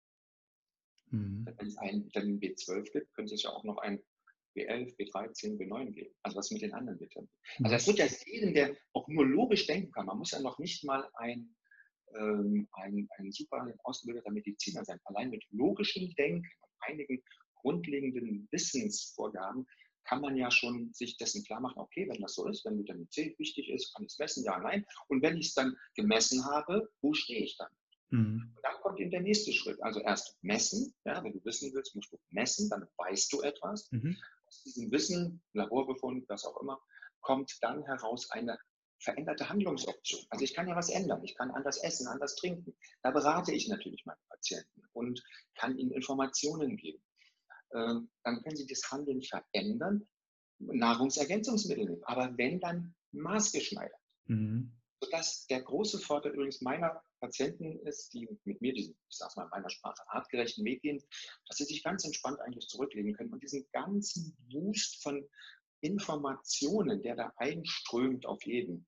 Mhm. 1.12 1.46
Wenn 1.58 1.68
es 1.68 1.78
ein 1.78 2.06
Vitamin 2.06 2.42
B12 2.42 2.92
gibt, 2.92 3.14
könnte 3.14 3.36
es 3.36 3.44
ja 3.44 3.52
auch 3.52 3.64
noch 3.64 3.78
ein 3.78 4.04
B11, 4.58 4.98
B13, 4.98 5.58
B9 5.58 5.92
geben. 5.94 6.14
Also 6.24 6.38
was 6.38 6.52
mit 6.52 6.62
den 6.62 6.74
anderen 6.74 7.00
Vitaminen. 7.00 7.32
Also 7.64 7.72
das 7.72 7.88
wird 7.88 8.00
ja 8.00 8.08
jedem, 8.26 8.54
der 8.54 8.76
auch 8.92 9.08
nur 9.08 9.26
logisch 9.26 9.66
denken 9.66 9.92
kann. 9.94 10.08
Man 10.08 10.18
muss 10.18 10.32
ja 10.32 10.42
noch 10.42 10.60
nicht 10.60 10.84
mal 10.84 11.10
ein, 11.14 11.56
ähm, 12.16 12.68
ein, 12.74 13.08
ein 13.18 13.32
super 13.32 13.66
ausgebildeter 13.84 14.32
Mediziner 14.32 14.84
sein. 14.84 15.00
Allein 15.06 15.30
mit 15.30 15.46
logischem 15.52 16.14
Denken 16.16 16.50
und 16.62 16.72
einigen 16.82 17.24
grundlegenden 17.62 18.48
Wissensvorgaben 18.52 19.66
kann 20.08 20.22
man 20.22 20.36
ja 20.36 20.50
schon 20.50 20.94
sich 20.94 21.18
dessen 21.18 21.44
klar 21.44 21.60
machen, 21.60 21.80
okay, 21.80 22.08
wenn 22.10 22.22
das 22.22 22.36
so 22.36 22.48
ist, 22.48 22.66
wenn 22.66 22.80
Vitamin 22.80 23.10
C 23.12 23.36
wichtig 23.38 23.70
ist, 23.70 23.94
kann 23.94 24.06
ich 24.06 24.12
es 24.14 24.20
messen, 24.20 24.44
ja, 24.46 24.58
nein. 24.58 24.86
Und 25.08 25.22
wenn 25.22 25.38
ich 25.38 25.48
es 25.48 25.54
dann 25.54 25.76
gemessen 25.96 26.46
habe, 26.46 26.90
wo 27.02 27.14
stehe 27.14 27.44
ich 27.44 27.58
dann? 27.58 27.72
Mhm. 28.10 28.54
Und 28.56 28.64
dann 28.64 28.82
kommt 28.82 29.00
eben 29.00 29.12
der 29.12 29.22
nächste 29.22 29.52
Schritt. 29.52 29.82
Also 29.82 30.00
erst 30.00 30.38
messen, 30.42 30.94
ja, 31.06 31.24
wenn 31.24 31.34
du 31.34 31.44
wissen 31.44 31.74
willst, 31.74 31.96
musst 31.96 32.12
du 32.12 32.18
messen, 32.30 32.70
dann 32.70 32.88
weißt 32.98 33.32
du 33.34 33.42
etwas. 33.42 33.92
Mhm. 33.92 34.18
Aus 34.46 34.64
diesem 34.64 34.92
Wissen, 34.92 35.44
Laborbefund, 35.54 36.28
was 36.30 36.46
auch 36.46 36.62
immer, 36.62 36.80
kommt 37.20 37.58
dann 37.62 37.84
heraus 37.84 38.30
eine 38.32 38.58
veränderte 39.00 39.50
Handlungsoption. 39.50 40.22
Also 40.30 40.44
ich 40.44 40.54
kann 40.54 40.68
ja 40.68 40.76
was 40.76 40.90
ändern. 40.90 41.24
Ich 41.24 41.36
kann 41.36 41.52
anders 41.52 41.84
essen, 41.84 42.08
anders 42.08 42.36
trinken. 42.36 42.76
Da 43.04 43.12
berate 43.12 43.54
ich 43.54 43.68
natürlich 43.68 44.06
meine 44.06 44.20
Patienten 44.30 44.84
und 44.94 45.24
kann 45.56 45.78
ihnen 45.78 45.92
Informationen 45.92 46.78
geben. 46.78 47.04
Ähm, 47.78 48.10
dann 48.24 48.42
können 48.42 48.56
Sie 48.56 48.66
das 48.66 48.90
Handeln 48.92 49.22
verändern, 49.22 50.08
Nahrungsergänzungsmittel 50.60 51.86
nehmen, 51.86 52.04
aber 52.06 52.36
wenn 52.38 52.60
dann 52.60 52.96
maßgeschneidert. 53.12 54.02
Mhm. 54.26 54.72
Sodass 55.00 55.46
der 55.46 55.62
große 55.62 56.00
Vorteil 56.00 56.34
übrigens 56.34 56.62
meiner 56.62 57.04
Patienten 57.20 57.80
ist, 57.86 58.12
die 58.14 58.28
mit 58.46 58.60
mir 58.62 58.74
diesen, 58.74 58.98
ich 59.10 59.18
sag's 59.18 59.36
mal 59.36 59.44
in 59.44 59.50
meiner 59.50 59.70
Sprache, 59.70 60.02
artgerechten 60.08 60.66
Weg 60.66 60.82
gehen, 60.82 61.04
dass 61.48 61.58
sie 61.58 61.66
sich 61.66 61.84
ganz 61.84 62.04
entspannt 62.04 62.40
eigentlich 62.42 62.68
zurücklegen 62.68 63.14
können 63.14 63.32
und 63.32 63.44
diesen 63.44 63.68
ganzen 63.72 64.36
Wust 64.52 65.04
von 65.04 65.28
Informationen, 65.82 67.04
der 67.04 67.16
da 67.16 67.32
einströmt 67.38 68.26
auf 68.26 68.44
jeden, 68.44 68.88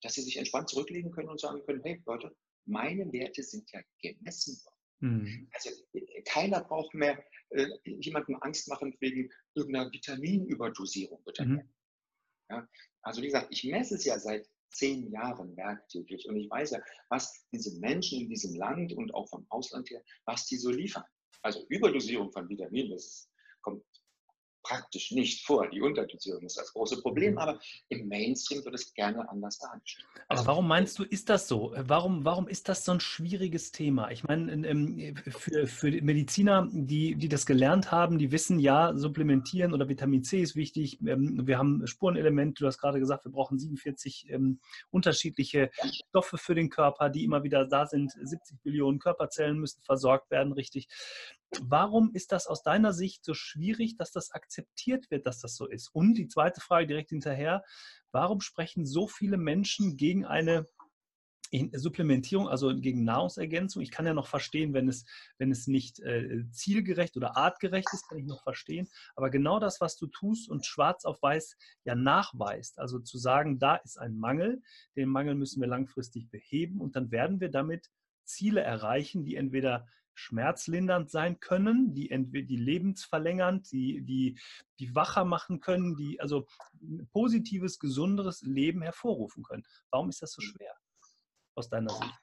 dass 0.00 0.14
sie 0.14 0.22
sich 0.22 0.38
entspannt 0.38 0.70
zurücklegen 0.70 1.10
können 1.10 1.28
und 1.28 1.40
sagen 1.40 1.62
können, 1.66 1.82
hey 1.82 2.02
Leute, 2.06 2.34
meine 2.64 3.12
Werte 3.12 3.42
sind 3.42 3.70
ja 3.72 3.80
gemessen 4.00 4.58
worden. 4.64 4.75
Mhm. 5.00 5.48
Also 5.52 5.70
keiner 6.24 6.64
braucht 6.64 6.94
mehr 6.94 7.22
äh, 7.50 7.66
jemandem 7.84 8.36
Angst 8.40 8.68
machen 8.68 8.96
wegen 9.00 9.30
irgendeiner 9.54 9.92
Vitaminüberdosierung. 9.92 11.22
Mhm. 11.38 11.68
Ja, 12.48 12.68
also 13.02 13.22
wie 13.22 13.26
gesagt, 13.26 13.48
ich 13.50 13.64
messe 13.64 13.96
es 13.96 14.04
ja 14.04 14.18
seit 14.18 14.48
zehn 14.70 15.10
Jahren 15.10 15.56
werktäglich 15.56 16.28
und 16.28 16.36
ich 16.36 16.50
weiß 16.50 16.72
ja, 16.72 16.80
was 17.08 17.46
diese 17.52 17.78
Menschen 17.80 18.20
in 18.20 18.28
diesem 18.28 18.54
Land 18.56 18.92
und 18.92 19.12
auch 19.14 19.28
vom 19.28 19.46
Ausland 19.48 19.90
her, 19.90 20.02
was 20.24 20.46
die 20.46 20.56
so 20.56 20.70
liefern. 20.70 21.04
Also 21.42 21.64
Überdosierung 21.68 22.32
von 22.32 22.48
Vitaminen, 22.48 22.90
das 22.90 23.30
kommt 23.62 23.84
praktisch 24.66 25.12
nicht 25.12 25.46
vor. 25.46 25.68
Die 25.68 25.80
Unterdosierung 25.80 26.42
ist 26.44 26.56
das 26.58 26.72
große 26.72 27.00
Problem, 27.00 27.32
mhm. 27.32 27.38
aber 27.38 27.60
im 27.88 28.08
Mainstream 28.08 28.64
wird 28.64 28.74
es 28.74 28.92
gerne 28.94 29.28
anders 29.28 29.58
dargestellt. 29.58 30.06
Aber 30.28 30.38
also, 30.38 30.46
warum 30.46 30.68
meinst 30.68 30.98
du, 30.98 31.04
ist 31.04 31.28
das 31.28 31.46
so? 31.48 31.72
Warum, 31.76 32.24
warum 32.24 32.48
ist 32.48 32.68
das 32.68 32.84
so 32.84 32.92
ein 32.92 33.00
schwieriges 33.00 33.72
Thema? 33.72 34.10
Ich 34.10 34.24
meine, 34.24 35.14
für, 35.30 35.66
für 35.66 35.90
Mediziner, 36.02 36.68
die, 36.72 37.14
die 37.14 37.28
das 37.28 37.46
gelernt 37.46 37.92
haben, 37.92 38.18
die 38.18 38.32
wissen, 38.32 38.58
ja, 38.58 38.92
supplementieren 38.96 39.72
oder 39.72 39.88
Vitamin 39.88 40.24
C 40.24 40.40
ist 40.40 40.56
wichtig. 40.56 40.98
Ähm, 41.06 41.46
wir 41.46 41.58
haben 41.58 41.86
Spurenelemente, 41.86 42.60
du 42.60 42.66
hast 42.66 42.78
gerade 42.78 42.98
gesagt, 42.98 43.24
wir 43.24 43.32
brauchen 43.32 43.58
47 43.58 44.26
ähm, 44.30 44.60
unterschiedliche 44.90 45.70
Stoffe 46.08 46.38
für 46.38 46.54
den 46.54 46.70
Körper, 46.70 47.08
die 47.08 47.24
immer 47.24 47.44
wieder 47.44 47.66
da 47.66 47.86
sind. 47.86 48.12
70 48.20 48.62
Billionen 48.62 48.98
Körperzellen 48.98 49.58
müssen 49.58 49.82
versorgt 49.82 50.30
werden, 50.30 50.52
richtig. 50.52 50.88
Warum 51.60 52.12
ist 52.12 52.32
das 52.32 52.46
aus 52.46 52.62
deiner 52.62 52.92
Sicht 52.92 53.24
so 53.24 53.34
schwierig, 53.34 53.96
dass 53.96 54.10
das 54.10 54.32
akzeptiert 54.32 55.10
wird, 55.10 55.26
dass 55.26 55.40
das 55.40 55.56
so 55.56 55.66
ist? 55.66 55.88
Und 55.94 56.14
die 56.14 56.28
zweite 56.28 56.60
Frage 56.60 56.86
direkt 56.86 57.10
hinterher, 57.10 57.64
warum 58.12 58.40
sprechen 58.40 58.84
so 58.84 59.06
viele 59.06 59.36
Menschen 59.36 59.96
gegen 59.96 60.24
eine 60.24 60.66
Supplementierung, 61.72 62.48
also 62.48 62.76
gegen 62.76 63.04
Nahrungsergänzung? 63.04 63.80
Ich 63.80 63.92
kann 63.92 64.06
ja 64.06 64.12
noch 64.12 64.26
verstehen, 64.26 64.74
wenn 64.74 64.88
es, 64.88 65.04
wenn 65.38 65.52
es 65.52 65.68
nicht 65.68 66.00
äh, 66.00 66.44
zielgerecht 66.50 67.16
oder 67.16 67.36
artgerecht 67.36 67.88
ist, 67.92 68.08
kann 68.08 68.18
ich 68.18 68.26
noch 68.26 68.42
verstehen. 68.42 68.88
Aber 69.14 69.30
genau 69.30 69.60
das, 69.60 69.80
was 69.80 69.96
du 69.96 70.08
tust 70.08 70.48
und 70.48 70.66
schwarz 70.66 71.04
auf 71.04 71.22
weiß 71.22 71.56
ja 71.84 71.94
nachweist, 71.94 72.78
also 72.78 72.98
zu 72.98 73.18
sagen, 73.18 73.58
da 73.60 73.76
ist 73.76 73.98
ein 73.98 74.18
Mangel, 74.18 74.62
den 74.96 75.08
Mangel 75.08 75.36
müssen 75.36 75.60
wir 75.60 75.68
langfristig 75.68 76.28
beheben 76.28 76.80
und 76.80 76.96
dann 76.96 77.12
werden 77.12 77.40
wir 77.40 77.50
damit 77.50 77.90
Ziele 78.24 78.60
erreichen, 78.60 79.24
die 79.24 79.36
entweder 79.36 79.86
schmerzlindernd 80.16 81.10
sein 81.10 81.38
können, 81.40 81.94
die 81.94 82.10
entweder 82.10 82.46
die 82.46 82.56
lebensverlängernd, 82.56 83.70
die, 83.70 84.02
die, 84.02 84.38
die 84.78 84.94
wacher 84.94 85.24
machen 85.24 85.60
können, 85.60 85.96
die 85.96 86.20
also 86.20 86.46
ein 86.80 87.08
positives, 87.12 87.78
gesunderes 87.78 88.42
Leben 88.42 88.82
hervorrufen 88.82 89.44
können. 89.44 89.64
Warum 89.90 90.08
ist 90.08 90.22
das 90.22 90.32
so 90.32 90.42
schwer 90.42 90.74
aus 91.54 91.68
deiner 91.68 91.90
Sicht? 91.90 92.14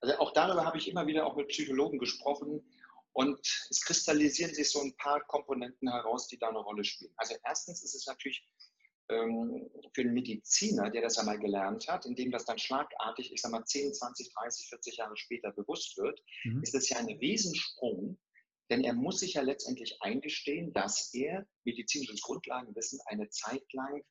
Also 0.00 0.18
auch 0.18 0.32
darüber 0.32 0.64
habe 0.64 0.78
ich 0.78 0.88
immer 0.88 1.06
wieder 1.06 1.26
auch 1.26 1.36
mit 1.36 1.48
Psychologen 1.48 1.98
gesprochen 1.98 2.64
und 3.12 3.38
es 3.68 3.82
kristallisieren 3.82 4.54
sich 4.54 4.70
so 4.70 4.80
ein 4.80 4.96
paar 4.96 5.20
Komponenten 5.20 5.90
heraus, 5.90 6.26
die 6.28 6.38
da 6.38 6.48
eine 6.48 6.58
Rolle 6.58 6.84
spielen. 6.84 7.12
Also 7.16 7.34
erstens 7.44 7.82
ist 7.82 7.94
es 7.94 8.06
natürlich 8.06 8.46
für 9.92 10.02
einen 10.02 10.14
Mediziner, 10.14 10.90
der 10.90 11.02
das 11.02 11.18
einmal 11.18 11.38
gelernt 11.38 11.88
hat, 11.88 12.06
indem 12.06 12.30
das 12.30 12.44
dann 12.44 12.58
schlagartig, 12.58 13.32
ich 13.32 13.40
sag 13.40 13.50
mal 13.50 13.64
10, 13.64 13.92
20, 13.92 14.32
30, 14.32 14.68
40 14.68 14.96
Jahre 14.96 15.16
später 15.16 15.52
bewusst 15.52 15.96
wird, 15.98 16.22
mhm. 16.44 16.62
ist 16.62 16.74
es 16.74 16.88
ja 16.88 16.98
ein 16.98 17.06
Riesensprung, 17.06 18.18
denn 18.70 18.84
er 18.84 18.94
muss 18.94 19.20
sich 19.20 19.34
ja 19.34 19.42
letztendlich 19.42 20.00
eingestehen, 20.00 20.72
dass 20.72 21.12
er 21.12 21.46
medizinisches 21.64 22.20
Grundlagenwissen 22.22 23.00
eine 23.06 23.28
Zeit 23.30 23.64
lang 23.72 24.04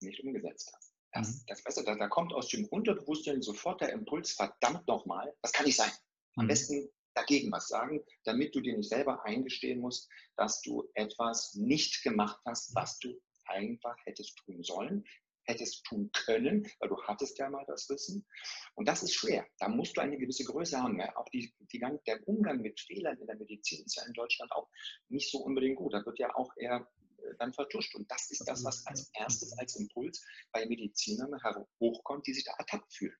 nicht 0.00 0.22
umgesetzt 0.22 0.72
hat. 0.72 0.82
Das, 1.12 1.28
mhm. 1.28 1.44
das 1.46 1.64
Beste, 1.64 1.84
da, 1.84 1.96
da 1.96 2.08
kommt 2.08 2.34
aus 2.34 2.48
dem 2.48 2.66
Unterbewusstsein 2.66 3.40
sofort 3.40 3.80
der 3.80 3.92
Impuls, 3.92 4.32
verdammt 4.32 4.86
nochmal, 4.86 5.34
das 5.40 5.52
kann 5.52 5.64
nicht 5.64 5.76
sein. 5.76 5.90
Am 6.36 6.44
mhm. 6.44 6.48
besten 6.48 6.90
dagegen 7.18 7.50
was 7.52 7.68
sagen, 7.68 8.04
damit 8.24 8.54
du 8.54 8.60
dir 8.60 8.76
nicht 8.76 8.88
selber 8.88 9.24
eingestehen 9.24 9.80
musst, 9.80 10.08
dass 10.36 10.62
du 10.62 10.88
etwas 10.94 11.54
nicht 11.54 12.02
gemacht 12.02 12.40
hast, 12.44 12.74
was 12.74 12.98
du 12.98 13.20
einfach 13.46 13.96
hättest 14.04 14.36
tun 14.38 14.62
sollen, 14.62 15.04
hättest 15.44 15.84
tun 15.84 16.10
können, 16.12 16.70
weil 16.78 16.90
du 16.90 17.02
hattest 17.04 17.38
ja 17.38 17.48
mal 17.48 17.64
das 17.66 17.88
Wissen. 17.88 18.26
Und 18.74 18.86
das 18.86 19.02
ist 19.02 19.14
schwer. 19.14 19.46
Da 19.58 19.68
musst 19.68 19.96
du 19.96 20.02
eine 20.02 20.18
gewisse 20.18 20.44
Größe 20.44 20.80
haben. 20.80 21.00
Ja? 21.00 21.16
Auch 21.16 21.28
die, 21.30 21.52
die, 21.72 21.80
der 22.06 22.28
Umgang 22.28 22.60
mit 22.60 22.78
Fehlern 22.78 23.18
in 23.18 23.26
der 23.26 23.36
Medizin 23.36 23.84
ist 23.84 23.96
ja 23.96 24.04
in 24.06 24.12
Deutschland 24.12 24.52
auch 24.52 24.68
nicht 25.08 25.30
so 25.30 25.38
unbedingt 25.38 25.76
gut. 25.76 25.94
Da 25.94 26.04
wird 26.04 26.18
ja 26.18 26.34
auch 26.36 26.52
eher 26.58 26.86
äh, 27.22 27.34
dann 27.38 27.54
vertuscht. 27.54 27.94
Und 27.94 28.10
das 28.10 28.30
ist 28.30 28.46
das, 28.46 28.62
was 28.62 28.86
als 28.86 29.10
erstes 29.14 29.56
als 29.58 29.76
Impuls 29.76 30.22
bei 30.52 30.66
Medizinern 30.66 31.32
hochkommt, 31.80 32.26
die 32.26 32.34
sich 32.34 32.44
da 32.44 32.52
ertappt 32.58 32.92
fühlen. 32.92 33.16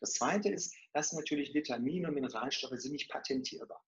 Das 0.00 0.12
Zweite 0.14 0.50
ist, 0.50 0.74
dass 0.92 1.12
natürlich 1.12 1.54
Vitamine 1.54 2.08
und 2.08 2.14
Mineralstoffe 2.14 2.78
sind 2.78 2.92
nicht 2.92 3.10
patentierbar. 3.10 3.82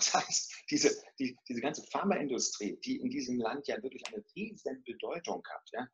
Das 0.00 0.14
heißt, 0.14 0.64
diese, 0.70 0.90
die, 1.18 1.36
diese 1.46 1.60
ganze 1.60 1.82
Pharmaindustrie, 1.82 2.78
die 2.84 3.00
in 3.00 3.10
diesem 3.10 3.38
Land 3.38 3.68
ja 3.68 3.82
wirklich 3.82 4.02
eine 4.06 4.24
riesen 4.34 4.82
Bedeutung 4.84 5.42
hat. 5.46 5.68
Ja? 5.72 5.88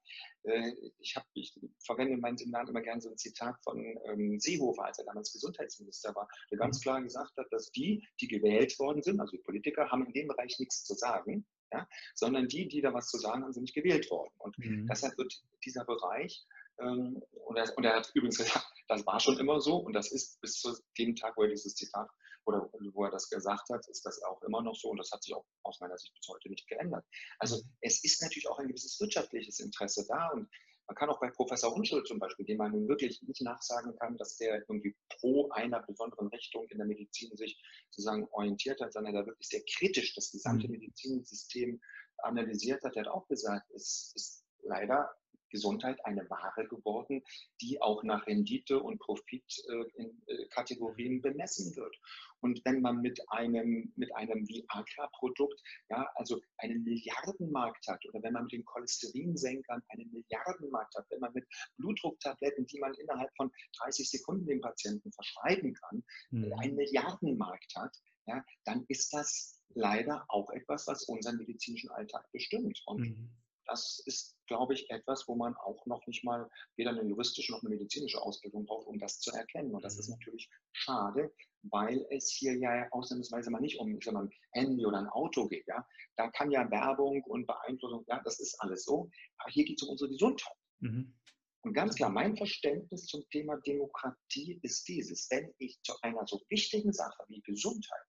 Äh, 0.44 0.72
ich, 1.00 1.16
hab, 1.16 1.26
ich 1.34 1.58
verwende 1.84 2.14
in 2.14 2.20
meinen 2.20 2.36
Seminaren 2.36 2.68
immer 2.68 2.82
gerne 2.82 3.00
so 3.00 3.10
ein 3.10 3.18
Zitat 3.18 3.56
von 3.64 3.78
ähm, 4.04 4.38
Seehofer, 4.38 4.84
als 4.84 4.98
er 4.98 5.06
damals 5.06 5.32
Gesundheitsminister 5.32 6.14
war, 6.14 6.28
der 6.50 6.58
ganz 6.58 6.78
mhm. 6.78 6.82
klar 6.82 7.02
gesagt 7.02 7.36
hat, 7.36 7.46
dass 7.50 7.72
die, 7.72 8.06
die 8.20 8.28
gewählt 8.28 8.78
worden 8.78 9.02
sind, 9.02 9.18
also 9.18 9.32
die 9.32 9.42
Politiker, 9.42 9.90
haben 9.90 10.06
in 10.06 10.12
dem 10.12 10.28
Bereich 10.28 10.56
nichts 10.60 10.84
zu 10.84 10.94
sagen, 10.94 11.44
ja? 11.72 11.88
sondern 12.14 12.46
die, 12.46 12.68
die 12.68 12.80
da 12.80 12.94
was 12.94 13.08
zu 13.08 13.18
sagen 13.18 13.42
haben, 13.42 13.52
sind 13.52 13.64
nicht 13.64 13.74
gewählt 13.74 14.08
worden. 14.10 14.32
Und 14.38 14.56
mhm. 14.58 14.86
deshalb 14.86 15.18
wird 15.18 15.42
dieser 15.64 15.84
Bereich 15.84 16.46
und, 16.78 17.56
er, 17.56 17.76
und, 17.76 17.84
er, 17.84 17.96
hat 17.96 18.10
übrigens 18.14 18.38
gesagt, 18.38 18.66
das 18.88 19.06
war 19.06 19.20
schon 19.20 19.38
immer 19.38 19.60
so 19.60 19.76
und 19.76 19.92
das 19.92 20.12
ist 20.12 20.40
bis 20.40 20.60
zu 20.60 20.76
dem 20.98 21.16
Tag, 21.16 21.36
wo 21.36 21.42
er 21.42 21.48
dieses 21.48 21.74
Zitat 21.74 22.08
oder 22.44 22.70
wo 22.92 23.04
er 23.04 23.10
das 23.10 23.28
gesagt 23.28 23.68
hat, 23.70 23.86
ist 23.88 24.04
das 24.04 24.22
auch 24.22 24.42
immer 24.42 24.62
noch 24.62 24.76
so 24.76 24.88
und 24.88 24.98
das 24.98 25.10
hat 25.10 25.22
sich 25.22 25.34
auch 25.34 25.44
aus 25.62 25.80
meiner 25.80 25.98
Sicht 25.98 26.14
bis 26.14 26.28
heute 26.28 26.48
nicht 26.48 26.68
geändert. 26.68 27.04
Also 27.38 27.60
es 27.80 28.04
ist 28.04 28.22
natürlich 28.22 28.48
auch 28.48 28.58
ein 28.58 28.68
gewisses 28.68 29.00
wirtschaftliches 29.00 29.58
Interesse 29.60 30.06
da 30.08 30.28
und 30.28 30.48
man 30.86 30.94
kann 30.94 31.08
auch 31.08 31.18
bei 31.18 31.30
Professor 31.30 31.74
Unschuld 31.74 32.06
zum 32.06 32.20
Beispiel, 32.20 32.46
dem 32.46 32.58
man 32.58 32.70
nun 32.70 32.88
wirklich 32.88 33.20
nicht 33.22 33.42
nachsagen 33.42 33.96
kann, 33.98 34.16
dass 34.18 34.36
der 34.36 34.64
irgendwie 34.68 34.96
pro 35.08 35.50
einer 35.50 35.82
besonderen 35.82 36.28
Richtung 36.28 36.68
in 36.68 36.78
der 36.78 36.86
Medizin 36.86 37.36
sich 37.36 37.60
sozusagen 37.90 38.28
orientiert 38.30 38.80
hat, 38.80 38.92
sondern 38.92 39.16
er 39.16 39.26
wirklich 39.26 39.48
sehr 39.48 39.62
kritisch 39.64 40.14
das 40.14 40.30
gesamte 40.30 40.68
mhm. 40.68 40.74
Medizinsystem 40.74 41.80
analysiert 42.18 42.84
hat. 42.84 42.94
Er 42.94 43.04
hat 43.04 43.10
auch 43.10 43.26
gesagt, 43.26 43.68
es 43.72 44.12
ist 44.14 44.44
leider 44.62 45.12
Gesundheit 45.50 46.04
eine 46.04 46.28
Ware 46.30 46.66
geworden, 46.68 47.22
die 47.60 47.80
auch 47.80 48.02
nach 48.02 48.26
Rendite 48.26 48.80
und 48.80 48.98
Profitkategorien 48.98 51.18
äh, 51.18 51.20
bemessen 51.20 51.76
wird. 51.76 51.96
Und 52.40 52.60
wenn 52.64 52.80
man 52.80 53.00
mit 53.00 53.20
einem, 53.30 53.92
mit 53.96 54.12
einem 54.14 54.48
Viagra-Produkt, 54.48 55.60
ja, 55.88 56.08
also 56.14 56.40
einen 56.58 56.84
Milliardenmarkt 56.84 57.88
hat, 57.88 58.04
oder 58.06 58.22
wenn 58.22 58.34
man 58.34 58.44
mit 58.44 58.52
den 58.52 58.64
Cholesterinsenkern 58.64 59.82
einen 59.88 60.12
Milliardenmarkt 60.12 60.94
hat, 60.96 61.06
wenn 61.10 61.18
man 61.20 61.32
mit 61.32 61.44
Blutdrucktabletten, 61.76 62.66
die 62.66 62.78
man 62.78 62.94
innerhalb 62.94 63.34
von 63.36 63.50
30 63.78 64.08
Sekunden 64.10 64.46
dem 64.46 64.60
Patienten 64.60 65.10
verschreiben 65.12 65.74
kann, 65.74 66.04
mhm. 66.30 66.52
einen 66.60 66.76
Milliardenmarkt 66.76 67.74
hat, 67.76 67.96
ja, 68.26 68.44
dann 68.64 68.84
ist 68.88 69.12
das 69.12 69.60
leider 69.74 70.24
auch 70.28 70.50
etwas, 70.50 70.86
was 70.86 71.02
unseren 71.04 71.38
medizinischen 71.38 71.90
Alltag 71.90 72.30
bestimmt. 72.32 72.80
Und 72.86 73.00
mhm 73.00 73.30
das 73.66 74.02
ist, 74.06 74.36
glaube 74.46 74.74
ich, 74.74 74.90
etwas, 74.90 75.26
wo 75.28 75.34
man 75.34 75.54
auch 75.56 75.84
noch 75.86 76.06
nicht 76.06 76.24
mal 76.24 76.48
weder 76.76 76.90
eine 76.90 77.02
juristische 77.02 77.52
noch 77.52 77.62
eine 77.62 77.70
medizinische 77.70 78.20
Ausbildung 78.20 78.66
braucht, 78.66 78.86
um 78.86 78.98
das 78.98 79.20
zu 79.20 79.32
erkennen. 79.32 79.74
Und 79.74 79.84
das 79.84 79.98
ist 79.98 80.08
mhm. 80.08 80.14
natürlich 80.14 80.48
schade, 80.72 81.32
weil 81.62 82.06
es 82.10 82.30
hier 82.30 82.56
ja 82.56 82.88
ausnahmsweise 82.90 83.50
mal 83.50 83.60
nicht 83.60 83.78
um 83.78 83.88
ein 83.88 84.30
Handy 84.52 84.86
oder 84.86 84.98
ein 84.98 85.08
Auto 85.08 85.48
geht. 85.48 85.66
Ja? 85.66 85.86
Da 86.16 86.30
kann 86.30 86.50
ja 86.50 86.70
Werbung 86.70 87.22
und 87.24 87.46
Beeinflussung, 87.46 88.04
ja, 88.06 88.20
das 88.24 88.40
ist 88.40 88.60
alles 88.60 88.84
so. 88.84 89.10
Aber 89.38 89.50
hier 89.50 89.64
geht 89.64 89.80
es 89.80 89.82
um 89.82 89.90
unsere 89.90 90.10
Gesundheit. 90.10 90.56
Mhm. 90.80 91.14
Und 91.62 91.72
ganz 91.72 91.96
klar, 91.96 92.10
mein 92.10 92.36
Verständnis 92.36 93.06
zum 93.06 93.28
Thema 93.30 93.56
Demokratie 93.62 94.60
ist 94.62 94.86
dieses, 94.86 95.28
wenn 95.30 95.52
ich 95.58 95.80
zu 95.82 95.94
einer 96.02 96.24
so 96.26 96.40
wichtigen 96.48 96.92
Sache 96.92 97.24
wie 97.28 97.42
Gesundheit 97.42 98.06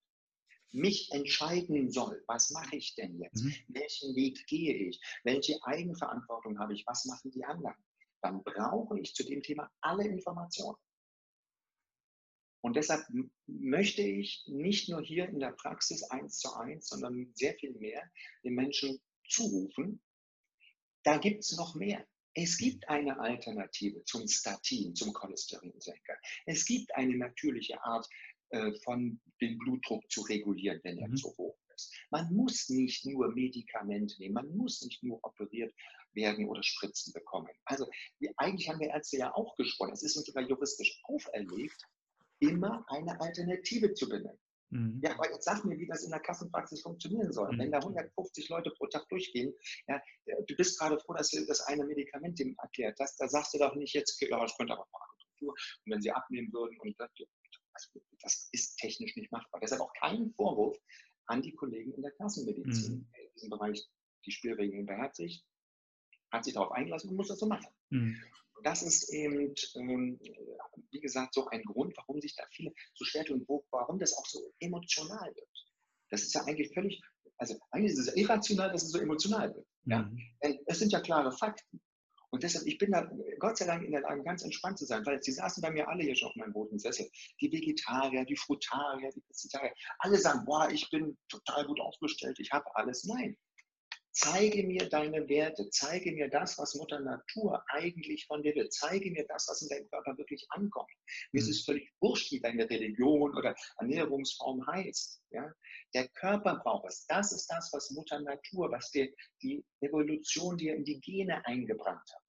mich 0.72 1.11
entscheiden 1.11 1.91
soll, 1.91 2.24
was 2.28 2.51
mache 2.51 2.76
ich 2.76 2.95
denn 2.95 3.20
jetzt? 3.20 3.43
Mhm. 3.43 3.55
Welchen 3.70 4.15
Weg 4.15 4.45
gehe 4.47 4.76
ich? 4.76 5.01
Welche 5.24 5.57
Eigenverantwortung 5.63 6.59
habe 6.59 6.74
ich? 6.74 6.86
Was 6.86 7.05
machen 7.05 7.32
die 7.32 7.45
anderen? 7.45 7.76
Dann 8.22 8.43
brauche 8.43 8.99
ich 8.99 9.13
zu 9.13 9.24
dem 9.24 9.41
Thema 9.41 9.70
alle 9.82 10.07
Informationen. 10.07 10.78
Und 12.61 12.76
deshalb 12.76 13.05
möchte 13.45 14.01
ich 14.01 14.43
nicht 14.47 14.89
nur 14.89 15.01
hier 15.01 15.30
in 15.30 15.39
der 15.39 15.51
Praxis 15.51 16.03
eins 16.03 16.39
zu 16.39 16.53
eins, 16.53 16.88
sondern 16.88 17.32
sehr 17.36 17.53
viel 17.53 17.74
mehr 17.74 18.03
den 18.43 18.55
Menschen 18.55 18.99
zurufen, 19.30 20.01
da 21.03 21.18
gibt 21.18 21.43
es 21.43 21.55
noch 21.55 21.76
mehr. 21.76 22.05
Es 22.34 22.57
gibt 22.57 22.88
eine 22.89 23.20
Alternative 23.20 24.03
zum 24.03 24.28
Statin, 24.28 24.93
zum 24.93 25.13
Cholesterinsenker. 25.13 26.18
Es 26.45 26.65
gibt 26.65 26.93
eine 26.95 27.18
natürliche 27.18 27.82
Art, 27.82 28.07
äh, 28.50 28.72
von 28.84 29.20
dem 29.41 29.58
Blutdruck 29.60 30.10
zu 30.10 30.22
regulieren, 30.22 30.80
wenn 30.84 30.98
er 30.98 31.10
mhm. 31.10 31.18
zu 31.18 31.30
hoch 31.38 31.58
ist. 31.76 31.93
Man 32.10 32.34
muss 32.34 32.70
nicht 32.70 33.06
nur 33.06 33.34
Medikamente 33.34 34.16
nehmen, 34.20 34.34
man 34.34 34.56
muss 34.56 34.82
nicht 34.82 35.04
nur 35.04 35.20
operiert 35.24 35.74
werden 36.14 36.48
oder 36.48 36.64
Spritzen 36.64 37.14
bekommen. 37.14 37.50
Also 37.66 37.88
wir, 38.20 38.32
eigentlich 38.38 38.70
haben 38.70 38.80
wir 38.80 38.89
Ärzte 38.89 39.18
ja 39.18 39.34
auch 39.34 39.56
gesprochen, 39.56 39.93
es 39.93 40.04
ist 40.04 40.18
uns 40.18 40.26
sogar 40.26 40.48
juristisch 40.48 41.00
auferlegt, 41.04 41.82
immer 42.39 42.86
eine 42.89 43.20
Alternative 43.20 43.93
zu 43.93 44.10
benennen. 44.10 44.39
Mhm. 44.70 45.00
Ja, 45.02 45.14
aber 45.14 45.32
jetzt 45.32 45.45
sag 45.45 45.64
mir, 45.64 45.78
wie 45.78 45.88
das 45.88 46.04
in 46.04 46.12
der 46.12 46.20
Kassenpraxis 46.20 46.82
funktionieren 46.82 47.32
soll. 47.32 47.54
Mhm. 47.54 47.60
Wenn 47.60 47.72
da 47.72 47.80
150 47.80 48.50
Leute 48.50 48.72
pro 48.72 48.88
Tag 48.88 49.08
durchgehen, 49.10 49.54
ja, 49.88 50.02
du 50.26 50.56
bist 50.56 50.80
gerade 50.80 51.00
froh, 51.00 51.14
dass 51.14 51.30
du 51.30 51.45
das 51.45 51.62
eine 51.62 51.86
Medikament 51.86 52.38
dem 52.39 52.56
erklärt 52.62 53.00
hast, 53.00 53.18
da 53.20 53.28
sagst 53.28 53.54
du 53.54 53.60
doch 53.60 53.76
nicht 53.76 53.93
jetzt, 53.93 54.20
ja, 54.22 54.39
das 54.39 54.56
könnte 54.58 54.74
aber 54.74 54.88
Akupunktur. 54.91 55.56
Und 55.86 55.91
wenn 55.91 56.02
sie 56.02 56.12
abnehmen 56.12 56.52
würden 56.52 56.78
und 56.80 57.00
das, 57.00 57.10
das 58.21 58.49
ist 58.51 58.78
technisch 58.78 59.15
nicht 59.15 59.32
machbar. 59.32 59.59
Deshalb 59.61 59.82
auch 59.82 59.93
kein 59.99 60.32
Vorwurf 60.32 60.78
an 61.28 61.41
die 61.41 61.53
Kollegen 61.53 61.93
in 61.93 62.01
der 62.01 62.11
Kassenmedizin, 62.11 62.93
mhm. 62.93 63.07
in 63.13 63.34
diesem 63.34 63.49
Bereich 63.49 63.86
die 64.25 64.32
Spielregeln 64.32 64.86
beherzigt, 64.86 65.45
hat 66.32 66.43
sich 66.43 66.53
darauf 66.53 66.71
eingelassen 66.71 67.09
und 67.09 67.15
muss 67.15 67.28
das 67.28 67.39
so 67.39 67.47
machen. 67.47 67.67
Mhm. 67.89 68.17
Das 68.63 68.82
ist 68.82 69.13
eben, 69.13 69.53
ähm, 69.75 70.19
wie 70.91 70.99
gesagt, 70.99 71.34
so 71.34 71.47
ein 71.47 71.63
Grund, 71.63 71.95
warum 71.95 72.19
sich 72.21 72.36
da 72.36 72.43
viele 72.51 72.73
so 72.95 73.05
schwer 73.05 73.23
tun, 73.23 73.45
warum 73.71 73.99
das 73.99 74.13
auch 74.17 74.25
so 74.25 74.51
emotional 74.59 75.34
wird. 75.36 75.67
Das 76.09 76.23
ist 76.23 76.34
ja 76.34 76.43
eigentlich 76.45 76.73
völlig, 76.73 77.01
also 77.38 77.55
eigentlich 77.71 77.91
ist 77.91 77.99
es 77.99 78.15
irrational, 78.15 78.71
dass 78.71 78.84
es 78.84 78.91
so 78.91 78.99
emotional 78.99 79.53
wird. 79.53 79.67
Mhm. 79.84 79.91
Ja? 79.91 80.11
Es 80.65 80.80
sind 80.80 80.91
ja 80.91 81.01
klare 81.01 81.32
Fakten. 81.32 81.82
Und 82.30 82.43
deshalb, 82.43 82.67
ich 82.67 82.78
bin 82.78 82.91
da 82.91 83.09
Gott 83.39 83.57
sei 83.57 83.65
Dank 83.65 83.84
in 83.84 83.91
der 83.91 84.01
Lage, 84.01 84.23
ganz 84.23 84.43
entspannt 84.43 84.78
zu 84.78 84.86
sein, 84.86 85.05
weil 85.05 85.23
sie 85.23 85.32
saßen 85.32 85.61
bei 85.61 85.71
mir 85.71 85.88
alle 85.88 86.03
hier 86.03 86.15
schon 86.15 86.30
auf 86.30 86.36
meinem 86.36 86.51
roten 86.51 86.78
Sessel. 86.78 87.09
Die 87.39 87.51
Vegetarier, 87.51 88.25
die 88.25 88.36
Frutarier, 88.36 89.11
die 89.11 89.21
Pestitarier, 89.21 89.73
alle 89.99 90.17
sagen, 90.17 90.43
boah, 90.45 90.69
ich 90.69 90.89
bin 90.89 91.17
total 91.30 91.65
gut 91.65 91.80
aufgestellt, 91.80 92.39
ich 92.39 92.51
habe 92.51 92.65
alles. 92.75 93.05
Nein. 93.05 93.38
Zeige 94.20 94.63
mir 94.63 94.89
deine 94.89 95.30
Werte, 95.30 95.70
zeige 95.70 96.11
mir 96.11 96.28
das, 96.28 96.57
was 96.57 96.74
Mutter 96.74 96.99
Natur 96.99 97.63
eigentlich 97.68 98.26
von 98.26 98.41
dir 98.41 98.55
will, 98.55 98.68
zeige 98.70 99.11
mir 99.11 99.28
das, 99.28 99.47
was 99.47 99.61
in 99.61 99.70
deinem 99.70 99.88
Körper 99.89 100.18
wirklich 100.18 100.43
ankommt. 100.49 100.89
Mir 101.32 101.39
ist 101.39 101.49
es 101.49 101.59
mhm. 101.61 101.74
völlig 101.74 101.93
wurscht, 102.01 102.32
wie 102.32 102.39
deine 102.39 102.68
Religion 102.68 103.38
oder 103.38 103.53
Ernährungsform 103.78 104.65
heißt. 104.65 105.22
Ja? 105.30 105.53
Der 105.93 106.07
Körper 106.07 106.59
braucht 106.63 106.88
es. 106.89 107.05
Das 107.05 107.32
ist 107.32 107.45
das, 107.45 107.70
was 107.74 107.91
Mutter 107.91 108.20
Natur, 108.20 108.72
was 108.72 108.89
dir 108.89 109.07
die 109.43 109.63
Evolution 109.82 110.57
dir 110.57 110.76
in 110.76 110.84
die 110.84 110.99
Gene 110.99 111.45
eingebrannt 111.45 112.09
hat. 112.11 112.24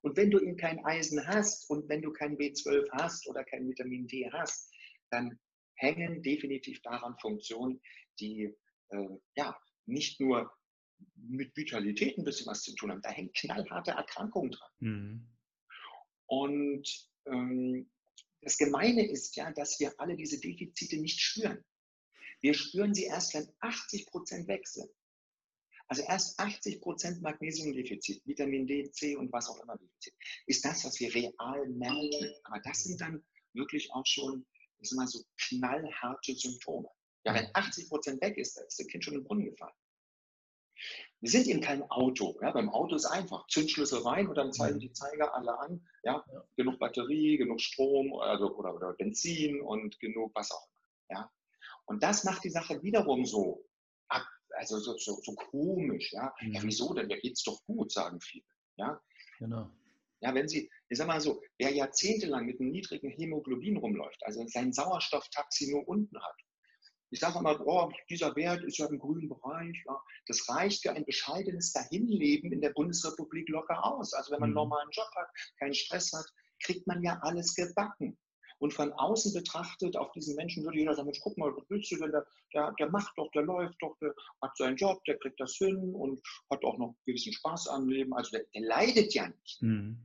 Und 0.00 0.16
wenn 0.16 0.30
du 0.30 0.40
eben 0.40 0.56
kein 0.56 0.82
Eisen 0.86 1.26
hast 1.26 1.68
und 1.68 1.86
wenn 1.90 2.00
du 2.00 2.10
kein 2.10 2.38
B12 2.38 2.88
hast 2.92 3.28
oder 3.28 3.44
kein 3.44 3.68
Vitamin 3.68 4.06
D 4.06 4.30
hast, 4.32 4.72
dann 5.10 5.38
hängen 5.74 6.22
definitiv 6.22 6.80
daran 6.80 7.18
Funktionen, 7.18 7.82
die 8.18 8.54
äh, 8.88 9.08
ja 9.36 9.54
nicht 9.84 10.18
nur 10.20 10.50
mit 11.16 11.56
Vitalität 11.56 12.18
ein 12.18 12.24
bisschen 12.24 12.46
was 12.46 12.62
zu 12.62 12.74
tun 12.74 12.90
haben. 12.90 13.02
Da 13.02 13.10
hängen 13.10 13.32
knallharte 13.32 13.92
Erkrankungen 13.92 14.50
dran. 14.50 14.70
Mhm. 14.80 15.28
Und 16.26 17.08
ähm, 17.26 17.90
das 18.42 18.58
Gemeine 18.58 19.06
ist 19.06 19.36
ja, 19.36 19.50
dass 19.52 19.80
wir 19.80 19.98
alle 19.98 20.16
diese 20.16 20.38
Defizite 20.38 20.98
nicht 20.98 21.20
spüren. 21.20 21.64
Wir 22.40 22.54
spüren 22.54 22.94
sie 22.94 23.04
erst, 23.04 23.34
wenn 23.34 23.48
80 23.60 24.06
Prozent 24.06 24.48
weg 24.48 24.66
sind. 24.68 24.90
Also 25.88 26.02
erst 26.02 26.38
80 26.38 26.80
Prozent 26.80 27.22
Magnesiumdefizit, 27.22 28.22
Vitamin 28.26 28.66
D, 28.66 28.90
C 28.90 29.16
und 29.16 29.32
was 29.32 29.48
auch 29.48 29.62
immer 29.62 29.76
Defizit, 29.76 30.14
ist 30.46 30.64
das, 30.64 30.84
was 30.84 30.98
wir 31.00 31.14
real 31.14 31.68
merken. 31.68 32.34
Aber 32.44 32.60
das 32.64 32.84
sind 32.84 33.00
dann 33.00 33.24
wirklich 33.54 33.90
auch 33.92 34.04
schon, 34.06 34.46
ich 34.80 34.90
sag 34.90 34.96
mal, 34.96 35.06
so 35.06 35.22
knallharte 35.38 36.34
Symptome. 36.34 36.88
Ja, 37.24 37.34
wenn 37.34 37.48
80 37.54 37.88
Prozent 37.88 38.22
weg 38.22 38.36
ist, 38.36 38.56
dann 38.56 38.66
ist 38.66 38.78
das 38.78 38.86
Kind 38.86 39.04
schon 39.04 39.14
im 39.14 39.24
Brunnen 39.24 39.46
gefallen. 39.46 39.74
Wir 41.20 41.30
sind 41.30 41.46
eben 41.46 41.60
kein 41.60 41.82
Auto. 41.90 42.38
Ja? 42.42 42.50
Beim 42.52 42.68
Auto 42.68 42.94
ist 42.94 43.06
einfach 43.06 43.46
Zündschlüssel 43.48 44.00
rein 44.00 44.28
und 44.28 44.36
dann 44.36 44.52
zeigen 44.52 44.78
die 44.78 44.92
Zeiger 44.92 45.34
alle 45.34 45.58
an. 45.58 45.86
Ja? 46.02 46.24
ja. 46.32 46.44
Genug 46.56 46.78
Batterie, 46.78 47.38
genug 47.38 47.60
Strom 47.60 48.12
also, 48.14 48.54
oder, 48.56 48.74
oder 48.74 48.92
Benzin 48.92 49.60
und 49.60 49.98
genug 50.00 50.32
was 50.34 50.50
auch 50.50 50.66
immer. 50.68 51.20
Ja? 51.20 51.30
Und 51.86 52.02
das 52.02 52.24
macht 52.24 52.44
die 52.44 52.50
Sache 52.50 52.82
wiederum 52.82 53.24
so, 53.24 53.64
also 54.56 54.78
so, 54.78 54.96
so, 54.98 55.18
so 55.22 55.34
komisch. 55.34 56.12
Ja? 56.12 56.34
Mhm. 56.40 56.54
ja, 56.54 56.62
wieso 56.62 56.94
denn? 56.94 57.06
Mir 57.06 57.20
geht's 57.20 57.42
doch 57.42 57.60
gut, 57.66 57.92
sagen 57.92 58.20
viele. 58.20 58.44
Ja, 58.76 59.00
genau. 59.38 59.70
Ja, 60.20 60.34
wenn 60.34 60.48
Sie, 60.48 60.70
ich 60.88 60.98
sag 60.98 61.06
mal 61.06 61.20
so, 61.20 61.42
wer 61.58 61.72
jahrzehntelang 61.72 62.46
mit 62.46 62.58
einem 62.60 62.70
niedrigen 62.70 63.10
Hämoglobin 63.10 63.76
rumläuft, 63.76 64.24
also 64.24 64.46
sein 64.48 64.72
Sauerstofftaxi 64.72 65.70
nur 65.70 65.86
unten 65.86 66.18
hat, 66.18 66.36
ich 67.14 67.20
sage 67.20 67.38
immer, 67.38 67.64
oh, 67.64 67.92
dieser 68.10 68.34
Wert 68.34 68.64
ist 68.64 68.78
ja 68.78 68.86
im 68.86 68.98
grünen 68.98 69.28
Bereich. 69.28 69.84
Ja. 69.86 70.02
Das 70.26 70.48
reicht 70.48 70.82
für 70.82 70.90
ein 70.90 71.04
bescheidenes 71.04 71.72
Dahinleben 71.72 72.50
in 72.50 72.60
der 72.60 72.70
Bundesrepublik 72.70 73.48
locker 73.50 73.84
aus. 73.84 74.12
Also 74.14 74.32
wenn 74.32 74.40
man 74.40 74.48
einen 74.48 74.54
mhm. 74.54 74.68
normalen 74.68 74.90
Job 74.90 75.06
hat, 75.14 75.28
keinen 75.60 75.74
Stress 75.74 76.12
hat, 76.12 76.26
kriegt 76.64 76.88
man 76.88 77.04
ja 77.04 77.16
alles 77.22 77.54
gebacken. 77.54 78.18
Und 78.58 78.74
von 78.74 78.92
außen 78.92 79.32
betrachtet, 79.32 79.96
auf 79.96 80.10
diesen 80.10 80.34
Menschen 80.34 80.64
würde 80.64 80.78
jeder 80.78 80.94
sagen, 80.94 81.12
guck 81.22 81.38
mal, 81.38 81.54
was 81.54 81.64
willst 81.68 81.92
du 81.92 81.98
denn? 81.98 82.10
Der, 82.10 82.26
der, 82.52 82.74
der 82.80 82.90
macht 82.90 83.16
doch, 83.16 83.30
der 83.30 83.42
läuft 83.42 83.76
doch, 83.80 83.96
der 83.98 84.12
hat 84.42 84.56
seinen 84.56 84.76
Job, 84.76 85.04
der 85.04 85.16
kriegt 85.18 85.38
das 85.38 85.54
hin 85.54 85.94
und 85.94 86.20
hat 86.50 86.64
auch 86.64 86.78
noch 86.78 86.96
gewissen 87.06 87.32
Spaß 87.32 87.68
am 87.68 87.88
Leben. 87.88 88.12
Also 88.12 88.32
der, 88.32 88.44
der 88.52 88.62
leidet 88.62 89.14
ja 89.14 89.28
nicht. 89.28 89.62
Mhm. 89.62 90.04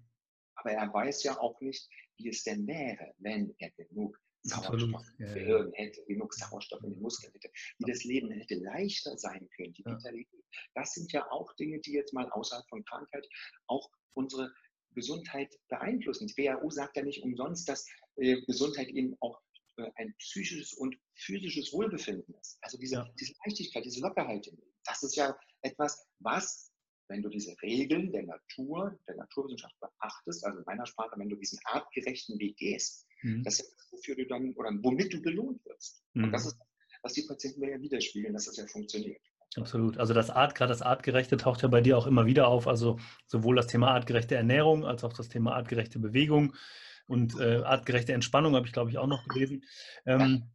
Aber 0.53 0.73
er 0.73 0.93
weiß 0.93 1.23
ja 1.23 1.39
auch 1.39 1.59
nicht, 1.59 1.89
wie 2.17 2.29
es 2.29 2.43
denn 2.43 2.67
wäre, 2.67 3.15
wenn 3.17 3.55
er 3.57 3.71
genug 3.71 4.15
Sauerstoff 4.49 5.05
im 5.17 5.33
Gehirn 5.33 5.71
hätte, 5.73 6.03
genug 6.05 6.33
Sauerstoff 6.33 6.83
in 6.83 6.91
den 6.91 7.01
Muskeln 7.01 7.31
hätte, 7.33 7.49
wie 7.79 7.91
das 7.91 8.03
Leben 8.03 8.31
hätte 8.31 8.55
leichter 8.55 9.17
sein 9.17 9.49
können, 9.55 9.73
die 9.73 9.85
Vitalität. 9.85 10.45
Das 10.75 10.93
sind 10.93 11.11
ja 11.11 11.29
auch 11.31 11.53
Dinge, 11.55 11.79
die 11.79 11.93
jetzt 11.93 12.13
mal 12.13 12.29
außerhalb 12.31 12.67
von 12.67 12.83
Krankheit 12.85 13.27
auch 13.67 13.89
unsere 14.13 14.53
Gesundheit 14.95 15.53
beeinflussen. 15.69 16.27
Die 16.27 16.37
WHO 16.37 16.69
sagt 16.69 16.97
ja 16.97 17.03
nicht 17.03 17.23
umsonst, 17.23 17.69
dass 17.69 17.87
äh, 18.17 18.41
Gesundheit 18.41 18.89
eben 18.89 19.15
auch 19.21 19.39
äh, 19.77 19.89
ein 19.95 20.13
psychisches 20.17 20.73
und 20.73 20.95
physisches 21.15 21.71
Wohlbefinden 21.73 22.33
ist. 22.35 22.57
Also 22.61 22.77
diese, 22.77 22.95
ja. 22.95 23.09
diese 23.19 23.33
Leichtigkeit, 23.45 23.85
diese 23.85 24.01
Lockerheit. 24.01 24.51
Das 24.85 25.03
ist 25.03 25.15
ja 25.15 25.37
etwas, 25.61 26.07
was, 26.19 26.71
wenn 27.07 27.21
du 27.21 27.29
diese 27.29 27.55
Regeln 27.61 28.11
der 28.11 28.23
Natur, 28.23 28.97
der 29.07 29.15
Naturwissenschaft 29.15 29.75
beachtest, 29.79 30.45
also 30.45 30.59
in 30.59 30.65
meiner 30.65 30.85
Sprache, 30.85 31.17
wenn 31.17 31.29
du 31.29 31.35
diesen 31.35 31.59
artgerechten 31.65 32.39
Weg 32.39 32.57
gehst, 32.57 33.07
mhm. 33.21 33.43
das 33.43 33.59
ist 33.59 33.73
das, 33.77 33.91
wofür 33.91 34.15
du 34.15 34.25
dann 34.25 34.53
oder 34.55 34.71
womit 34.81 35.13
du 35.13 35.21
belohnt 35.21 35.63
wirst. 35.65 36.03
Mhm. 36.13 36.25
Und 36.25 36.31
das 36.31 36.45
ist, 36.45 36.57
was 37.01 37.13
die 37.13 37.23
Patienten 37.23 37.59
mir 37.61 37.71
ja 37.71 37.81
widerspiegeln, 37.81 38.33
dass 38.33 38.45
das 38.45 38.57
ja 38.57 38.65
funktioniert. 38.67 39.21
Absolut. 39.55 39.97
Also 39.97 40.13
das 40.13 40.29
Art, 40.29 40.53
gerade 40.53 40.69
das 40.69 40.81
Artgerechte 40.81 41.37
taucht 41.37 41.63
ja 41.63 41.67
bei 41.67 41.81
dir 41.81 41.97
auch 41.97 42.05
immer 42.05 42.25
wieder 42.25 42.47
auf. 42.47 42.67
Also 42.67 42.99
sowohl 43.25 43.55
das 43.55 43.67
Thema 43.67 43.91
artgerechte 43.91 44.35
Ernährung 44.35 44.85
als 44.85 45.03
auch 45.03 45.13
das 45.13 45.29
Thema 45.29 45.55
artgerechte 45.55 45.99
Bewegung 45.99 46.55
und 47.07 47.39
äh, 47.39 47.57
artgerechte 47.63 48.13
Entspannung 48.13 48.55
habe 48.55 48.67
ich, 48.67 48.73
glaube 48.73 48.91
ich, 48.91 48.99
auch 48.99 49.07
noch 49.07 49.27
gelesen. 49.27 49.63
Ähm, 50.05 50.51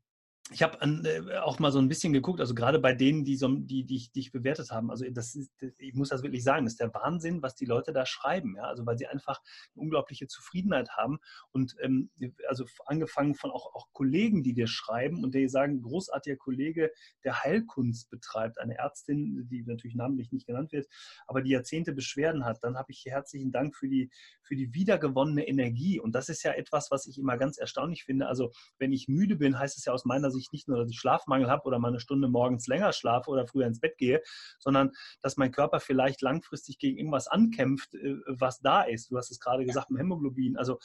ich 0.51 0.63
habe 0.63 0.79
äh, 0.83 1.39
auch 1.39 1.59
mal 1.59 1.73
so 1.73 1.79
ein 1.79 1.89
bisschen 1.89 2.13
geguckt, 2.13 2.39
also 2.39 2.55
gerade 2.55 2.79
bei 2.79 2.93
denen, 2.93 3.25
die, 3.25 3.37
so, 3.37 3.49
die, 3.49 3.85
die, 3.85 4.11
die 4.15 4.21
ich 4.21 4.31
bewertet 4.31 4.71
haben, 4.71 4.91
also 4.91 5.07
das 5.11 5.35
ist, 5.35 5.51
ich 5.79 5.95
muss 5.95 6.11
das 6.11 6.23
wirklich 6.23 6.45
sagen, 6.45 6.67
das 6.67 6.75
ist 6.75 6.81
der 6.81 6.93
Wahnsinn, 6.93 7.43
was 7.43 7.55
die 7.55 7.65
Leute 7.65 7.95
da 7.95 8.05
schreiben, 8.05 8.55
ja, 8.57 8.65
also 8.65 8.85
weil 8.85 8.99
sie 8.99 9.07
einfach 9.07 9.41
eine 9.75 9.83
unglaubliche 9.83 10.27
Zufriedenheit 10.27 10.91
haben 10.91 11.19
und 11.53 11.75
ähm, 11.81 12.11
also 12.47 12.67
angefangen 12.85 13.35
von 13.35 13.51
auch, 13.53 13.75
auch 13.75 13.89
Kollegen, 13.93 14.43
die 14.43 14.53
dir 14.53 14.67
schreiben 14.67 15.25
und 15.25 15.35
die 15.35 15.49
sagen, 15.49 15.81
großartiger 15.81 16.37
Kollege, 16.37 16.93
der 17.25 17.43
Heilkunst 17.43 18.11
betreibt, 18.11 18.59
eine 18.59 18.77
Ärztin, 18.77 19.49
die 19.49 19.63
natürlich 19.63 19.97
namentlich 19.97 20.31
nicht 20.31 20.47
genannt 20.47 20.73
wird, 20.73 20.89
aber 21.27 21.41
die 21.41 21.53
Jahrzehnte 21.53 21.95
Beschwerden 21.95 22.45
hat, 22.45 22.63
dann 22.63 22.77
habe 22.77 22.93
ich 22.93 23.07
herzlichen 23.07 23.51
Dank 23.51 23.75
für 23.75 23.89
die, 23.89 24.11
für 24.43 24.57
die 24.57 24.75
wiedergewonnene 24.75 25.49
Energie 25.49 25.99
und 25.99 26.15
das 26.15 26.29
ist 26.29 26.43
ja 26.43 26.53
etwas, 26.53 26.91
was 26.91 27.07
ich 27.07 27.19
immer 27.19 27.39
ganz 27.39 27.57
erstaunlich 27.57 28.05
finde, 28.05 28.27
also 28.27 28.53
wenn 28.79 28.93
ich 28.93 29.09
müde 29.09 29.37
bin, 29.37 29.59
heißt 29.59 29.79
es 29.79 29.87
ja 29.87 29.95
aus 29.95 30.05
meiner 30.05 30.34
Sicht 30.35 30.53
nicht 30.53 30.69
nur, 30.69 30.79
dass 30.79 30.91
ich 30.91 30.99
Schlafmangel 30.99 31.51
habe 31.51 31.65
oder 31.65 31.79
mal 31.79 31.89
eine 31.89 32.01
Stunde 32.01 32.29
morgens 32.29 32.67
länger 32.67 32.93
schlafe 32.93 33.31
oder 33.31 33.47
früher 33.47 33.67
ins 33.67 33.81
Bett 33.81 33.99
gehe, 33.99 34.23
sondern 34.59 34.93
dass 35.21 35.37
mein 35.37 35.53
Körper 35.53 35.81
vielleicht 35.81 36.23
langfristig 36.23 36.79
gegen 36.79 36.99
irgendwas 36.99 37.29
ankämpft, 37.29 37.95
äh, 37.95 38.17
was 38.27 38.61
da 38.61 38.83
ist. 38.83 39.11
Du 39.11 39.17
hast 39.17 39.31
es 39.31 39.41
gerade 39.41 39.65
gesagt, 39.65 39.91
im 39.91 39.97
Hämoglobin. 39.97 40.57
Also 40.57 40.79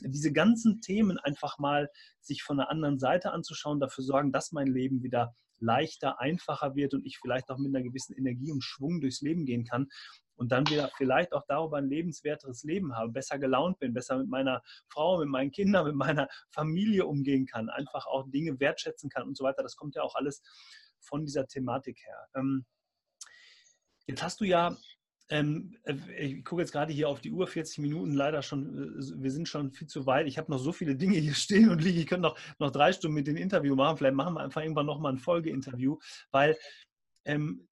diese 0.00 0.32
ganzen 0.32 0.80
Themen 0.80 1.18
einfach 1.18 1.58
mal 1.58 1.90
sich 2.20 2.42
von 2.42 2.58
der 2.58 2.70
anderen 2.70 2.98
Seite 2.98 3.32
anzuschauen, 3.32 3.80
dafür 3.80 4.04
sorgen, 4.04 4.32
dass 4.32 4.52
mein 4.52 4.66
Leben 4.66 5.02
wieder 5.02 5.34
leichter, 5.58 6.20
einfacher 6.20 6.74
wird 6.74 6.92
und 6.92 7.06
ich 7.06 7.18
vielleicht 7.18 7.50
auch 7.50 7.58
mit 7.58 7.74
einer 7.74 7.82
gewissen 7.82 8.14
Energie 8.14 8.52
und 8.52 8.62
Schwung 8.62 9.00
durchs 9.00 9.22
Leben 9.22 9.46
gehen 9.46 9.64
kann 9.64 9.88
und 10.36 10.52
dann 10.52 10.68
wieder 10.68 10.90
vielleicht 10.96 11.32
auch 11.32 11.44
darüber 11.48 11.78
ein 11.78 11.88
lebenswerteres 11.88 12.62
Leben 12.62 12.96
habe, 12.96 13.10
besser 13.10 13.38
gelaunt 13.38 13.78
bin, 13.78 13.92
besser 13.92 14.18
mit 14.18 14.28
meiner 14.28 14.62
Frau, 14.88 15.18
mit 15.18 15.28
meinen 15.28 15.50
Kindern, 15.50 15.86
mit 15.86 15.96
meiner 15.96 16.28
Familie 16.50 17.06
umgehen 17.06 17.46
kann, 17.46 17.68
einfach 17.68 18.06
auch 18.06 18.28
Dinge 18.28 18.58
wertschätzen 18.60 19.10
kann 19.10 19.26
und 19.26 19.36
so 19.36 19.44
weiter. 19.44 19.62
Das 19.62 19.76
kommt 19.76 19.94
ja 19.94 20.02
auch 20.02 20.14
alles 20.14 20.42
von 21.00 21.24
dieser 21.24 21.46
Thematik 21.46 21.98
her. 22.04 22.28
Ähm, 22.34 22.64
jetzt 24.06 24.22
hast 24.22 24.40
du 24.40 24.44
ja 24.44 24.76
ähm, 25.28 25.76
äh, 25.82 25.94
ich 26.18 26.44
gucke 26.44 26.62
jetzt 26.62 26.72
gerade 26.72 26.92
hier 26.92 27.08
auf 27.08 27.20
die 27.20 27.32
Uhr, 27.32 27.46
40 27.46 27.78
Minuten, 27.78 28.12
leider 28.12 28.42
schon, 28.42 29.00
äh, 29.00 29.22
wir 29.22 29.30
sind 29.30 29.48
schon 29.48 29.72
viel 29.72 29.88
zu 29.88 30.06
weit. 30.06 30.26
Ich 30.26 30.38
habe 30.38 30.50
noch 30.50 30.58
so 30.58 30.72
viele 30.72 30.96
Dinge 30.96 31.18
hier 31.18 31.34
stehen 31.34 31.70
und 31.70 31.82
liegen. 31.82 31.98
Ich 31.98 32.06
könnte 32.06 32.22
noch, 32.22 32.38
noch 32.58 32.70
drei 32.70 32.92
Stunden 32.92 33.14
mit 33.14 33.26
dem 33.26 33.36
Interview 33.36 33.74
machen. 33.74 33.96
Vielleicht 33.96 34.14
machen 34.14 34.34
wir 34.34 34.40
einfach 34.40 34.62
irgendwann 34.62 34.86
nochmal 34.86 35.12
ein 35.12 35.18
Folgeinterview, 35.18 35.98
weil 36.30 36.56
ähm, 37.24 37.68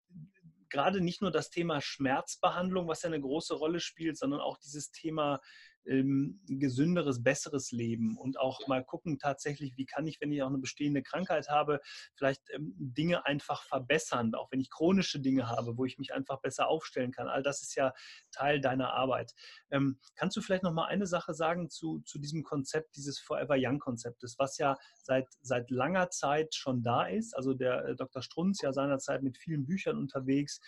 gerade 0.71 1.01
nicht 1.01 1.21
nur 1.21 1.31
das 1.31 1.51
Thema 1.51 1.81
Schmerzbehandlung, 1.81 2.89
was 2.89 3.03
ja 3.03 3.09
eine 3.09 3.21
große 3.21 3.55
Rolle 3.55 3.81
spielt, 3.81 4.17
sondern 4.17 4.41
auch 4.41 4.57
dieses 4.59 4.91
Thema 4.91 5.41
ähm, 5.87 6.41
gesünderes, 6.47 7.23
besseres 7.23 7.73
Leben 7.73 8.17
und 8.17 8.39
auch 8.39 8.67
mal 8.67 8.85
gucken 8.85 9.19
tatsächlich, 9.19 9.77
wie 9.77 9.87
kann 9.87 10.07
ich, 10.07 10.21
wenn 10.21 10.33
ich 10.33 10.43
auch 10.43 10.49
eine 10.49 10.59
bestehende 10.59 11.03
Krankheit 11.03 11.49
habe, 11.49 11.81
vielleicht 12.15 12.43
ähm, 12.51 12.75
Dinge 12.77 13.27
einfach 13.27 13.63
verbessern, 13.65 14.35
auch 14.35 14.51
wenn 14.51 14.61
ich 14.61 14.71
chronische 14.71 15.21
Dinge 15.21 15.49
habe, 15.49 15.77
wo 15.77 15.85
ich 15.85 15.99
mich 15.99 16.13
einfach 16.13 16.41
besser 16.41 16.69
aufstellen 16.69 17.13
kann. 17.13 17.29
All 17.29 17.43
das 17.43 17.63
ist 17.63 17.75
ja 17.75 17.93
Teil 18.33 18.61
deiner 18.61 18.93
Arbeit. 18.93 19.33
Ähm, 19.71 19.99
kannst 20.17 20.37
du 20.37 20.41
vielleicht 20.41 20.63
noch 20.63 20.73
mal 20.73 20.87
eine 20.87 21.07
Sache 21.07 21.35
sagen 21.35 21.71
zu, 21.71 22.01
zu 22.01 22.19
diesem 22.19 22.43
Konzept, 22.43 22.97
dieses 22.97 23.19
Forever 23.19 23.57
Young 23.59 23.79
Konzeptes, 23.79 24.37
was 24.39 24.59
ja 24.59 24.77
seit, 25.03 25.27
seit 25.41 25.71
langer 25.71 26.11
Zeit 26.11 26.55
schon 26.55 26.83
da 26.83 27.05
ist? 27.07 27.35
Also 27.37 27.55
der 27.55 27.85
äh, 27.85 27.97
Dr. 27.97 28.23
Strunz 28.23 28.61
ja 28.63 28.73
seinerzeit 28.73 29.23
mit 29.23 29.39
vielen 29.39 29.67
Büchern 29.67 29.99
unterwegs 29.99 30.61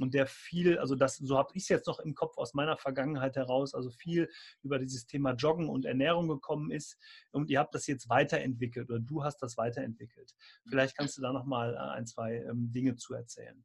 und 0.00 0.14
der 0.14 0.26
viel, 0.26 0.78
also 0.78 0.94
das, 0.94 1.16
so 1.16 1.38
habe 1.38 1.50
ich 1.54 1.64
es 1.64 1.68
jetzt 1.68 1.86
noch 1.86 2.00
im 2.00 2.14
Kopf 2.14 2.36
aus 2.36 2.54
meiner 2.54 2.76
Vergangenheit 2.76 3.36
heraus, 3.36 3.74
also 3.74 3.90
viel 3.90 4.28
über 4.62 4.78
dieses 4.78 5.06
Thema 5.06 5.32
Joggen 5.32 5.68
und 5.68 5.84
Ernährung 5.84 6.28
gekommen 6.28 6.70
ist 6.70 6.98
und 7.30 7.50
ihr 7.50 7.58
habt 7.58 7.74
das 7.74 7.86
jetzt 7.86 8.08
weiterentwickelt 8.08 8.90
oder 8.90 9.00
du 9.00 9.22
hast 9.24 9.38
das 9.38 9.56
weiterentwickelt. 9.56 10.34
Vielleicht 10.68 10.96
kannst 10.96 11.16
du 11.18 11.22
da 11.22 11.32
noch 11.32 11.46
mal 11.46 11.74
äh, 11.74 11.96
ein, 11.96 12.06
zwei 12.06 12.36
ähm, 12.36 12.72
Dinge 12.72 12.96
zu 12.96 13.14
erzählen. 13.14 13.64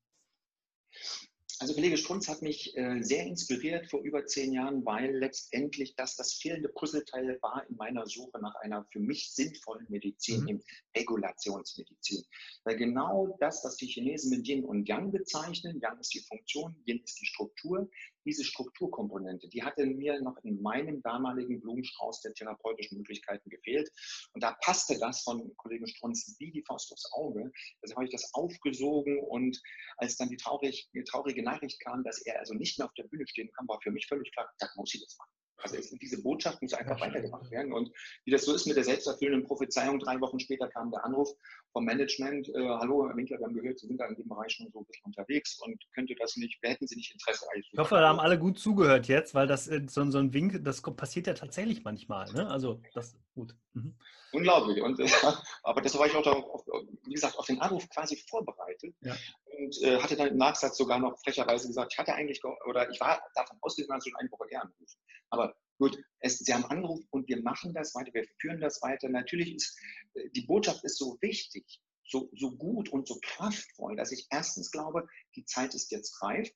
Also 1.62 1.76
Kollege 1.76 1.96
Strunz 1.96 2.28
hat 2.28 2.42
mich 2.42 2.76
äh, 2.76 3.04
sehr 3.04 3.24
inspiriert 3.28 3.88
vor 3.88 4.02
über 4.02 4.26
zehn 4.26 4.52
Jahren, 4.52 4.84
weil 4.84 5.16
letztendlich 5.16 5.94
das 5.96 6.16
das 6.16 6.34
fehlende 6.34 6.70
Puzzleteil 6.70 7.38
war 7.44 7.64
in 7.70 7.76
meiner 7.76 8.08
Suche 8.08 8.42
nach 8.42 8.56
einer 8.56 8.84
für 8.92 9.00
mich 9.00 9.32
sinnvollen 9.32 9.86
Medizin, 9.88 10.46
mhm. 10.46 10.64
Regulationsmedizin. 10.98 12.24
Weil 12.64 12.78
genau 12.78 13.38
das, 13.40 13.64
was 13.64 13.76
die 13.76 13.86
Chinesen 13.86 14.36
mit 14.36 14.48
Yin 14.48 14.66
und 14.66 14.90
Yang 14.90 15.12
bezeichnen, 15.12 15.80
Yang 15.80 16.00
ist 16.00 16.14
die 16.16 16.22
Funktion, 16.22 16.76
Yin 16.88 17.04
ist 17.04 17.22
die 17.22 17.28
Struktur, 17.28 17.88
diese 18.26 18.44
Strukturkomponente, 18.44 19.48
die 19.48 19.64
hatte 19.64 19.86
mir 19.86 20.22
noch 20.22 20.38
in 20.44 20.62
meinem 20.62 21.02
damaligen 21.02 21.60
Blumenstrauß 21.62 22.22
der 22.22 22.34
therapeutischen 22.34 22.98
Möglichkeiten 22.98 23.50
gefehlt. 23.50 23.92
Und 24.34 24.44
da 24.44 24.58
passte 24.62 24.98
das 25.00 25.22
von 25.24 25.56
Kollegen 25.58 25.88
Strunz 25.88 26.36
wie 26.40 26.52
die 26.52 26.64
Faust 26.64 26.92
aufs 26.92 27.12
Auge. 27.14 27.52
Also 27.82 27.96
habe 27.96 28.06
ich 28.06 28.12
das 28.12 28.34
aufgesogen 28.34 29.20
und 29.20 29.62
als 29.98 30.18
dann 30.18 30.30
die, 30.30 30.38
traurig, 30.38 30.90
die 30.94 31.04
traurige 31.04 31.44
Nachricht 31.44 31.80
kam, 31.82 32.04
dass 32.04 32.22
er 32.22 32.40
also 32.40 32.54
nicht 32.54 32.78
mehr 32.78 32.88
auf 32.88 32.94
der 32.94 33.04
Bühne 33.04 33.28
stehen 33.28 33.52
kann, 33.52 33.68
war 33.68 33.80
für 33.82 33.92
mich 33.92 34.08
völlig 34.08 34.32
klar, 34.32 34.50
da 34.60 34.68
muss 34.76 34.94
ich 34.94 35.04
das 35.04 35.18
machen. 35.18 35.41
Also 35.64 35.78
diese 35.98 36.22
Botschaft 36.22 36.62
muss 36.62 36.74
einfach 36.74 37.00
weitergemacht 37.00 37.50
werden. 37.52 37.74
Und 37.74 37.92
wie 38.26 38.32
das 38.32 38.46
so 38.46 38.54
ist 38.54 38.68
mit 38.68 38.78
der 38.78 38.84
selbsterfüllenden 38.84 39.48
Prophezeiung, 39.48 40.00
drei 40.00 40.20
Wochen 40.20 40.40
später 40.40 40.68
kam 40.68 40.92
der 40.92 41.06
Anruf 41.06 41.30
vom 41.72 41.86
Management, 41.86 42.50
äh, 42.50 42.60
hallo 42.60 43.08
Herr 43.08 43.16
Winkler, 43.16 43.40
wir 43.40 43.46
haben 43.46 43.54
gehört, 43.54 43.80
Sie 43.80 43.88
sind 43.88 44.00
da 44.00 44.06
in 44.06 44.16
dem 44.16 44.28
Bereich 44.28 44.52
schon 44.52 44.70
so 44.72 44.80
ein 44.80 44.86
bisschen 44.86 45.06
unterwegs 45.06 45.60
und 45.62 45.82
könnte 45.94 46.16
das 46.20 46.36
nicht, 46.36 46.60
hätten 46.62 46.88
Sie 46.88 46.96
nicht 46.96 47.14
Interesse? 47.14 47.46
Ich 47.56 47.78
hoffe, 47.78 47.96
da 47.96 48.10
haben 48.10 48.20
alle 48.20 48.38
gut 48.38 48.60
zugehört 48.60 49.08
jetzt, 49.08 49.34
weil 49.34 49.48
das 49.48 49.68
äh, 49.68 49.82
so, 49.88 50.10
so 50.10 50.18
ein 50.18 50.34
Wink, 50.34 50.64
das 50.64 50.82
passiert 50.82 51.28
ja 51.28 51.34
tatsächlich 51.34 51.84
manchmal. 51.84 52.32
Ne? 52.34 52.48
Also 52.48 52.82
das 52.94 53.16
gut. 53.34 53.56
Mhm. 53.74 53.96
Unglaublich. 54.34 54.82
Und, 54.82 55.00
äh, 55.00 55.08
aber 55.64 55.82
das 55.82 55.98
war 55.98 56.08
ich 56.08 56.16
auch, 56.16 56.24
darauf, 56.24 56.66
wie 57.04 57.14
gesagt, 57.14 57.38
auf 57.38 57.46
den 57.46 57.60
Anruf 57.62 57.88
quasi 57.90 58.16
vorbereitet. 58.30 58.96
Ja. 59.02 59.16
Und 59.58 59.82
äh, 59.82 60.00
hatte 60.00 60.16
dann 60.16 60.30
im 60.30 60.38
Nachsatz 60.38 60.78
sogar 60.78 61.00
noch 61.00 61.20
frecherweise 61.20 61.68
gesagt, 61.68 61.94
ich 61.94 62.00
hatte 62.00 62.14
eigentlich, 62.14 62.42
oder 62.68 62.90
ich 62.90 63.00
war 63.00 63.22
davon 63.36 63.58
ausgegangen, 63.62 64.00
dass 64.00 64.08
ich 64.08 64.16
eine 64.16 64.32
Woche 64.32 64.50
eher 64.50 64.62
anrufen. 64.62 65.00
Aber 65.30 65.56
gut, 65.78 65.98
es, 66.20 66.40
Sie 66.40 66.54
haben 66.54 66.66
angerufen 66.66 67.08
und 67.12 67.28
wir 67.28 67.42
machen 67.42 67.74
das 67.74 67.94
weiter, 67.94 68.14
wir 68.14 68.26
führen 68.40 68.62
das 68.62 68.82
weiter. 68.82 69.10
Natürlich 69.10 69.56
ist 69.56 69.78
äh, 70.14 70.30
die 70.30 70.42
Botschaft 70.42 70.84
ist 70.84 70.98
so 70.98 71.18
wichtig, 71.22 71.82
so, 72.12 72.30
so 72.36 72.52
gut 72.52 72.90
und 72.90 73.08
so 73.08 73.20
kraftvoll, 73.22 73.96
dass 73.96 74.12
ich 74.12 74.28
erstens 74.30 74.72
glaube, 74.72 75.08
die 75.36 75.46
Zeit 75.46 75.74
ist 75.74 75.92
jetzt 75.92 76.22
reif. 76.22 76.50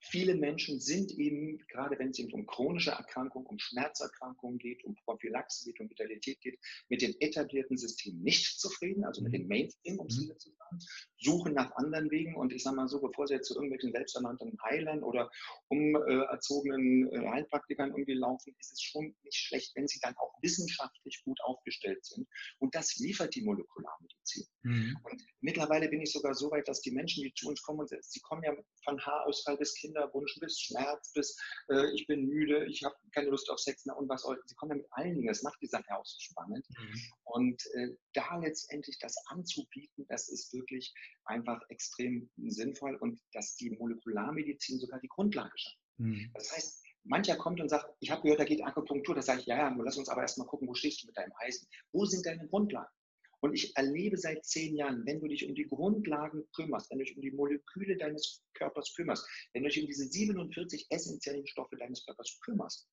Viele 0.00 0.34
Menschen 0.36 0.80
sind 0.80 1.10
eben, 1.12 1.58
gerade 1.68 1.98
wenn 1.98 2.10
es 2.10 2.20
um 2.32 2.46
chronische 2.46 2.90
Erkrankungen, 2.90 3.46
um 3.46 3.58
Schmerzerkrankungen 3.58 4.58
geht, 4.58 4.84
um 4.84 4.94
Prophylaxe 4.94 5.64
geht, 5.64 5.80
um 5.80 5.90
Vitalität 5.90 6.40
geht, 6.40 6.58
mit 6.88 7.02
dem 7.02 7.14
etablierten 7.20 7.76
System 7.76 8.20
nicht 8.20 8.60
zufrieden, 8.60 9.04
also 9.04 9.22
mit 9.22 9.32
dem 9.32 9.42
mhm. 9.42 9.48
Mainstream, 9.48 9.98
um 9.98 10.06
es 10.06 10.18
mhm. 10.18 10.24
wieder 10.24 10.38
zu 10.38 10.50
sagen, 10.50 10.78
suchen 11.18 11.54
nach 11.54 11.72
anderen 11.72 12.10
Wegen 12.10 12.36
und 12.36 12.52
ich 12.52 12.62
sage 12.62 12.76
mal 12.76 12.88
so, 12.88 13.00
bevor 13.00 13.26
sie 13.26 13.34
jetzt 13.34 13.48
zu 13.48 13.54
irgendwelchen 13.54 13.92
selbsternannten 13.92 14.56
Heilern 14.62 15.02
oder 15.02 15.30
umerzogenen 15.68 17.12
äh, 17.12 17.28
Heilpraktikern 17.28 17.90
irgendwie 17.90 18.14
laufen, 18.14 18.54
ist 18.58 18.72
es 18.72 18.82
schon 18.82 19.14
nicht 19.24 19.36
schlecht, 19.36 19.72
wenn 19.74 19.88
sie 19.88 19.98
dann 20.00 20.16
auch 20.16 20.32
wissenschaftlich 20.42 21.22
gut 21.24 21.40
aufgestellt 21.42 22.04
sind. 22.04 22.28
Und 22.58 22.74
das 22.74 22.96
liefert 22.96 23.34
die 23.34 23.42
Molekularmedizin. 23.42 24.46
Mhm. 24.62 24.96
Und 25.02 25.22
mittlerweile 25.40 25.88
bin 25.88 26.00
ich 26.00 26.12
sogar 26.12 26.34
so 26.34 26.50
weit, 26.50 26.68
dass 26.68 26.80
die 26.80 26.92
Menschen, 26.92 27.24
die 27.24 27.34
zu 27.34 27.48
uns 27.48 27.62
kommen, 27.62 27.80
und 27.80 27.88
sie 27.88 28.20
kommen 28.20 28.42
ja 28.44 28.54
von 28.84 29.00
Haarausfall 29.04 29.56
bis 29.56 29.74
Kinderwunsch, 29.88 30.38
bis 30.40 30.60
Schmerz, 30.60 31.12
bis 31.12 31.36
äh, 31.70 31.92
ich 31.94 32.06
bin 32.06 32.26
müde, 32.26 32.66
ich 32.66 32.84
habe 32.84 32.94
keine 33.12 33.30
Lust 33.30 33.50
auf 33.50 33.58
Sex 33.58 33.86
mehr 33.86 33.96
und 33.96 34.08
was 34.08 34.24
auch. 34.24 34.34
Sie 34.46 34.54
kommen 34.54 34.72
ja 34.72 34.76
mit 34.76 34.86
allen 34.90 35.14
Dingen. 35.14 35.26
Das 35.26 35.42
macht 35.42 35.60
die 35.60 35.66
Sache 35.66 35.90
auch 35.90 36.04
so 36.04 36.18
spannend. 36.20 36.66
Mhm. 36.70 37.02
Und 37.24 37.62
äh, 37.74 37.96
da 38.12 38.36
letztendlich 38.38 38.98
das 38.98 39.16
anzubieten, 39.26 40.06
das 40.08 40.28
ist 40.28 40.52
wirklich 40.52 40.92
einfach 41.24 41.60
extrem 41.68 42.30
sinnvoll 42.36 42.96
und 42.96 43.20
dass 43.32 43.56
die 43.56 43.70
Molekularmedizin 43.70 44.78
sogar 44.78 45.00
die 45.00 45.08
Grundlage 45.08 45.56
schafft. 45.56 45.78
Mhm. 45.98 46.30
Das 46.34 46.52
heißt, 46.52 46.84
Mancher 47.04 47.36
kommt 47.36 47.60
und 47.60 47.68
sagt, 47.68 47.90
ich 48.00 48.10
habe 48.10 48.22
gehört, 48.22 48.40
da 48.40 48.44
geht 48.44 48.62
Akupunktur. 48.62 49.14
Da 49.14 49.22
sage 49.22 49.40
ich, 49.40 49.46
ja, 49.46 49.56
ja, 49.56 49.70
nur 49.70 49.84
lass 49.84 49.96
uns 49.96 50.08
aber 50.08 50.22
erstmal 50.22 50.46
gucken, 50.46 50.68
wo 50.68 50.74
stehst 50.74 51.02
du 51.02 51.06
mit 51.06 51.16
deinem 51.16 51.32
Eisen? 51.38 51.66
Wo 51.92 52.04
sind 52.04 52.26
deine 52.26 52.46
Grundlagen? 52.48 52.92
Und 53.40 53.54
ich 53.54 53.76
erlebe 53.76 54.16
seit 54.16 54.44
zehn 54.44 54.76
Jahren, 54.76 55.06
wenn 55.06 55.20
du 55.20 55.28
dich 55.28 55.46
um 55.48 55.54
die 55.54 55.66
Grundlagen 55.66 56.44
kümmerst, 56.54 56.90
wenn 56.90 56.98
du 56.98 57.04
dich 57.04 57.16
um 57.16 57.22
die 57.22 57.30
Moleküle 57.30 57.96
deines 57.96 58.42
Körpers 58.54 58.92
kümmerst, 58.94 59.26
wenn 59.52 59.62
du 59.62 59.68
dich 59.68 59.80
um 59.80 59.86
diese 59.86 60.06
47 60.06 60.86
essentiellen 60.90 61.46
Stoffe 61.46 61.76
deines 61.76 62.04
Körpers 62.04 62.38
kümmerst, 62.40 62.88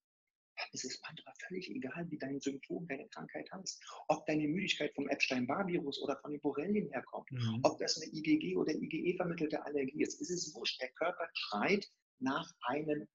dann 0.57 0.67
ist 0.71 0.85
es 0.85 1.01
manchmal 1.01 1.33
völlig 1.47 1.69
egal, 1.69 2.09
wie 2.09 2.17
dein 2.17 2.39
Symptom, 2.39 2.87
deine 2.87 3.07
Krankheit 3.09 3.51
heißt. 3.51 3.83
Ob 4.07 4.25
deine 4.25 4.47
Müdigkeit 4.47 4.93
vom 4.95 5.09
Epstein-Barr-Virus 5.09 6.01
oder 6.01 6.17
von 6.21 6.31
den 6.31 6.41
Borrelien 6.41 6.89
herkommt, 6.91 7.29
mhm. 7.31 7.59
ob 7.63 7.77
das 7.79 8.01
eine 8.01 8.11
IgG 8.13 8.55
oder 8.55 8.73
IgE-vermittelte 8.73 9.63
Allergie 9.65 10.03
ist, 10.03 10.21
ist 10.21 10.29
es 10.29 10.53
wurscht. 10.55 10.81
Der 10.81 10.91
Körper 10.91 11.27
schreit 11.33 11.89
nach 12.19 12.49
einem 12.61 13.07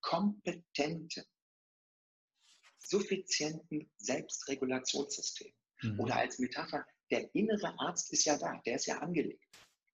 kompetenten, 0.00 1.24
suffizienten 2.78 3.90
Selbstregulationssystem. 3.98 5.52
Mhm. 5.82 6.00
Oder 6.00 6.16
als 6.16 6.38
Metapher, 6.38 6.86
der 7.10 7.34
innere 7.34 7.78
Arzt 7.78 8.12
ist 8.12 8.24
ja 8.24 8.38
da, 8.38 8.60
der 8.64 8.76
ist 8.76 8.86
ja 8.86 8.98
angelegt. 8.98 9.44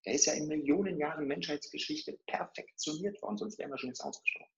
Der 0.04 0.14
ist 0.14 0.26
ja 0.26 0.34
in 0.34 0.46
Millionen 0.46 0.98
Jahren 0.98 1.26
Menschheitsgeschichte 1.26 2.18
perfektioniert 2.26 3.20
worden, 3.22 3.38
sonst 3.38 3.58
wären 3.58 3.70
wir 3.70 3.78
schon 3.78 3.90
jetzt 3.90 4.02
ausgestorben. 4.02 4.52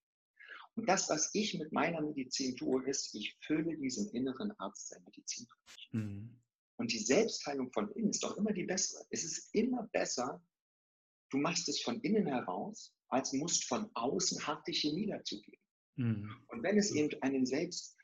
Und 0.75 0.89
das, 0.89 1.09
was 1.09 1.31
ich 1.35 1.59
mit 1.59 1.73
meiner 1.73 2.01
Medizin 2.01 2.57
tue, 2.57 2.89
ist, 2.89 3.15
ich 3.15 3.37
fülle 3.41 3.77
diesen 3.77 4.09
inneren 4.11 4.53
Arzt 4.59 4.89
sein 4.89 5.03
Medizin. 5.05 5.47
Mhm. 5.91 6.41
Und 6.77 6.93
die 6.93 7.01
Selbstheilung 7.01 7.73
von 7.73 7.91
innen 7.93 8.11
ist 8.11 8.23
doch 8.23 8.37
immer 8.37 8.53
die 8.53 8.65
bessere. 8.65 9.05
Es 9.11 9.25
ist 9.25 9.53
immer 9.55 9.89
besser, 9.93 10.41
du 11.31 11.39
machst 11.39 11.69
es 11.69 11.83
von 11.83 12.01
innen 12.03 12.27
heraus, 12.27 12.95
als 13.09 13.33
musst 13.33 13.65
von 13.65 13.91
außen 13.95 14.47
harte 14.47 14.73
Chemie 14.73 15.09
dazugeben. 15.09 15.61
Mhm. 15.97 16.45
Und 16.47 16.63
wenn 16.63 16.79
es 16.79 16.93
eben 16.93 17.21
einen 17.23 17.45
selbst 17.45 17.98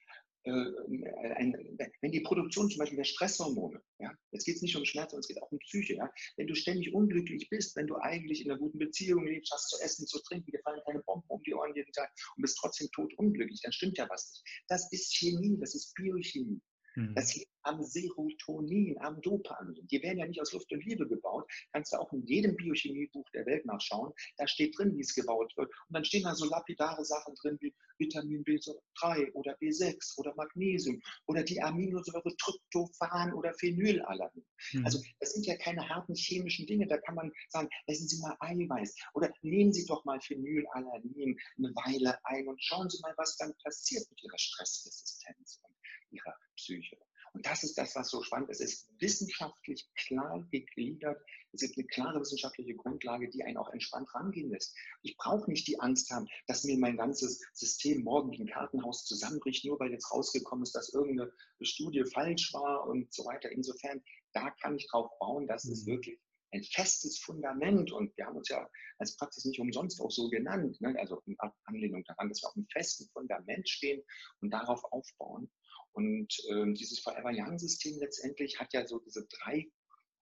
ein, 0.47 1.55
wenn 2.01 2.13
die 2.13 2.21
Produktion 2.21 2.69
zum 2.71 2.79
Beispiel 2.79 2.97
der 2.97 3.05
Stresshormone, 3.05 3.81
ja, 3.99 4.13
jetzt 4.33 4.45
geht 4.45 4.57
es 4.57 4.63
nicht 4.63 4.77
um 4.77 4.85
Schmerz, 4.85 5.11
sondern 5.11 5.21
es 5.21 5.29
geht 5.29 5.43
auch 5.43 5.51
um 5.51 5.59
Psyche, 5.59 5.95
ja, 5.95 6.11
wenn 6.37 6.47
du 6.47 6.55
ständig 6.55 6.93
unglücklich 6.93 7.49
bist, 7.51 7.77
wenn 7.77 7.87
du 7.87 7.97
eigentlich 7.97 8.45
in 8.45 8.51
einer 8.51 8.61
guten 8.61 8.79
Beziehung 8.79 9.27
lebst, 9.27 9.53
hast 9.53 9.71
zu 9.71 9.83
essen, 9.83 10.07
zu 10.07 10.21
trinken, 10.23 10.51
dir 10.51 10.61
fallen 10.65 10.81
keine 10.85 11.03
Bomben 11.03 11.27
um 11.29 11.43
die 11.43 11.55
Ohren 11.55 11.75
jeden 11.75 11.93
Tag 11.93 12.11
und 12.37 12.43
bist 12.43 12.59
trotzdem 12.61 12.89
tot 12.95 13.13
unglücklich, 13.17 13.61
dann 13.63 13.73
stimmt 13.73 13.99
ja 13.99 14.09
was 14.11 14.31
nicht. 14.31 14.65
Das 14.69 14.93
ist 14.93 15.17
Chemie, 15.17 15.57
das 15.59 15.75
ist 15.75 15.95
Biochemie. 15.95 16.61
Mhm. 16.95 17.15
Das 17.15 17.35
liegt 17.35 17.51
am 17.63 17.83
Serotonin, 17.83 18.99
am 19.01 19.21
Dopamin. 19.21 19.87
Die 19.87 20.03
werden 20.03 20.19
ja 20.19 20.27
nicht 20.27 20.41
aus 20.41 20.53
Luft 20.53 20.71
und 20.73 20.85
Liebe 20.85 21.09
gebaut. 21.09 21.51
Kannst 21.73 21.93
du 21.93 21.99
auch 21.99 22.13
in 22.13 22.25
jedem 22.27 22.57
Biochemiebuch 22.57 23.29
der 23.31 23.47
Welt 23.47 23.65
nachschauen. 23.67 24.13
Da 24.37 24.47
steht 24.47 24.79
drin, 24.79 24.95
wie 24.97 25.01
es 25.01 25.15
gebaut 25.15 25.53
wird. 25.57 25.71
Und 25.89 25.95
dann 25.95 26.05
stehen 26.05 26.25
da 26.25 26.35
so 26.35 26.45
lapidare 26.45 27.05
Sachen 27.05 27.35
drin 27.37 27.57
wie 27.61 27.75
Vitamin 27.99 28.45
B3 28.45 29.33
oder 29.33 29.57
B6 29.59 30.19
oder 30.19 30.35
Magnesium 30.37 31.01
oder 31.27 31.43
die 31.43 31.61
Aminosäure 31.63 32.35
Tryptophan 32.37 33.33
oder 33.33 33.55
Phenylalanin. 33.55 34.45
Mhm. 34.73 34.85
Also 34.85 35.01
das 35.21 35.33
sind 35.33 35.47
ja 35.47 35.57
keine 35.57 35.89
harten 35.89 36.15
chemischen 36.15 36.67
Dinge. 36.67 36.87
Da 36.87 36.99
kann 36.99 37.15
man 37.15 37.33
sagen, 37.49 37.69
essen 37.87 38.09
Sie 38.09 38.21
mal 38.21 38.37
Eiweiß 38.41 38.95
oder 39.15 39.33
nehmen 39.43 39.73
Sie 39.73 39.87
doch 39.87 40.05
mal 40.05 40.21
Phenylalanin 40.21 41.39
eine 41.57 41.69
Weile 41.75 42.19
ein 42.25 42.49
und 42.49 42.63
schauen 42.63 42.91
Sie 42.91 43.01
mal, 43.01 43.15
was 43.17 43.37
dann 43.37 43.55
passiert 43.63 44.09
mit 44.11 44.23
Ihrer 44.23 44.39
Stressresistenz 44.39 45.61
und 45.63 45.74
Ihrer 46.15 46.35
Psyche. 46.57 46.99
Und 47.35 47.45
das 47.47 47.65
ist 47.65 47.77
das, 47.77 47.97
was 47.97 48.11
so 48.11 48.23
spannend 48.23 48.49
ist. 48.51 48.61
Es 48.61 48.73
ist 48.73 49.01
wissenschaftlich 49.01 49.89
klar 49.97 50.47
gegliedert. 50.53 51.21
Es 51.53 51.63
ist 51.63 51.77
eine 51.77 51.87
klare 51.89 52.21
wissenschaftliche 52.21 52.77
Grundlage, 52.77 53.29
die 53.29 53.43
einen 53.43 53.57
auch 53.57 53.73
entspannt 53.73 54.15
rangehen 54.15 54.51
lässt. 54.51 54.77
Ich 55.03 55.17
brauche 55.17 55.51
nicht 55.51 55.67
die 55.67 55.81
Angst 55.81 56.11
haben, 56.13 56.29
dass 56.47 56.63
mir 56.63 56.79
mein 56.79 56.97
ganzes 56.97 57.43
System 57.53 58.05
morgen 58.05 58.31
wie 58.31 58.41
ein 58.41 58.47
Kartenhaus 58.47 59.05
zusammenbricht, 59.05 59.65
nur 59.65 59.81
weil 59.81 59.91
jetzt 59.91 60.13
rausgekommen 60.13 60.63
ist, 60.63 60.77
dass 60.77 60.95
irgendeine 60.95 61.33
Studie 61.61 62.05
falsch 62.05 62.53
war 62.53 62.87
und 62.87 63.13
so 63.13 63.25
weiter. 63.25 63.51
Insofern, 63.51 64.01
da 64.33 64.51
kann 64.63 64.77
ich 64.77 64.87
drauf 64.89 65.11
bauen, 65.19 65.49
dass 65.49 65.65
es 65.65 65.87
mhm. 65.87 65.93
wirklich 65.93 66.21
ein 66.55 66.63
festes 66.63 67.19
Fundament 67.19 67.93
und 67.93 68.17
wir 68.17 68.27
haben 68.27 68.37
uns 68.37 68.49
ja 68.49 68.69
als 68.99 69.17
Praxis 69.17 69.45
nicht 69.45 69.61
umsonst 69.61 70.01
auch 70.01 70.11
so 70.11 70.29
genannt, 70.29 70.81
ne? 70.81 70.95
also 70.99 71.21
in 71.27 71.37
Anlehnung 71.65 72.05
daran, 72.05 72.29
dass 72.29 72.43
wir 72.43 72.49
auf 72.49 72.57
einem 72.57 72.69
festen 72.73 73.09
Fundament 73.13 73.69
stehen 73.69 74.03
und 74.41 74.51
darauf 74.51 74.83
aufbauen. 74.93 75.51
Und 75.93 76.33
äh, 76.49 76.73
dieses 76.73 77.01
Forever 77.01 77.31
Young-System 77.33 77.99
letztendlich 78.01 78.59
hat 78.59 78.73
ja 78.73 78.87
so 78.87 78.99
diese 79.01 79.27
drei 79.27 79.67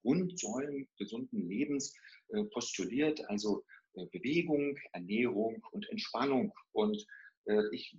Grundsäulen 0.02 0.88
gesunden 0.98 1.48
Lebens 1.48 1.94
äh, 2.28 2.44
postuliert, 2.44 3.20
also 3.28 3.64
äh, 3.94 4.06
Bewegung, 4.06 4.76
Ernährung 4.92 5.64
und 5.72 5.88
Entspannung. 5.90 6.52
Und 6.72 7.06
ich 7.72 7.96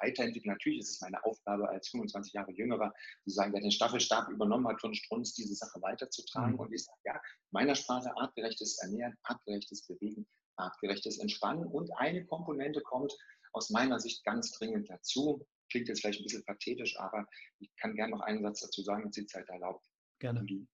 weiterentwickle, 0.00 0.52
natürlich 0.52 0.80
ist 0.80 0.90
es 0.90 1.00
meine 1.00 1.22
Aufgabe 1.24 1.68
als 1.68 1.88
25 1.88 2.32
Jahre 2.32 2.52
Jüngerer, 2.52 2.92
zu 3.24 3.30
sagen, 3.30 3.52
der 3.52 3.62
den 3.62 3.70
Staffelstab 3.70 4.28
übernommen 4.30 4.68
hat 4.68 4.80
von 4.80 4.94
Strunz, 4.94 5.34
diese 5.34 5.54
Sache 5.54 5.80
weiterzutragen. 5.82 6.54
Mhm. 6.54 6.60
Und 6.60 6.72
ich 6.72 6.84
sage, 6.84 6.98
ja, 7.04 7.20
meiner 7.50 7.74
Sprache 7.74 8.16
artgerechtes 8.16 8.78
Ernähren, 8.82 9.16
artgerechtes 9.24 9.86
Bewegen, 9.86 10.26
artgerechtes 10.56 11.18
Entspannen. 11.18 11.66
Und 11.66 11.90
eine 11.98 12.24
Komponente 12.26 12.80
kommt 12.82 13.12
aus 13.52 13.70
meiner 13.70 13.98
Sicht 14.00 14.24
ganz 14.24 14.52
dringend 14.52 14.88
dazu 14.90 15.46
klingt 15.74 15.88
jetzt 15.88 16.00
vielleicht 16.00 16.20
ein 16.20 16.24
bisschen 16.24 16.44
pathetisch, 16.44 16.98
aber 16.98 17.26
ich 17.58 17.74
kann 17.76 17.94
gerne 17.96 18.12
noch 18.12 18.20
einen 18.20 18.42
Satz 18.42 18.60
dazu 18.60 18.82
sagen, 18.82 19.02
wenn 19.02 19.10
es 19.10 19.16
die 19.16 19.26
Zeit 19.26 19.48
erlaubt. 19.48 19.84
Gerne. 20.20 20.44
Die, 20.44 20.66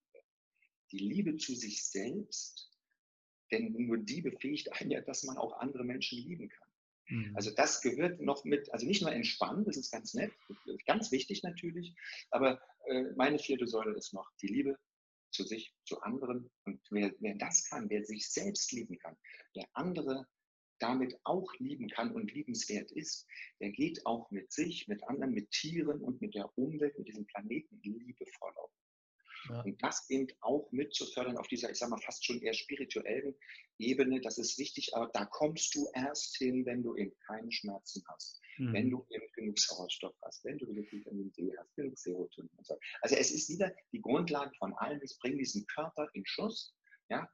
die 0.91 0.99
Liebe 0.99 1.37
zu 1.37 1.55
sich 1.55 1.83
selbst, 1.83 2.69
denn 3.51 3.73
nur 3.73 3.97
die 3.97 4.21
befähigt 4.21 4.71
einen 4.73 4.91
ja, 4.91 5.01
dass 5.01 5.23
man 5.23 5.37
auch 5.37 5.59
andere 5.59 5.83
Menschen 5.83 6.19
lieben 6.19 6.49
kann. 6.49 6.60
Mhm. 7.11 7.35
Also 7.35 7.51
das 7.51 7.81
gehört 7.81 8.21
noch 8.21 8.45
mit, 8.45 8.71
also 8.73 8.87
nicht 8.87 9.01
nur 9.01 9.11
entspannen, 9.11 9.65
das 9.65 9.77
ist 9.77 9.91
ganz 9.91 10.13
nett, 10.13 10.31
ganz 10.85 11.11
wichtig 11.11 11.43
natürlich, 11.43 11.93
aber 12.29 12.61
äh, 12.87 13.03
meine 13.15 13.37
vierte 13.37 13.67
Säule 13.67 13.95
ist 13.95 14.13
noch 14.13 14.29
die 14.41 14.47
Liebe 14.47 14.77
zu 15.31 15.43
sich, 15.43 15.73
zu 15.85 16.01
anderen. 16.01 16.49
Und 16.65 16.81
wer, 16.89 17.13
wer 17.19 17.35
das 17.35 17.69
kann, 17.69 17.89
wer 17.89 18.03
sich 18.03 18.29
selbst 18.29 18.71
lieben 18.71 18.97
kann, 18.97 19.17
wer 19.53 19.67
andere 19.73 20.27
damit 20.79 21.19
auch 21.25 21.53
lieben 21.59 21.89
kann 21.89 22.11
und 22.11 22.33
liebenswert 22.33 22.91
ist, 22.91 23.27
der 23.59 23.69
geht 23.69 24.03
auch 24.05 24.31
mit 24.31 24.51
sich, 24.51 24.87
mit 24.87 25.03
anderen, 25.03 25.33
mit 25.33 25.51
Tieren 25.51 26.01
und 26.01 26.21
mit 26.21 26.33
der 26.33 26.57
Umwelt, 26.57 26.97
mit 26.97 27.07
diesem 27.07 27.27
Planeten 27.27 27.79
liebevoll 27.83 28.51
auf. 28.55 28.71
Ja. 29.49 29.61
Und 29.61 29.81
das 29.81 30.09
eben 30.09 30.27
auch 30.41 30.71
mitzufördern 30.71 31.37
auf 31.37 31.47
dieser, 31.47 31.71
ich 31.71 31.77
sag 31.77 31.89
mal, 31.89 31.97
fast 31.97 32.25
schon 32.25 32.41
eher 32.41 32.53
spirituellen 32.53 33.35
Ebene, 33.77 34.21
das 34.21 34.37
ist 34.37 34.57
wichtig, 34.59 34.95
aber 34.95 35.09
da 35.13 35.25
kommst 35.25 35.73
du 35.75 35.87
erst 35.93 36.37
hin, 36.37 36.65
wenn 36.65 36.83
du 36.83 36.95
eben 36.95 37.13
keine 37.25 37.51
Schmerzen 37.51 38.03
hast, 38.07 38.39
mhm. 38.57 38.73
wenn 38.73 38.89
du 38.89 39.05
eben 39.09 39.25
genug 39.33 39.59
Sauerstoff 39.59 40.15
hast, 40.21 40.45
wenn 40.45 40.57
du 40.57 40.67
genug 40.67 40.91
Vitamin 40.91 41.31
D 41.33 41.51
hast, 41.57 41.75
genug 41.75 41.97
Serotonin 41.97 42.51
und 42.55 42.65
so. 42.65 42.77
Also 43.01 43.15
es 43.15 43.31
ist 43.31 43.49
wieder 43.49 43.73
die 43.91 44.01
Grundlage 44.01 44.51
von 44.57 44.73
allem, 44.75 45.01
es 45.01 45.17
bringt 45.17 45.39
diesen 45.39 45.65
Körper 45.67 46.09
in 46.13 46.25
Schuss, 46.25 46.75
ja, 47.09 47.27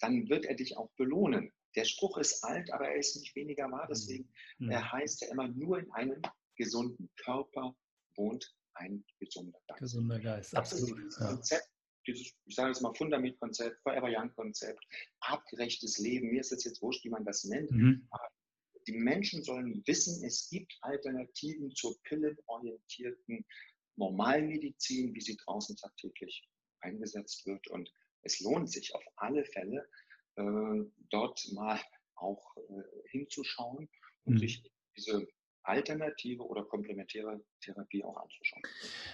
dann 0.00 0.28
wird 0.28 0.44
er 0.44 0.54
dich 0.54 0.76
auch 0.76 0.90
belohnen. 0.96 1.52
Der 1.76 1.84
Spruch 1.84 2.18
ist 2.18 2.42
alt, 2.44 2.70
aber 2.72 2.88
er 2.88 2.96
ist 2.96 3.16
nicht 3.16 3.34
weniger 3.34 3.70
wahr. 3.70 3.86
Deswegen 3.88 4.30
mhm. 4.58 4.70
er 4.70 4.92
heißt 4.92 5.22
ja 5.22 5.30
immer, 5.30 5.48
nur 5.48 5.78
in 5.78 5.90
einem 5.92 6.20
gesunden 6.56 7.10
Körper 7.16 7.74
wohnt 8.16 8.54
ein 8.74 9.04
gesunder 9.18 9.60
Geist. 9.66 9.80
Gesunder 9.80 10.20
Geist, 10.20 10.52
das 10.52 10.72
absolut. 10.72 11.06
Ist 11.06 11.18
Konzept, 11.18 11.68
dieses, 12.06 12.32
ich 12.44 12.54
sage 12.54 12.70
jetzt 12.70 12.80
mal 12.80 12.94
Fundament-Konzept, 12.94 13.80
Forever 13.82 14.08
Young-Konzept, 14.10 14.84
artgerechtes 15.20 15.98
Leben. 15.98 16.30
Mir 16.30 16.40
ist 16.40 16.52
es 16.52 16.64
jetzt 16.64 16.82
wurscht, 16.82 17.04
wie 17.04 17.10
man 17.10 17.24
das 17.24 17.44
nennt. 17.44 17.70
Mhm. 17.70 18.06
Aber 18.10 18.28
die 18.86 18.92
Menschen 18.92 19.42
sollen 19.42 19.82
wissen, 19.86 20.24
es 20.24 20.48
gibt 20.48 20.76
Alternativen 20.80 21.72
zur 21.74 21.96
pillenorientierten 22.02 23.44
Normalmedizin, 23.96 25.14
wie 25.14 25.20
sie 25.20 25.36
draußen 25.36 25.76
tagtäglich 25.76 26.48
eingesetzt 26.80 27.46
wird. 27.46 27.68
Und 27.68 27.92
es 28.22 28.40
lohnt 28.40 28.70
sich 28.70 28.94
auf 28.94 29.04
alle 29.16 29.44
Fälle, 29.44 29.88
äh, 30.36 30.90
dort 31.10 31.40
mal 31.52 31.80
auch 32.16 32.56
äh, 32.56 33.08
hinzuschauen 33.10 33.88
und 34.24 34.34
mhm. 34.34 34.38
sich 34.38 34.62
diese 34.96 35.26
alternative 35.64 36.42
oder 36.42 36.64
komplementäre 36.64 37.40
Therapie 37.60 38.04
auch 38.04 38.16
anzuschauen. 38.16 38.62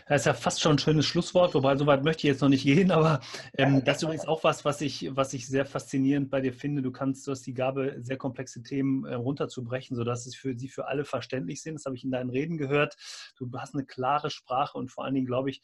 Das 0.08 0.22
ist 0.22 0.26
ja 0.26 0.34
fast 0.34 0.60
schon 0.60 0.72
ein 0.72 0.78
schönes 0.78 1.06
Schlusswort, 1.06 1.54
wobei 1.54 1.76
soweit 1.76 2.04
möchte 2.04 2.26
ich 2.26 2.32
jetzt 2.32 2.40
noch 2.40 2.48
nicht 2.48 2.64
gehen, 2.64 2.90
aber 2.90 3.20
ähm, 3.56 3.84
das 3.84 3.98
ist 3.98 4.02
übrigens 4.02 4.26
auch 4.26 4.44
was, 4.44 4.64
was 4.64 4.80
ich, 4.80 5.14
was 5.14 5.32
ich 5.34 5.46
sehr 5.46 5.66
faszinierend 5.66 6.30
bei 6.30 6.40
dir 6.40 6.52
finde. 6.52 6.82
Du 6.82 6.90
kannst, 6.90 7.26
du 7.26 7.32
hast 7.32 7.46
die 7.46 7.54
Gabe, 7.54 7.96
sehr 8.00 8.16
komplexe 8.16 8.62
Themen 8.62 9.04
äh, 9.04 9.14
runterzubrechen, 9.14 9.96
sodass 9.96 10.26
es 10.26 10.34
für 10.34 10.56
sie 10.58 10.68
für 10.68 10.86
alle 10.86 11.04
verständlich 11.04 11.62
sind. 11.62 11.74
Das 11.74 11.84
habe 11.84 11.96
ich 11.96 12.04
in 12.04 12.10
deinen 12.10 12.30
Reden 12.30 12.56
gehört. 12.56 12.96
Du 13.36 13.50
hast 13.58 13.74
eine 13.74 13.84
klare 13.84 14.30
Sprache 14.30 14.78
und 14.78 14.90
vor 14.90 15.04
allen 15.04 15.14
Dingen 15.14 15.26
glaube 15.26 15.50
ich, 15.50 15.62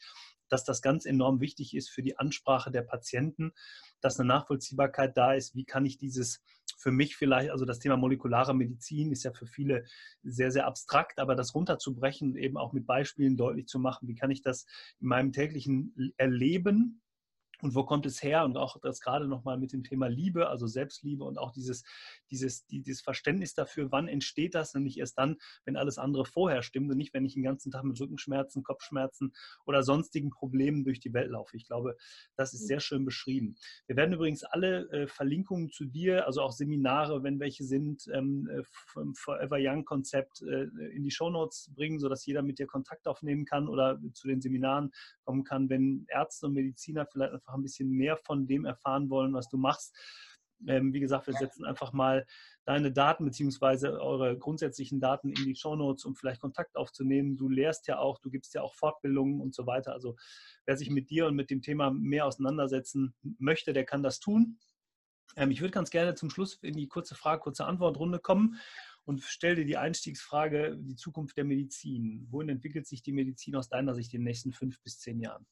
dass 0.49 0.63
das 0.63 0.81
ganz 0.81 1.05
enorm 1.05 1.39
wichtig 1.39 1.75
ist 1.75 1.89
für 1.89 2.03
die 2.03 2.17
Ansprache 2.17 2.71
der 2.71 2.83
Patienten, 2.83 3.53
dass 4.01 4.19
eine 4.19 4.27
Nachvollziehbarkeit 4.27 5.17
da 5.17 5.33
ist. 5.33 5.55
Wie 5.55 5.65
kann 5.65 5.85
ich 5.85 5.97
dieses 5.97 6.43
für 6.77 6.91
mich 6.91 7.15
vielleicht, 7.15 7.49
also 7.49 7.65
das 7.65 7.79
Thema 7.79 7.97
molekulare 7.97 8.53
Medizin 8.53 9.11
ist 9.11 9.23
ja 9.23 9.31
für 9.31 9.47
viele 9.47 9.85
sehr, 10.23 10.51
sehr 10.51 10.67
abstrakt, 10.67 11.19
aber 11.19 11.35
das 11.35 11.55
runterzubrechen, 11.55 12.35
eben 12.35 12.57
auch 12.57 12.73
mit 12.73 12.85
Beispielen 12.85 13.37
deutlich 13.37 13.67
zu 13.67 13.79
machen, 13.79 14.07
wie 14.07 14.15
kann 14.15 14.31
ich 14.31 14.41
das 14.41 14.65
in 14.99 15.07
meinem 15.07 15.31
täglichen 15.31 16.13
Erleben 16.17 17.01
und 17.61 17.75
wo 17.75 17.83
kommt 17.83 18.05
es 18.05 18.21
her? 18.21 18.45
Und 18.45 18.57
auch 18.57 18.79
das 18.81 18.99
gerade 18.99 19.27
nochmal 19.27 19.57
mit 19.57 19.73
dem 19.73 19.83
Thema 19.83 20.07
Liebe, 20.07 20.47
also 20.49 20.67
Selbstliebe 20.67 21.23
und 21.23 21.37
auch 21.37 21.51
dieses, 21.51 21.83
dieses, 22.29 22.65
dieses 22.67 23.01
Verständnis 23.01 23.53
dafür, 23.53 23.91
wann 23.91 24.07
entsteht 24.07 24.55
das? 24.55 24.73
Nämlich 24.73 24.99
erst 24.99 25.17
dann, 25.17 25.37
wenn 25.65 25.77
alles 25.77 25.97
andere 25.97 26.25
vorher 26.25 26.63
stimmt 26.63 26.91
und 26.91 26.97
nicht, 26.97 27.13
wenn 27.13 27.25
ich 27.25 27.33
den 27.33 27.43
ganzen 27.43 27.71
Tag 27.71 27.83
mit 27.83 27.99
Rückenschmerzen, 27.99 28.63
Kopfschmerzen 28.63 29.33
oder 29.65 29.83
sonstigen 29.83 30.29
Problemen 30.29 30.83
durch 30.83 30.99
die 30.99 31.13
Welt 31.13 31.31
laufe. 31.31 31.55
Ich 31.57 31.65
glaube, 31.65 31.95
das 32.35 32.53
ist 32.53 32.63
mhm. 32.63 32.67
sehr 32.67 32.79
schön 32.79 33.05
beschrieben. 33.05 33.55
Wir 33.87 33.95
werden 33.95 34.13
übrigens 34.13 34.43
alle 34.43 34.89
äh, 34.91 35.07
Verlinkungen 35.07 35.69
zu 35.69 35.85
dir, 35.85 36.25
also 36.25 36.41
auch 36.41 36.51
Seminare, 36.51 37.23
wenn 37.23 37.39
welche 37.39 37.63
sind, 37.63 38.07
ähm, 38.13 38.49
äh, 38.49 38.63
vom 38.87 39.15
Forever 39.15 39.57
Young 39.59 39.85
Konzept 39.85 40.41
äh, 40.41 40.63
in 40.93 41.03
die 41.03 41.11
Shownotes 41.11 41.71
bringen, 41.75 41.99
sodass 41.99 42.25
jeder 42.25 42.41
mit 42.41 42.59
dir 42.59 42.67
Kontakt 42.67 43.07
aufnehmen 43.07 43.45
kann 43.45 43.67
oder 43.67 43.99
zu 44.13 44.27
den 44.27 44.41
Seminaren 44.41 44.91
kommen 45.23 45.43
kann, 45.43 45.69
wenn 45.69 46.05
Ärzte 46.09 46.47
und 46.47 46.53
Mediziner 46.53 47.05
vielleicht 47.05 47.33
einfach 47.45 47.57
ein 47.57 47.63
bisschen 47.63 47.89
mehr 47.89 48.17
von 48.17 48.47
dem 48.47 48.65
erfahren 48.65 49.09
wollen, 49.09 49.33
was 49.33 49.49
du 49.49 49.57
machst. 49.57 49.95
Ähm, 50.67 50.93
wie 50.93 50.99
gesagt, 50.99 51.27
wir 51.27 51.33
setzen 51.33 51.65
einfach 51.65 51.93
mal 51.93 52.25
deine 52.65 52.91
Daten 52.91 53.25
beziehungsweise 53.25 54.01
eure 54.01 54.37
grundsätzlichen 54.37 54.99
Daten 54.99 55.29
in 55.29 55.45
die 55.45 55.55
Shownotes, 55.55 56.05
um 56.05 56.15
vielleicht 56.15 56.41
Kontakt 56.41 56.75
aufzunehmen. 56.75 57.37
Du 57.37 57.49
lehrst 57.49 57.87
ja 57.87 57.99
auch, 57.99 58.19
du 58.19 58.29
gibst 58.29 58.53
ja 58.55 58.61
auch 58.61 58.73
Fortbildungen 58.73 59.41
und 59.41 59.53
so 59.53 59.67
weiter. 59.67 59.91
Also 59.93 60.15
wer 60.65 60.77
sich 60.77 60.89
mit 60.89 61.09
dir 61.09 61.27
und 61.27 61.35
mit 61.35 61.49
dem 61.49 61.61
Thema 61.61 61.91
mehr 61.91 62.25
auseinandersetzen 62.25 63.13
möchte, 63.37 63.73
der 63.73 63.85
kann 63.85 64.01
das 64.01 64.19
tun. 64.19 64.57
Ähm, 65.35 65.51
ich 65.51 65.61
würde 65.61 65.73
ganz 65.73 65.89
gerne 65.89 66.15
zum 66.15 66.29
Schluss 66.29 66.55
in 66.61 66.75
die 66.75 66.87
kurze 66.87 67.15
Frage, 67.15 67.41
kurze 67.41 67.65
Antwortrunde 67.65 68.19
kommen 68.19 68.57
und 69.03 69.21
stell 69.21 69.55
dir 69.55 69.65
die 69.65 69.77
Einstiegsfrage, 69.77 70.77
die 70.79 70.95
Zukunft 70.95 71.37
der 71.37 71.43
Medizin. 71.43 72.27
Wohin 72.31 72.49
entwickelt 72.49 72.87
sich 72.87 73.03
die 73.03 73.11
Medizin 73.11 73.55
aus 73.55 73.69
deiner 73.69 73.93
Sicht 73.93 74.13
in 74.13 74.21
den 74.21 74.25
nächsten 74.25 74.53
fünf 74.53 74.81
bis 74.81 74.99
zehn 74.99 75.19
Jahren? 75.19 75.45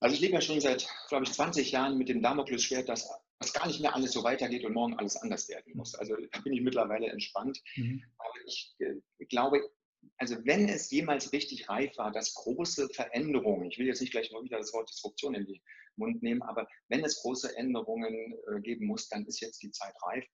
Also 0.00 0.14
ich 0.14 0.20
lebe 0.20 0.34
ja 0.34 0.40
schon 0.40 0.60
seit, 0.60 0.88
glaube 1.08 1.24
ich, 1.24 1.32
20 1.32 1.72
Jahren 1.72 1.96
mit 1.96 2.08
dem 2.08 2.22
Damoklesschwert, 2.22 2.88
dass 2.88 3.08
das 3.38 3.52
gar 3.52 3.66
nicht 3.66 3.80
mehr 3.80 3.94
alles 3.94 4.12
so 4.12 4.24
weitergeht 4.24 4.64
und 4.64 4.72
morgen 4.72 4.98
alles 4.98 5.16
anders 5.16 5.48
werden 5.48 5.72
muss. 5.74 5.94
Also 5.94 6.16
da 6.32 6.40
bin 6.40 6.52
ich 6.52 6.62
mittlerweile 6.62 7.08
entspannt. 7.08 7.62
Mhm. 7.76 8.02
Aber 8.18 8.34
ich 8.46 8.74
äh, 8.78 9.24
glaube, 9.26 9.60
also 10.18 10.36
wenn 10.44 10.68
es 10.68 10.90
jemals 10.90 11.32
richtig 11.32 11.68
reif 11.68 11.96
war, 11.98 12.12
dass 12.12 12.34
große 12.34 12.88
Veränderungen, 12.90 13.70
ich 13.70 13.78
will 13.78 13.86
jetzt 13.86 14.00
nicht 14.00 14.12
gleich 14.12 14.30
mal 14.32 14.42
wieder 14.42 14.58
das 14.58 14.72
Wort 14.72 14.88
Disruption 14.88 15.34
in 15.34 15.46
den 15.46 15.60
Mund 15.96 16.22
nehmen, 16.22 16.42
aber 16.42 16.66
wenn 16.88 17.04
es 17.04 17.20
große 17.22 17.56
Änderungen 17.56 18.34
äh, 18.48 18.60
geben 18.60 18.86
muss, 18.86 19.08
dann 19.08 19.26
ist 19.26 19.40
jetzt 19.40 19.62
die 19.62 19.70
Zeit 19.70 19.94
reif. 20.02 20.24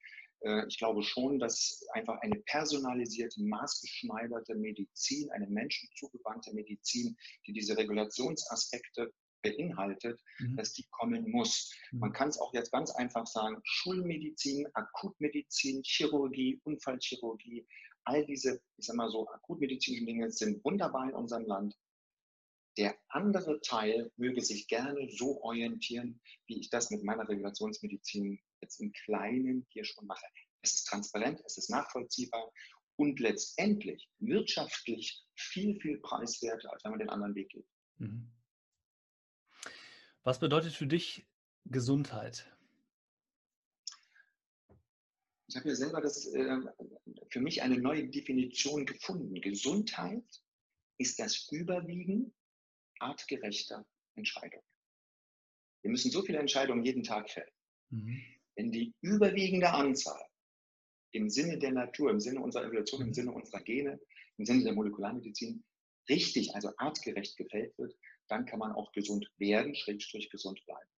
Äh, 0.40 0.66
ich 0.68 0.78
glaube 0.78 1.02
schon, 1.02 1.38
dass 1.38 1.84
einfach 1.92 2.18
eine 2.20 2.40
personalisierte, 2.46 3.42
maßgeschneiderte 3.42 4.54
Medizin, 4.54 5.30
eine 5.30 5.46
menschenzugewandte 5.46 6.52
Medizin, 6.52 7.16
die 7.46 7.52
diese 7.52 7.76
Regulationsaspekte 7.76 9.12
beinhaltet, 9.42 10.20
mhm. 10.38 10.56
dass 10.56 10.72
die 10.72 10.86
kommen 10.90 11.30
muss. 11.30 11.74
Mhm. 11.90 11.98
Man 12.00 12.12
kann 12.12 12.28
es 12.28 12.38
auch 12.38 12.54
jetzt 12.54 12.72
ganz 12.72 12.90
einfach 12.92 13.26
sagen, 13.26 13.60
Schulmedizin, 13.64 14.66
Akutmedizin, 14.74 15.82
Chirurgie, 15.84 16.60
Unfallchirurgie, 16.64 17.66
all 18.04 18.24
diese, 18.26 18.60
ich 18.76 18.86
sag 18.86 18.96
mal 18.96 19.10
so, 19.10 19.28
akutmedizinischen 19.28 20.06
Dinge 20.06 20.30
sind 20.30 20.64
wunderbar 20.64 21.08
in 21.08 21.14
unserem 21.14 21.44
Land. 21.44 21.76
Der 22.78 22.96
andere 23.08 23.60
Teil 23.60 24.10
möge 24.16 24.40
sich 24.40 24.66
gerne 24.66 25.08
so 25.10 25.42
orientieren, 25.42 26.20
wie 26.46 26.58
ich 26.60 26.70
das 26.70 26.90
mit 26.90 27.04
meiner 27.04 27.28
Regulationsmedizin 27.28 28.40
jetzt 28.62 28.80
im 28.80 28.92
Kleinen 28.92 29.66
hier 29.70 29.84
schon 29.84 30.06
mache. 30.06 30.24
Es 30.62 30.74
ist 30.74 30.84
transparent, 30.84 31.42
es 31.44 31.58
ist 31.58 31.68
nachvollziehbar 31.68 32.50
und 32.96 33.20
letztendlich 33.20 34.08
wirtschaftlich 34.20 35.22
viel, 35.34 35.78
viel 35.80 35.98
preiswerter, 35.98 36.72
als 36.72 36.84
wenn 36.84 36.92
man 36.92 37.00
den 37.00 37.10
anderen 37.10 37.34
Weg 37.34 37.50
geht. 37.50 37.66
Mhm. 37.98 38.30
Was 40.24 40.38
bedeutet 40.38 40.72
für 40.72 40.86
dich 40.86 41.26
Gesundheit? 41.64 42.46
Ich 45.48 45.56
habe 45.56 45.68
ja 45.68 45.74
selber 45.74 46.00
das, 46.00 46.26
äh, 46.26 46.58
für 47.28 47.40
mich 47.40 47.62
eine 47.62 47.78
neue 47.78 48.08
Definition 48.08 48.86
gefunden. 48.86 49.40
Gesundheit 49.40 50.24
ist 50.98 51.18
das 51.18 51.48
Überwiegen 51.50 52.32
artgerechter 53.00 53.84
Entscheidungen. 54.14 54.64
Wir 55.82 55.90
müssen 55.90 56.10
so 56.10 56.22
viele 56.22 56.38
Entscheidungen 56.38 56.84
jeden 56.84 57.02
Tag 57.02 57.28
fällen. 57.28 57.50
Mhm. 57.90 58.22
Wenn 58.54 58.70
die 58.70 58.94
überwiegende 59.00 59.70
Anzahl 59.70 60.24
im 61.10 61.28
Sinne 61.28 61.58
der 61.58 61.72
Natur, 61.72 62.10
im 62.10 62.20
Sinne 62.20 62.40
unserer 62.40 62.64
Evolution, 62.64 63.02
im 63.02 63.08
mhm. 63.08 63.14
Sinne 63.14 63.32
unserer 63.32 63.60
Gene, 63.62 64.00
im 64.38 64.46
Sinne 64.46 64.62
der 64.62 64.72
Molekularmedizin 64.72 65.64
richtig, 66.08 66.54
also 66.54 66.70
artgerecht 66.76 67.36
gefällt 67.36 67.76
wird, 67.76 67.94
dann 68.28 68.46
kann 68.46 68.58
man 68.58 68.72
auch 68.72 68.92
gesund 68.92 69.30
werden, 69.38 69.74
schrägstrich 69.74 70.30
gesund 70.30 70.64
bleiben. 70.64 70.88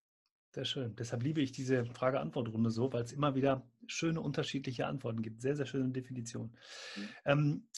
Sehr 0.55 0.64
schön. 0.64 0.95
Deshalb 0.95 1.25
liebe 1.25 1.41
ich 1.41 1.51
diese 1.51 1.85
Frage-Antwort-Runde 1.85 2.70
so, 2.70 2.93
weil 2.93 3.03
es 3.03 3.12
immer 3.12 3.35
wieder 3.35 3.68
schöne 3.89 4.20
unterschiedliche 4.20 4.87
Antworten 4.87 5.20
gibt. 5.20 5.43
Sehr, 5.43 5.57
sehr 5.57 5.66
schöne 5.66 5.91
Definition. 5.91 6.57
Mhm. 6.95 7.09
Ähm, 7.25 7.68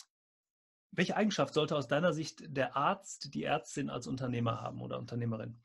welche 0.90 1.16
Eigenschaft 1.16 1.54
sollte 1.54 1.74
aus 1.74 1.88
deiner 1.88 2.12
Sicht 2.12 2.44
der 2.46 2.76
Arzt, 2.76 3.32
die 3.34 3.44
Ärztin 3.44 3.88
als 3.88 4.06
Unternehmer 4.06 4.60
haben 4.60 4.82
oder 4.82 4.98
Unternehmerin? 4.98 5.58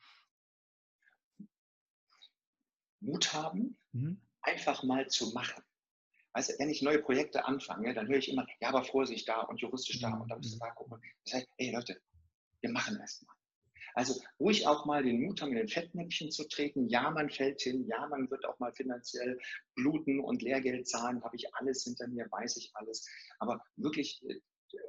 Mut 3.01 3.33
haben, 3.33 3.77
mhm. 3.91 4.21
einfach 4.41 4.83
mal 4.83 5.07
zu 5.07 5.31
machen. 5.31 5.63
Also 6.33 6.53
wenn 6.59 6.69
ich 6.69 6.81
neue 6.81 7.01
Projekte 7.01 7.45
anfange, 7.45 7.93
dann 7.93 8.07
höre 8.07 8.17
ich 8.17 8.29
immer, 8.29 8.47
ja, 8.61 8.69
aber 8.69 8.85
Vorsicht 8.85 9.27
da 9.27 9.41
und 9.41 9.59
juristisch 9.59 9.99
da 9.99 10.11
mhm. 10.11 10.21
und 10.21 10.29
da 10.29 10.37
müssen 10.37 10.61
wir 10.61 10.67
da 10.67 10.73
gucken. 10.73 11.01
Das 11.25 11.33
heißt, 11.33 11.47
hey 11.57 11.73
Leute, 11.73 12.01
wir 12.61 12.71
machen 12.71 12.97
erst 12.99 13.25
mal. 13.27 13.35
Also 13.93 14.21
ruhig 14.39 14.67
auch 14.67 14.85
mal 14.85 15.03
den 15.03 15.21
Mut 15.21 15.41
haben, 15.41 15.51
in 15.51 15.57
den 15.57 15.67
Fettnäpfchen 15.67 16.31
zu 16.31 16.47
treten. 16.47 16.87
Ja, 16.87 17.09
man 17.11 17.29
fällt 17.29 17.61
hin. 17.61 17.85
Ja, 17.87 18.07
man 18.07 18.29
wird 18.29 18.45
auch 18.45 18.59
mal 18.59 18.73
finanziell 18.73 19.39
bluten 19.75 20.19
und 20.19 20.41
Lehrgeld 20.41 20.87
zahlen. 20.87 21.23
Habe 21.23 21.35
ich 21.35 21.53
alles 21.55 21.83
hinter 21.83 22.07
mir, 22.07 22.27
weiß 22.31 22.57
ich 22.57 22.71
alles. 22.75 23.07
Aber 23.39 23.63
wirklich 23.75 24.23
äh, 24.27 24.39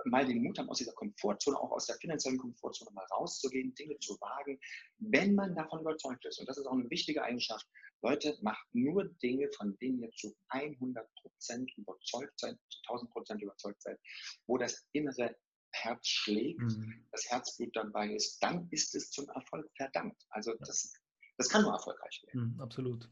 mal 0.04 0.26
den 0.26 0.42
Mut 0.42 0.58
haben, 0.58 0.68
aus 0.68 0.78
dieser 0.78 0.92
Komfortzone, 0.92 1.58
auch 1.58 1.72
aus 1.72 1.86
der 1.86 1.96
finanziellen 1.96 2.38
Komfortzone 2.38 2.90
mal 2.92 3.06
rauszugehen, 3.10 3.74
Dinge 3.74 3.98
zu 3.98 4.14
wagen, 4.20 4.60
wenn 4.98 5.34
man 5.34 5.54
davon 5.54 5.80
überzeugt 5.80 6.24
ist. 6.24 6.38
Und 6.38 6.48
das 6.48 6.58
ist 6.58 6.66
auch 6.66 6.72
eine 6.72 6.90
wichtige 6.90 7.22
Eigenschaft. 7.22 7.66
Leute, 8.02 8.36
macht 8.42 8.66
nur 8.72 9.04
Dinge, 9.22 9.48
von 9.56 9.76
denen 9.78 10.02
ihr 10.02 10.10
zu 10.12 10.34
100 10.48 11.08
Prozent 11.14 11.70
überzeugt 11.76 12.38
seid, 12.38 12.58
zu 12.68 12.80
1000 12.88 13.10
Prozent 13.12 13.42
überzeugt 13.42 13.80
seid, 13.80 13.98
wo 14.46 14.58
das 14.58 14.86
innere 14.92 15.36
Herz 15.72 16.06
schlägt, 16.06 16.60
mhm. 16.60 17.04
das 17.10 17.30
Herzblut 17.30 17.74
dabei 17.74 18.12
ist, 18.12 18.38
dann 18.42 18.68
ist 18.70 18.94
es 18.94 19.10
zum 19.10 19.28
Erfolg 19.30 19.70
verdammt. 19.76 20.16
Also 20.30 20.54
das, 20.60 20.92
das 21.36 21.48
kann 21.48 21.62
nur 21.62 21.72
erfolgreich 21.72 22.22
werden. 22.26 22.54
Mhm, 22.54 22.60
absolut. 22.60 23.10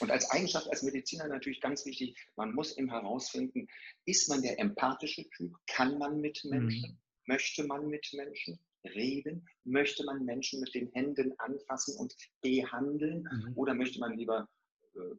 Und 0.00 0.10
als 0.10 0.30
Eigenschaft 0.30 0.68
als 0.68 0.82
Mediziner 0.82 1.28
natürlich 1.28 1.60
ganz 1.60 1.84
wichtig, 1.86 2.16
man 2.36 2.54
muss 2.54 2.76
eben 2.76 2.90
herausfinden, 2.90 3.66
ist 4.04 4.28
man 4.28 4.42
der 4.42 4.58
empathische 4.58 5.28
Typ? 5.30 5.56
Kann 5.66 5.98
man 5.98 6.20
mit 6.20 6.44
Menschen? 6.44 6.92
Mhm. 6.92 6.98
Möchte 7.26 7.64
man 7.64 7.88
mit 7.88 8.06
Menschen 8.12 8.58
reden? 8.84 9.48
Möchte 9.64 10.04
man 10.04 10.24
Menschen 10.24 10.60
mit 10.60 10.74
den 10.74 10.90
Händen 10.92 11.32
anfassen 11.38 11.96
und 11.98 12.14
behandeln? 12.40 13.22
Mhm. 13.22 13.52
Oder 13.56 13.74
möchte 13.74 13.98
man 14.00 14.16
lieber 14.16 14.48
äh, 14.94 15.14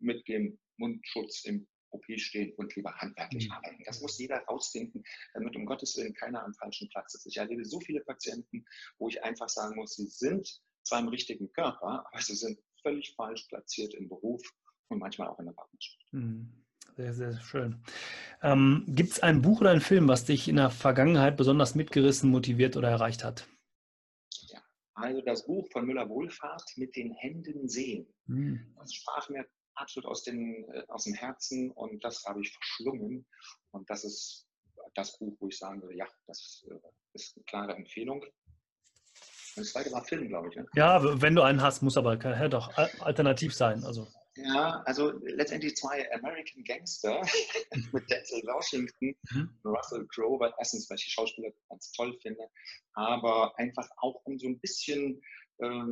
mit 0.00 0.26
dem 0.26 0.58
Mundschutz 0.76 1.44
im 1.44 1.66
OP 1.92 2.04
stehen 2.16 2.52
und 2.56 2.74
lieber 2.74 2.94
handwerklich 2.96 3.48
mhm. 3.48 3.52
arbeiten. 3.52 3.82
Das 3.84 4.00
muss 4.00 4.18
jeder 4.18 4.38
rausfinden, 4.44 5.02
damit 5.34 5.56
um 5.56 5.66
Gottes 5.66 5.96
Willen 5.96 6.14
keiner 6.14 6.44
am 6.44 6.54
falschen 6.54 6.88
Platz 6.90 7.14
ist. 7.14 7.26
Ich 7.26 7.36
erlebe 7.36 7.64
so 7.64 7.80
viele 7.80 8.00
Patienten, 8.00 8.64
wo 8.98 9.08
ich 9.08 9.22
einfach 9.22 9.48
sagen 9.48 9.76
muss, 9.76 9.94
sie 9.94 10.06
sind 10.06 10.60
zwar 10.84 11.00
im 11.00 11.08
richtigen 11.08 11.52
Körper, 11.52 12.04
aber 12.10 12.20
sie 12.20 12.34
sind 12.34 12.58
völlig 12.82 13.14
falsch 13.14 13.44
platziert 13.48 13.94
im 13.94 14.08
Beruf 14.08 14.42
und 14.88 14.98
manchmal 14.98 15.28
auch 15.28 15.38
in 15.38 15.46
der 15.46 15.52
Partnerschaft. 15.52 16.06
Mhm. 16.10 16.62
Sehr, 16.96 17.14
sehr 17.14 17.40
schön. 17.40 17.82
Ähm, 18.42 18.84
Gibt 18.88 19.12
es 19.12 19.20
ein 19.20 19.40
Buch 19.40 19.60
oder 19.60 19.70
einen 19.70 19.80
Film, 19.80 20.08
was 20.08 20.24
dich 20.24 20.48
in 20.48 20.56
der 20.56 20.70
Vergangenheit 20.70 21.36
besonders 21.36 21.74
mitgerissen, 21.74 22.30
motiviert 22.30 22.76
oder 22.76 22.90
erreicht 22.90 23.24
hat? 23.24 23.48
Ja, 24.48 24.60
also 24.94 25.22
das 25.22 25.46
Buch 25.46 25.66
von 25.72 25.86
Müller-Wohlfahrt 25.86 26.72
mit 26.76 26.94
den 26.96 27.14
Händen 27.14 27.68
sehen. 27.68 28.06
Mhm. 28.26 28.74
Das 28.76 28.92
sprach 28.92 29.30
mir 29.30 29.46
absolut 29.74 30.08
aus, 30.08 30.22
den, 30.22 30.64
äh, 30.72 30.84
aus 30.88 31.04
dem 31.04 31.14
Herzen 31.14 31.70
und 31.70 32.04
das 32.04 32.24
habe 32.24 32.40
ich 32.40 32.52
verschlungen. 32.52 33.26
Und 33.70 33.88
das 33.90 34.04
ist 34.04 34.46
das 34.94 35.18
Buch, 35.18 35.36
wo 35.40 35.48
ich 35.48 35.58
sagen 35.58 35.82
würde, 35.82 35.96
ja, 35.96 36.06
das 36.26 36.64
äh, 36.70 36.74
ist 37.14 37.36
eine 37.36 37.44
klare 37.44 37.74
Empfehlung. 37.74 38.24
Das 39.56 39.72
zweite 39.72 39.92
war 39.92 40.04
Film, 40.04 40.28
glaube 40.28 40.48
ich. 40.48 40.56
Ne? 40.56 40.66
Ja, 40.74 41.20
wenn 41.20 41.34
du 41.34 41.42
einen 41.42 41.60
hast, 41.60 41.82
muss 41.82 41.96
aber 41.96 42.18
ja, 42.18 42.48
doch 42.48 42.72
alternativ 43.00 43.54
sein. 43.54 43.84
Also. 43.84 44.08
Ja, 44.34 44.82
also 44.86 45.12
letztendlich 45.24 45.76
zwei 45.76 46.10
American 46.14 46.64
Gangster 46.64 47.20
mit 47.92 48.10
Denzel 48.10 48.42
Washington 48.44 49.14
mhm. 49.30 49.58
und 49.62 49.76
Russell 49.76 50.06
Crowe, 50.06 50.40
weil 50.40 50.54
erstens, 50.58 50.88
weil 50.88 50.96
ich 50.96 51.04
die 51.04 51.10
Schauspieler 51.10 51.50
ganz 51.68 51.92
toll 51.92 52.16
finde, 52.22 52.48
aber 52.94 53.58
einfach 53.58 53.86
auch 53.98 54.22
um 54.24 54.38
so 54.38 54.48
ein 54.48 54.58
bisschen, 54.58 55.20
äh, 55.58 55.84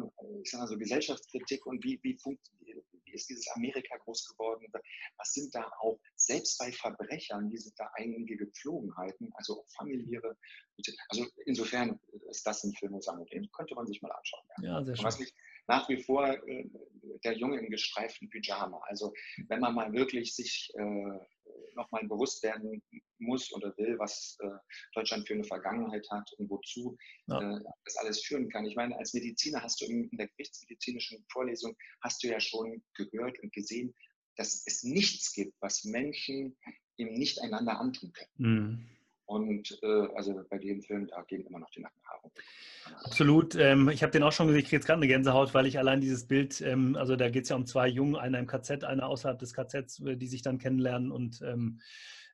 ich 0.42 0.50
sage 0.50 0.62
mal 0.62 0.68
so 0.68 0.78
Gesellschaftskritik 0.78 1.66
und 1.66 1.84
wie, 1.84 2.00
wie, 2.02 2.16
funktioniert, 2.16 2.82
wie 3.10 3.16
ist 3.16 3.28
dieses 3.28 3.48
Amerika 3.54 3.96
groß 3.98 4.28
geworden? 4.28 4.66
Was 5.16 5.32
sind 5.32 5.54
da 5.54 5.70
auch, 5.80 5.98
selbst 6.16 6.58
bei 6.58 6.72
Verbrechern, 6.72 7.50
wie 7.50 7.58
sind 7.58 7.78
da 7.78 7.90
einige 7.94 8.36
Gepflogenheiten, 8.36 9.30
also 9.34 9.60
auch 9.60 9.68
familiäre, 9.76 10.36
also 11.08 11.26
insofern 11.46 12.00
ist 12.30 12.46
das 12.46 12.64
ein 12.64 12.72
Film, 12.74 12.98
den 13.32 13.50
könnte 13.52 13.74
man 13.74 13.86
sich 13.86 14.00
mal 14.02 14.12
anschauen. 14.12 14.44
Ja, 14.58 14.64
ja 14.64 14.84
sehr 14.84 14.96
schön. 14.96 15.04
Was 15.04 15.18
mich 15.18 15.34
nach 15.66 15.88
wie 15.88 16.02
vor 16.02 16.26
äh, 16.26 16.68
der 17.24 17.36
Junge 17.36 17.60
im 17.60 17.70
gestreiften 17.70 18.28
Pyjama. 18.28 18.80
Also 18.88 19.12
wenn 19.48 19.60
man 19.60 19.74
mal 19.74 19.92
wirklich 19.92 20.34
sich 20.34 20.72
äh, 20.74 21.18
nochmal 21.74 22.06
bewusst 22.06 22.42
werden 22.42 22.82
muss 23.18 23.52
oder 23.52 23.76
will, 23.76 23.98
was 23.98 24.36
äh, 24.40 24.48
Deutschland 24.94 25.26
für 25.26 25.34
eine 25.34 25.44
Vergangenheit 25.44 26.06
hat 26.10 26.30
und 26.38 26.50
wozu 26.50 26.96
ja. 27.26 27.56
äh, 27.56 27.60
das 27.84 27.96
alles 27.96 28.22
führen 28.22 28.48
kann. 28.48 28.64
Ich 28.64 28.76
meine, 28.76 28.96
als 28.96 29.14
Mediziner 29.14 29.62
hast 29.62 29.80
du 29.80 29.86
in, 29.86 30.08
in 30.08 30.18
der 30.18 30.28
gerichtsmedizinischen 30.28 31.24
Vorlesung, 31.30 31.76
hast 32.02 32.22
du 32.22 32.28
ja 32.28 32.40
schon 32.40 32.82
gehört 32.94 33.38
und 33.40 33.52
gesehen, 33.52 33.94
dass 34.36 34.62
es 34.66 34.82
nichts 34.82 35.32
gibt, 35.32 35.54
was 35.60 35.84
Menschen 35.84 36.56
eben 36.96 37.14
nicht 37.14 37.40
einander 37.40 37.78
antun 37.78 38.12
können. 38.12 38.30
Mhm. 38.36 38.88
Und 39.30 39.78
äh, 39.84 40.08
also 40.16 40.42
bei 40.50 40.58
dem 40.58 40.82
Film, 40.82 41.06
da 41.06 41.22
gehen 41.22 41.46
immer 41.46 41.60
noch 41.60 41.70
die 41.70 41.82
Nackenhaare. 41.82 42.32
Absolut. 43.04 43.54
Ähm, 43.54 43.88
ich 43.88 44.02
habe 44.02 44.10
den 44.10 44.24
auch 44.24 44.32
schon 44.32 44.48
gesehen, 44.48 44.58
ich 44.58 44.64
kriege 44.64 44.78
jetzt 44.78 44.86
gerade 44.86 44.96
eine 44.98 45.06
Gänsehaut, 45.06 45.54
weil 45.54 45.66
ich 45.66 45.78
allein 45.78 46.00
dieses 46.00 46.26
Bild, 46.26 46.60
ähm, 46.62 46.96
also 46.96 47.14
da 47.14 47.30
geht 47.30 47.44
es 47.44 47.50
ja 47.50 47.54
um 47.54 47.64
zwei 47.64 47.86
Jungen, 47.86 48.16
einer 48.16 48.40
im 48.40 48.48
KZ, 48.48 48.82
einer 48.82 49.06
außerhalb 49.06 49.38
des 49.38 49.54
KZs, 49.54 50.00
äh, 50.00 50.16
die 50.16 50.26
sich 50.26 50.42
dann 50.42 50.58
kennenlernen 50.58 51.12
und 51.12 51.42
ähm, 51.42 51.78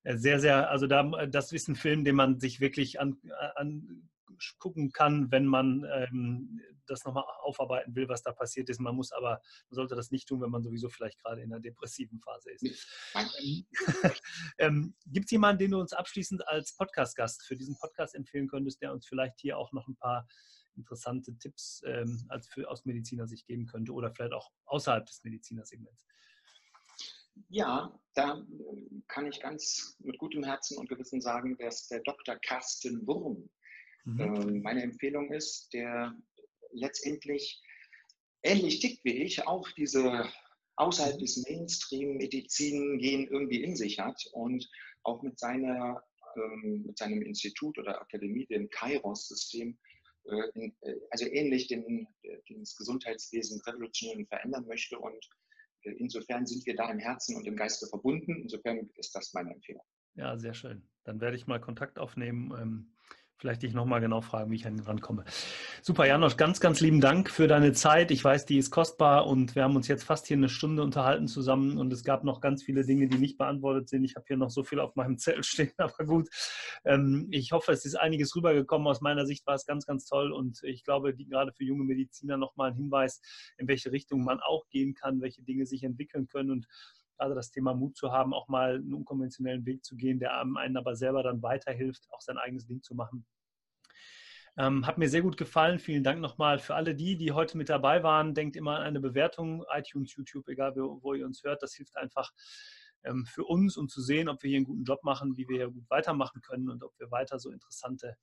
äh, 0.04 0.16
sehr, 0.16 0.40
sehr, 0.40 0.70
also 0.70 0.86
da, 0.86 1.26
das 1.26 1.52
ist 1.52 1.68
ein 1.68 1.76
Film, 1.76 2.02
den 2.02 2.16
man 2.16 2.40
sich 2.40 2.60
wirklich 2.60 2.98
an, 2.98 3.18
an 3.56 4.08
gucken 4.58 4.90
kann, 4.90 5.30
wenn 5.30 5.44
man 5.44 5.86
ähm, 5.92 6.62
das 6.86 7.04
nochmal 7.04 7.24
aufarbeiten 7.40 7.94
will, 7.94 8.08
was 8.08 8.22
da 8.22 8.32
passiert 8.32 8.68
ist. 8.68 8.80
Man 8.80 8.94
muss 8.94 9.12
aber, 9.12 9.40
man 9.70 9.74
sollte 9.74 9.94
das 9.94 10.10
nicht 10.10 10.28
tun, 10.28 10.40
wenn 10.40 10.50
man 10.50 10.62
sowieso 10.62 10.88
vielleicht 10.88 11.22
gerade 11.22 11.42
in 11.42 11.52
einer 11.52 11.60
depressiven 11.60 12.20
Phase 12.20 12.50
ist. 12.52 12.86
Ähm, 13.14 13.66
ähm, 14.58 14.94
Gibt 15.06 15.26
es 15.26 15.30
jemanden, 15.32 15.58
den 15.60 15.70
du 15.72 15.80
uns 15.80 15.92
abschließend 15.92 16.46
als 16.48 16.74
Podcast-Gast 16.76 17.46
für 17.46 17.56
diesen 17.56 17.76
Podcast 17.78 18.14
empfehlen 18.14 18.48
könntest, 18.48 18.82
der 18.82 18.92
uns 18.92 19.06
vielleicht 19.06 19.40
hier 19.40 19.58
auch 19.58 19.72
noch 19.72 19.86
ein 19.88 19.96
paar 19.96 20.26
interessante 20.76 21.36
Tipps 21.38 21.82
ähm, 21.86 22.24
als 22.28 22.48
für, 22.48 22.68
aus 22.70 22.84
Medizinersicht 22.84 23.46
geben 23.46 23.66
könnte 23.66 23.92
oder 23.92 24.12
vielleicht 24.12 24.32
auch 24.32 24.50
außerhalb 24.66 25.06
des 25.06 25.22
Medizinersegments? 25.24 26.06
Ja, 27.48 27.98
da 28.14 28.42
kann 29.08 29.26
ich 29.26 29.40
ganz 29.40 29.96
mit 29.98 30.18
gutem 30.18 30.42
Herzen 30.42 30.78
und 30.78 30.88
Gewissen 30.88 31.20
sagen, 31.20 31.56
dass 31.58 31.86
der 31.88 32.00
Dr. 32.00 32.36
Carsten 32.36 33.06
Wurm 33.06 33.48
mhm. 34.04 34.20
Ähm, 34.20 34.62
meine 34.62 34.82
Empfehlung 34.82 35.30
ist, 35.32 35.72
der 35.72 36.16
letztendlich 36.76 37.62
ähnlich 38.42 38.80
tickt 38.80 39.04
wie 39.04 39.22
ich, 39.22 39.46
auch 39.46 39.68
diese 39.72 40.28
außerhalb 40.76 41.18
des 41.18 41.42
Mainstream-Medizin 41.48 42.98
gehen 42.98 43.26
irgendwie 43.28 43.62
in 43.62 43.76
sich 43.76 43.98
hat 43.98 44.22
und 44.32 44.68
auch 45.02 45.22
mit, 45.22 45.38
seiner, 45.38 46.02
ähm, 46.36 46.84
mit 46.86 46.98
seinem 46.98 47.22
Institut 47.22 47.78
oder 47.78 48.00
Akademie, 48.00 48.46
dem 48.46 48.68
Kairos-System, 48.70 49.78
äh, 50.24 50.70
äh, 50.82 51.00
also 51.10 51.26
ähnlich 51.26 51.68
den, 51.68 52.06
das 52.48 52.76
Gesundheitswesen 52.76 53.60
revolutionär 53.62 54.26
verändern 54.26 54.66
möchte. 54.66 54.98
Und 54.98 55.26
äh, 55.82 55.92
insofern 55.92 56.46
sind 56.46 56.66
wir 56.66 56.76
da 56.76 56.90
im 56.90 56.98
Herzen 56.98 57.36
und 57.36 57.46
im 57.46 57.56
Geiste 57.56 57.86
verbunden. 57.86 58.42
Insofern 58.42 58.90
ist 58.96 59.14
das 59.14 59.32
meine 59.32 59.52
Empfehlung. 59.52 59.84
Ja, 60.14 60.38
sehr 60.38 60.54
schön. 60.54 60.82
Dann 61.04 61.20
werde 61.20 61.36
ich 61.36 61.46
mal 61.46 61.60
Kontakt 61.60 61.98
aufnehmen. 61.98 62.52
Ähm, 62.60 62.95
vielleicht 63.38 63.62
dich 63.62 63.74
nochmal 63.74 64.00
genau 64.00 64.20
fragen, 64.20 64.50
wie 64.50 64.56
ich 64.56 64.66
an 64.66 64.76
ihn 64.76 64.82
rankomme. 64.84 65.24
Super, 65.82 66.06
Janosch, 66.06 66.36
ganz, 66.36 66.60
ganz 66.60 66.80
lieben 66.80 67.00
Dank 67.00 67.30
für 67.30 67.46
deine 67.46 67.72
Zeit. 67.72 68.10
Ich 68.10 68.24
weiß, 68.24 68.46
die 68.46 68.58
ist 68.58 68.70
kostbar 68.70 69.26
und 69.26 69.54
wir 69.54 69.62
haben 69.62 69.76
uns 69.76 69.88
jetzt 69.88 70.04
fast 70.04 70.26
hier 70.26 70.36
eine 70.36 70.48
Stunde 70.48 70.82
unterhalten 70.82 71.28
zusammen 71.28 71.78
und 71.78 71.92
es 71.92 72.02
gab 72.02 72.24
noch 72.24 72.40
ganz 72.40 72.62
viele 72.62 72.84
Dinge, 72.84 73.08
die 73.08 73.18
nicht 73.18 73.36
beantwortet 73.36 73.88
sind. 73.88 74.04
Ich 74.04 74.16
habe 74.16 74.24
hier 74.26 74.36
noch 74.36 74.50
so 74.50 74.62
viel 74.62 74.80
auf 74.80 74.96
meinem 74.96 75.18
Zettel 75.18 75.44
stehen, 75.44 75.72
aber 75.76 76.04
gut. 76.04 76.28
Ähm, 76.84 77.28
ich 77.30 77.52
hoffe, 77.52 77.72
es 77.72 77.84
ist 77.84 77.94
einiges 77.96 78.34
rübergekommen. 78.34 78.86
Aus 78.88 79.00
meiner 79.00 79.26
Sicht 79.26 79.46
war 79.46 79.54
es 79.54 79.66
ganz, 79.66 79.86
ganz 79.86 80.06
toll 80.06 80.32
und 80.32 80.60
ich 80.62 80.82
glaube, 80.84 81.14
gerade 81.14 81.52
für 81.52 81.64
junge 81.64 81.84
Mediziner 81.84 82.36
nochmal 82.36 82.70
ein 82.70 82.76
Hinweis, 82.76 83.20
in 83.58 83.68
welche 83.68 83.92
Richtung 83.92 84.24
man 84.24 84.40
auch 84.40 84.68
gehen 84.70 84.94
kann, 84.94 85.20
welche 85.20 85.42
Dinge 85.42 85.66
sich 85.66 85.82
entwickeln 85.82 86.26
können 86.26 86.50
und 86.50 86.66
gerade 87.16 87.34
das 87.34 87.50
Thema 87.50 87.74
Mut 87.74 87.96
zu 87.96 88.12
haben, 88.12 88.34
auch 88.34 88.48
mal 88.48 88.76
einen 88.76 88.94
unkonventionellen 88.94 89.66
Weg 89.66 89.84
zu 89.84 89.96
gehen, 89.96 90.18
der 90.18 90.38
einen 90.38 90.76
aber 90.76 90.96
selber 90.96 91.22
dann 91.22 91.42
weiterhilft, 91.42 92.06
auch 92.10 92.20
sein 92.20 92.38
eigenes 92.38 92.66
Ding 92.66 92.82
zu 92.82 92.94
machen. 92.94 93.26
Ähm, 94.58 94.86
hat 94.86 94.96
mir 94.96 95.08
sehr 95.08 95.20
gut 95.20 95.36
gefallen. 95.36 95.78
Vielen 95.78 96.02
Dank 96.02 96.20
nochmal 96.20 96.58
für 96.58 96.74
alle 96.74 96.94
die, 96.94 97.16
die 97.16 97.32
heute 97.32 97.58
mit 97.58 97.68
dabei 97.68 98.02
waren. 98.02 98.32
Denkt 98.32 98.56
immer 98.56 98.76
an 98.76 98.84
eine 98.84 99.00
Bewertung, 99.00 99.64
iTunes, 99.70 100.14
YouTube, 100.16 100.48
egal 100.48 100.74
wo, 100.76 101.02
wo 101.02 101.12
ihr 101.12 101.26
uns 101.26 101.42
hört. 101.44 101.62
Das 101.62 101.74
hilft 101.74 101.96
einfach 101.96 102.30
ähm, 103.04 103.26
für 103.26 103.44
uns, 103.44 103.76
um 103.76 103.88
zu 103.88 104.00
sehen, 104.00 104.28
ob 104.28 104.42
wir 104.42 104.48
hier 104.48 104.56
einen 104.56 104.66
guten 104.66 104.84
Job 104.84 105.04
machen, 105.04 105.36
wie 105.36 105.46
wir 105.48 105.56
hier 105.56 105.70
gut 105.70 105.88
weitermachen 105.90 106.40
können 106.40 106.70
und 106.70 106.82
ob 106.82 106.98
wir 106.98 107.10
weiter 107.10 107.38
so 107.38 107.50
interessante 107.50 108.16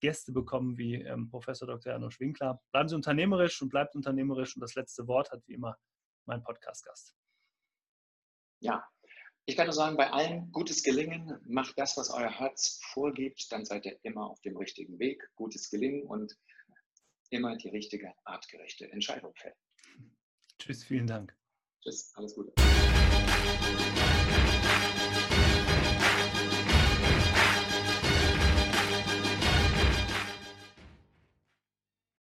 Gäste 0.00 0.32
bekommen 0.32 0.78
wie 0.78 0.94
ähm, 0.94 1.28
Professor 1.28 1.66
Dr. 1.66 1.92
Janosch 1.92 2.20
Winkler. 2.20 2.60
Bleiben 2.72 2.88
Sie 2.88 2.94
unternehmerisch 2.94 3.60
und 3.60 3.68
bleibt 3.68 3.96
unternehmerisch. 3.96 4.56
Und 4.56 4.60
das 4.60 4.76
letzte 4.76 5.06
Wort 5.08 5.30
hat 5.32 5.42
wie 5.46 5.54
immer 5.54 5.76
mein 6.24 6.42
Podcast-Gast. 6.42 7.19
Ja, 8.60 8.86
ich 9.46 9.56
kann 9.56 9.66
nur 9.66 9.74
sagen, 9.74 9.96
bei 9.96 10.10
allen 10.10 10.52
gutes 10.52 10.82
Gelingen, 10.82 11.40
macht 11.46 11.78
das, 11.78 11.96
was 11.96 12.10
euer 12.10 12.30
Herz 12.30 12.78
vorgibt, 12.92 13.50
dann 13.50 13.64
seid 13.64 13.86
ihr 13.86 13.98
immer 14.02 14.30
auf 14.30 14.40
dem 14.42 14.56
richtigen 14.56 14.98
Weg. 14.98 15.28
Gutes 15.34 15.70
Gelingen 15.70 16.06
und 16.06 16.36
immer 17.30 17.56
die 17.56 17.70
richtige, 17.70 18.12
artgerechte 18.24 18.90
Entscheidung 18.92 19.34
fällen. 19.34 19.56
Tschüss, 20.58 20.84
vielen 20.84 21.06
Dank. 21.06 21.34
Tschüss, 21.82 22.12
alles 22.14 22.34
Gute. 22.34 22.52